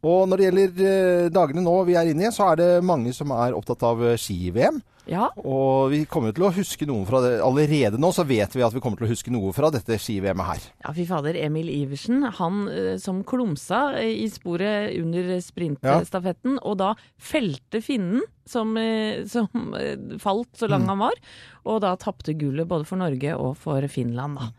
Og 0.07 0.29
når 0.29 0.37
det 0.43 0.51
gjelder 0.51 0.91
eh, 0.91 1.31
dagene 1.33 1.65
nå 1.65 1.79
vi 1.89 1.97
er 1.97 2.13
inne 2.13 2.29
i, 2.29 2.35
så 2.35 2.53
er 2.53 2.61
det 2.61 2.71
mange 2.85 3.15
som 3.17 3.33
er 3.35 3.57
opptatt 3.57 3.87
av 3.89 4.05
ski-VM. 4.21 4.83
Ja. 5.07 5.29
Og 5.39 5.93
vi 5.93 6.01
kommer 6.11 6.33
til 6.35 6.47
å 6.49 6.53
huske 6.55 6.87
noe 6.89 7.07
fra 7.07 7.21
det. 7.23 7.37
Allerede 7.45 7.99
nå 8.03 8.11
så 8.15 8.25
vet 8.27 8.55
vi 8.57 8.65
at 8.67 8.75
vi 8.75 8.81
kommer 8.83 8.99
til 8.99 9.07
å 9.07 9.11
huske 9.13 9.31
noe 9.31 9.53
fra 9.55 9.71
dette 9.71 9.99
ski-VM-et 10.03 10.49
her. 10.51 10.65
Ja, 10.83 10.95
fy 10.97 11.05
fader. 11.07 11.39
Emil 11.39 11.69
Iversen, 11.71 12.25
han 12.41 12.65
eh, 12.73 12.97
som 13.03 13.23
klumsa 13.29 13.93
eh, 14.01 14.13
i 14.25 14.27
sporet 14.33 14.97
under 14.99 15.37
sprintstafetten, 15.45 16.59
og 16.67 16.79
da 16.83 16.93
felte 17.19 17.83
finnen 17.85 18.25
som, 18.47 18.75
eh, 18.79 19.23
som 19.31 19.47
falt 20.23 20.59
så 20.59 20.69
lang 20.71 20.83
Mm. 20.87 20.89
han 20.89 20.99
var, 21.07 21.15
og 21.67 21.81
da 21.83 21.95
tapte 21.97 22.35
gullet 22.39 22.69
både 22.69 22.87
for 22.87 22.97
Norge 23.01 23.33
og 23.39 23.57
for 23.57 23.87
Finland, 23.89 24.37
da. 24.39 24.51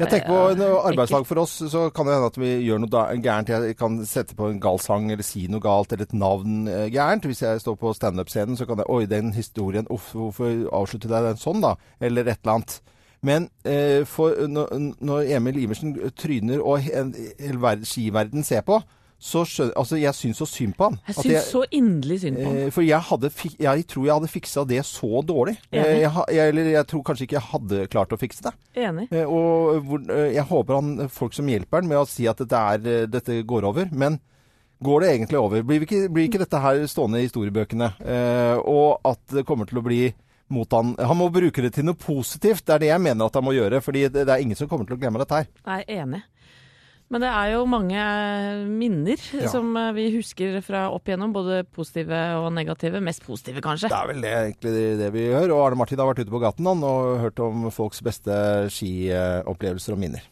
Jeg 0.00 0.08
tenker 0.08 0.28
på 0.32 0.36
Eh, 0.48 0.52
en 0.56 0.62
arbeidslag 0.90 1.26
for 1.28 1.42
oss, 1.42 1.58
så 1.70 1.82
kan 1.92 2.06
det 2.08 2.14
hende 2.16 2.30
at 2.32 2.38
vi 2.40 2.50
gjør 2.64 2.78
noe 2.80 3.02
gærent. 3.20 3.50
Jeg 3.52 3.76
kan 3.76 3.98
sette 4.08 4.34
på 4.38 4.48
en 4.50 4.60
gal 4.62 4.78
sang, 4.80 5.10
eller 5.12 5.26
si 5.26 5.46
noe 5.52 5.60
galt, 5.60 5.92
eller 5.92 6.08
et 6.08 6.14
navn 6.16 6.66
eh, 6.68 6.86
gærent. 6.90 7.26
Hvis 7.28 7.42
jeg 7.44 7.60
står 7.60 7.76
på 7.76 7.92
standup-scenen, 7.94 8.56
så 8.56 8.66
kan 8.66 8.80
jeg 8.80 8.88
Oi, 8.88 9.04
den 9.10 9.32
historien 9.36 9.86
Uff, 9.92 10.12
hvorfor 10.16 10.48
avslutter 10.72 11.12
jeg 11.12 11.28
den 11.28 11.36
sånn, 11.42 11.60
da? 11.60 11.74
Eller 12.00 12.22
et 12.32 12.40
eller 12.42 12.54
annet. 12.58 12.80
Men 13.22 13.50
eh, 13.68 14.06
for, 14.08 14.32
når, 14.48 15.26
Emil 15.36 15.58
Iversen 15.66 15.92
tryner, 16.16 16.62
og 16.64 16.80
he- 16.80 16.94
en 16.96 17.12
hel 17.38 17.58
verd- 17.60 17.84
skiverden 17.84 18.42
ser 18.42 18.62
på, 18.64 18.80
så 19.20 19.42
skjønner 19.44 19.74
Altså, 19.76 19.98
jeg 20.00 20.16
syns 20.16 20.38
så 20.40 20.46
synd 20.48 20.72
på 20.78 20.86
han. 20.88 20.94
Jeg 21.10 21.16
syns 21.18 21.48
så 21.52 21.60
inderlig 21.76 22.16
synd 22.22 22.38
på 22.40 22.52
Eh. 22.56 22.70
For 22.72 22.82
jeg, 22.86 23.00
hadde, 23.10 23.30
jeg 23.60 23.86
tror 23.92 24.06
jeg 24.06 24.14
hadde 24.16 24.30
fiksa 24.32 24.64
det 24.70 24.78
så 24.88 25.20
dårlig. 25.28 25.58
Eh, 25.70 26.00
Jeg, 26.00 26.48
eller 26.48 26.70
jeg 26.72 26.86
tror 26.88 27.02
kanskje 27.04 27.26
ikke 27.28 27.36
jeg 27.36 27.48
hadde 27.50 27.82
klart 27.92 28.14
å 28.16 28.18
fikse 28.20 28.42
det. 28.48 28.52
Enig. 28.80 29.08
Eh, 29.12 29.28
Og 29.28 29.84
hvor, 29.84 30.00
eh, 30.10 30.32
jeg 30.38 30.46
håper 30.48 30.74
han, 30.80 31.08
folk 31.12 31.36
som 31.36 31.46
hjelper 31.52 31.82
han 31.82 31.88
med 31.92 32.00
å 32.00 32.08
si 32.08 32.26
at 32.26 32.40
dette, 32.40 32.56
er, 32.56 33.06
dette 33.12 33.42
går 33.44 33.68
over. 33.68 33.92
Men 33.92 34.18
går 34.82 35.00
det 35.04 35.12
egentlig 35.12 35.38
over? 35.42 35.62
Blir, 35.68 35.84
ikke, 35.84 36.08
blir 36.08 36.28
ikke 36.30 36.40
dette 36.40 36.60
her 36.64 36.80
stående 36.88 37.20
i 37.20 37.28
historiebøkene? 37.28 37.92
Og 38.64 39.00
at 39.04 39.20
det 39.36 39.44
kommer 39.44 39.68
til 39.68 39.78
å 39.82 39.84
bli 39.84 40.14
mot 40.50 40.66
han 40.74 40.96
Han 40.98 41.16
må 41.20 41.28
bruke 41.30 41.62
det 41.62 41.74
til 41.76 41.84
noe 41.86 41.94
positivt. 41.94 42.64
Det 42.66 42.74
er 42.74 42.78
det 42.82 42.88
jeg 42.90 43.00
mener 43.04 43.28
at 43.28 43.36
han 43.38 43.44
må 43.46 43.52
gjøre. 43.54 43.78
fordi 43.84 44.08
det, 44.08 44.24
det 44.26 44.32
er 44.34 44.40
ingen 44.42 44.56
som 44.58 44.66
kommer 44.66 44.88
til 44.88 44.96
å 44.96 44.98
glemme 44.98 45.20
dette 45.22 45.36
her. 45.44 45.46
Jeg 45.66 45.84
er 45.86 46.00
enig. 46.02 46.22
Men 47.10 47.24
det 47.24 47.30
er 47.34 47.48
jo 47.56 47.64
mange 47.66 48.02
minner 48.70 49.18
Ja. 49.34 49.48
som 49.50 49.72
eh, 49.76 49.88
vi 49.96 50.04
husker 50.14 50.60
fra 50.62 50.84
opp 50.94 51.08
igjennom, 51.10 51.32
både 51.34 51.64
positive 51.74 52.20
og 52.38 52.52
negative. 52.54 53.00
Mest 53.02 53.24
positive, 53.26 53.60
kanskje. 53.64 53.90
Det 53.90 53.98
er 53.98 54.10
vel 54.12 54.20
det, 54.22 54.34
egentlig 54.44 54.74
det, 55.00 55.08
vi 55.16 55.24
gjør. 55.26 55.50
Og 55.56 55.64
Arne 55.66 55.80
Martin 55.80 55.98
har 55.98 56.06
vært 56.06 56.22
ute 56.22 56.30
på 56.30 56.38
gaten 56.42 56.68
han, 56.70 56.84
og 56.86 57.18
hørt 57.24 57.42
om 57.42 57.66
folks 57.74 57.98
beste 58.06 58.30
skiopplevelser 58.70 59.96
og 59.96 59.98
minner. 60.04 60.22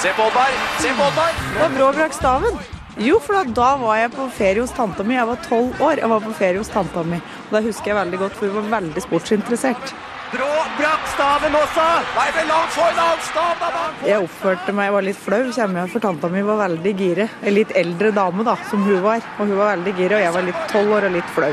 Se 0.00 0.08
på 0.16 0.24
Oddvar! 0.24 0.54
Se 0.80 0.88
på 0.96 1.04
Oddvar! 1.10 1.36
Det 1.52 1.60
var 1.60 1.76
brå 1.76 1.90
brakk 1.98 2.16
staven. 2.16 2.56
Jo, 3.00 3.18
for 3.24 3.36
da, 3.36 3.44
da 3.56 3.68
var 3.80 4.00
jeg 4.00 4.10
på 4.16 4.24
ferie 4.36 4.60
hos 4.64 4.72
tanta 4.76 5.04
mi. 5.04 5.14
Jeg 5.16 5.28
var 5.28 5.44
tolv 5.46 5.84
år. 5.84 6.00
Jeg 6.00 6.10
var 6.12 6.24
på 6.24 6.32
ferie 6.36 6.60
hos 6.60 6.72
tanta 6.72 7.04
mi. 7.08 7.20
Og 7.20 7.54
det 7.56 7.62
husker 7.68 7.92
jeg 7.92 7.98
veldig 8.00 8.18
godt, 8.24 8.34
for 8.40 8.48
hun 8.48 8.64
var 8.66 8.80
veldig 8.80 9.04
sportsinteressert. 9.04 9.94
Brå 10.32 10.48
brakk 10.78 11.08
staven 11.12 11.56
også! 11.58 11.82
Nei, 12.16 12.28
vel 12.32 12.46
en 12.46 12.52
annen 12.56 13.18
Stav 13.26 13.58
da! 13.60 13.82
Jeg 14.08 14.24
oppførte 14.24 14.72
meg, 14.72 14.88
jeg 14.88 14.94
var 14.94 15.04
litt 15.04 15.18
flau, 15.20 15.40
kommer 15.52 15.82
jeg, 15.82 15.90
for 15.92 16.04
tanta 16.06 16.30
mi 16.32 16.44
var 16.46 16.60
veldig 16.62 16.92
gire. 16.96 17.26
En 17.42 17.52
litt 17.52 17.74
eldre 17.76 18.12
dame, 18.16 18.46
da, 18.46 18.54
som 18.70 18.80
hun 18.86 19.02
var. 19.04 19.20
Og 19.36 19.50
hun 19.50 19.58
var 19.58 19.74
veldig 19.74 19.92
gire, 19.98 20.16
og 20.16 20.24
jeg 20.24 20.34
var 20.36 20.46
litt 20.46 20.62
tolv 20.72 20.94
år 20.96 21.08
og 21.10 21.12
litt 21.18 21.34
flau. 21.36 21.50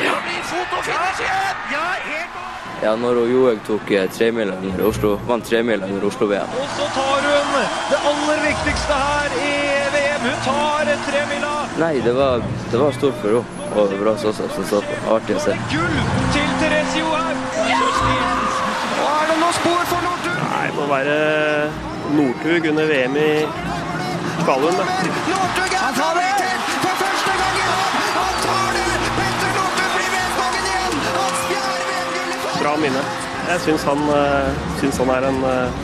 Ja! 0.00 0.14
Ja, 1.72 1.82
helt 2.08 2.40
Ja, 2.82 2.94
når 2.98 3.20
Johaug 3.30 3.60
tok 3.66 3.90
eh, 3.94 4.08
tremila 4.10 4.56
under 4.58 4.86
Oslo, 4.88 5.12
vant 5.28 5.44
tremila 5.46 5.86
under 5.86 6.06
Oslo-VM. 6.08 6.56
Og 6.58 6.72
så 6.78 6.88
tar 6.96 7.28
hun 7.28 7.52
det 7.92 8.00
aller 8.10 8.40
viktigste 8.48 9.02
her 9.02 9.36
i 9.38 9.52
VM. 9.94 10.24
Hun 10.24 10.40
tar 10.48 10.94
tremila. 11.04 11.52
Nei, 11.84 11.94
det 12.00 12.16
var, 12.16 12.42
det 12.72 12.80
var 12.80 12.96
stort 12.96 13.20
for 13.20 13.36
henne. 13.42 13.68
Og 13.72 13.92
det 13.92 14.00
var 14.00 14.06
bra 14.06 14.16
også, 14.16 14.48
så 14.56 14.64
så 14.72 14.82
artig 15.14 15.36
å 15.36 15.44
se. 15.50 15.58
Gull 15.74 16.00
til 16.32 16.56
Therese 16.64 16.98
Johaug. 17.04 17.21
Det 20.82 20.90
være 20.90 21.70
Northug 22.16 22.70
under 22.70 22.86
VM 22.86 23.16
i 23.16 23.32
Kvalum. 24.44 24.74
da. 24.78 24.84
Northug 25.32 25.74
for 26.84 26.94
første 27.02 27.32
gang 27.40 27.56
i 27.62 27.66
rad. 27.70 27.92
Han 28.18 28.34
tar 28.46 28.68
det! 28.76 28.86
Petter 29.18 29.52
Northug 29.58 29.90
blir 29.96 30.08
VM-kongen 30.14 30.64
igjen! 30.70 30.96
Hans 31.18 31.44
fjerde 31.50 31.84
VM-gull 31.90 32.32
i 32.34 32.62
Bra 32.62 32.74
minne. 32.82 33.04
Jeg 33.50 33.60
syns 33.66 33.86
han, 33.90 34.02
eh, 34.16 34.50
syns 34.80 34.98
han 35.04 35.14
er 35.18 35.28
en 35.30 35.38
eh, 35.52 35.78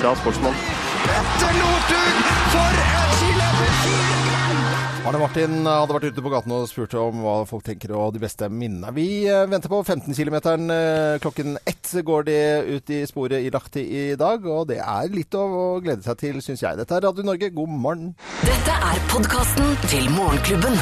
bra 0.00 0.14
sportsmann. 0.22 0.56
Petter 1.04 1.52
Northug, 1.60 2.24
for 2.56 2.80
skiløp! 2.80 2.99
Arne 5.10 5.24
Martin 5.24 5.64
hadde 5.66 5.94
vært 5.96 6.12
ute 6.14 6.22
på 6.22 6.30
gaten 6.30 6.52
og 6.54 6.68
spurt 6.70 6.92
om 6.94 7.24
hva 7.24 7.32
folk 7.48 7.64
tenker 7.66 7.90
og 7.98 8.12
de 8.14 8.20
beste 8.22 8.46
minnene. 8.46 8.92
Vi 8.94 9.24
eh, 9.26 9.42
venter 9.50 9.66
på 9.72 9.80
15 9.82 10.14
km. 10.14 10.36
Klokken 11.24 11.58
ett 11.66 11.90
går 12.06 12.28
det 12.28 12.42
ut 12.68 12.92
i 12.94 13.00
sporet 13.10 13.42
i 13.42 13.50
Lahti 13.50 13.82
i 13.82 14.04
dag, 14.14 14.46
og 14.46 14.68
det 14.70 14.78
er 14.78 15.10
litt 15.10 15.34
å 15.34 15.80
glede 15.82 16.06
seg 16.06 16.20
til, 16.22 16.38
syns 16.46 16.62
jeg. 16.62 16.78
Dette 16.78 16.94
er 16.94 17.08
Radio 17.08 17.26
Norge, 17.26 17.50
god 17.50 17.74
morgen. 17.74 18.12
Dette 18.44 18.82
er 18.92 19.02
podkasten 19.10 19.74
til 19.90 20.06
Morgenklubben. 20.14 20.78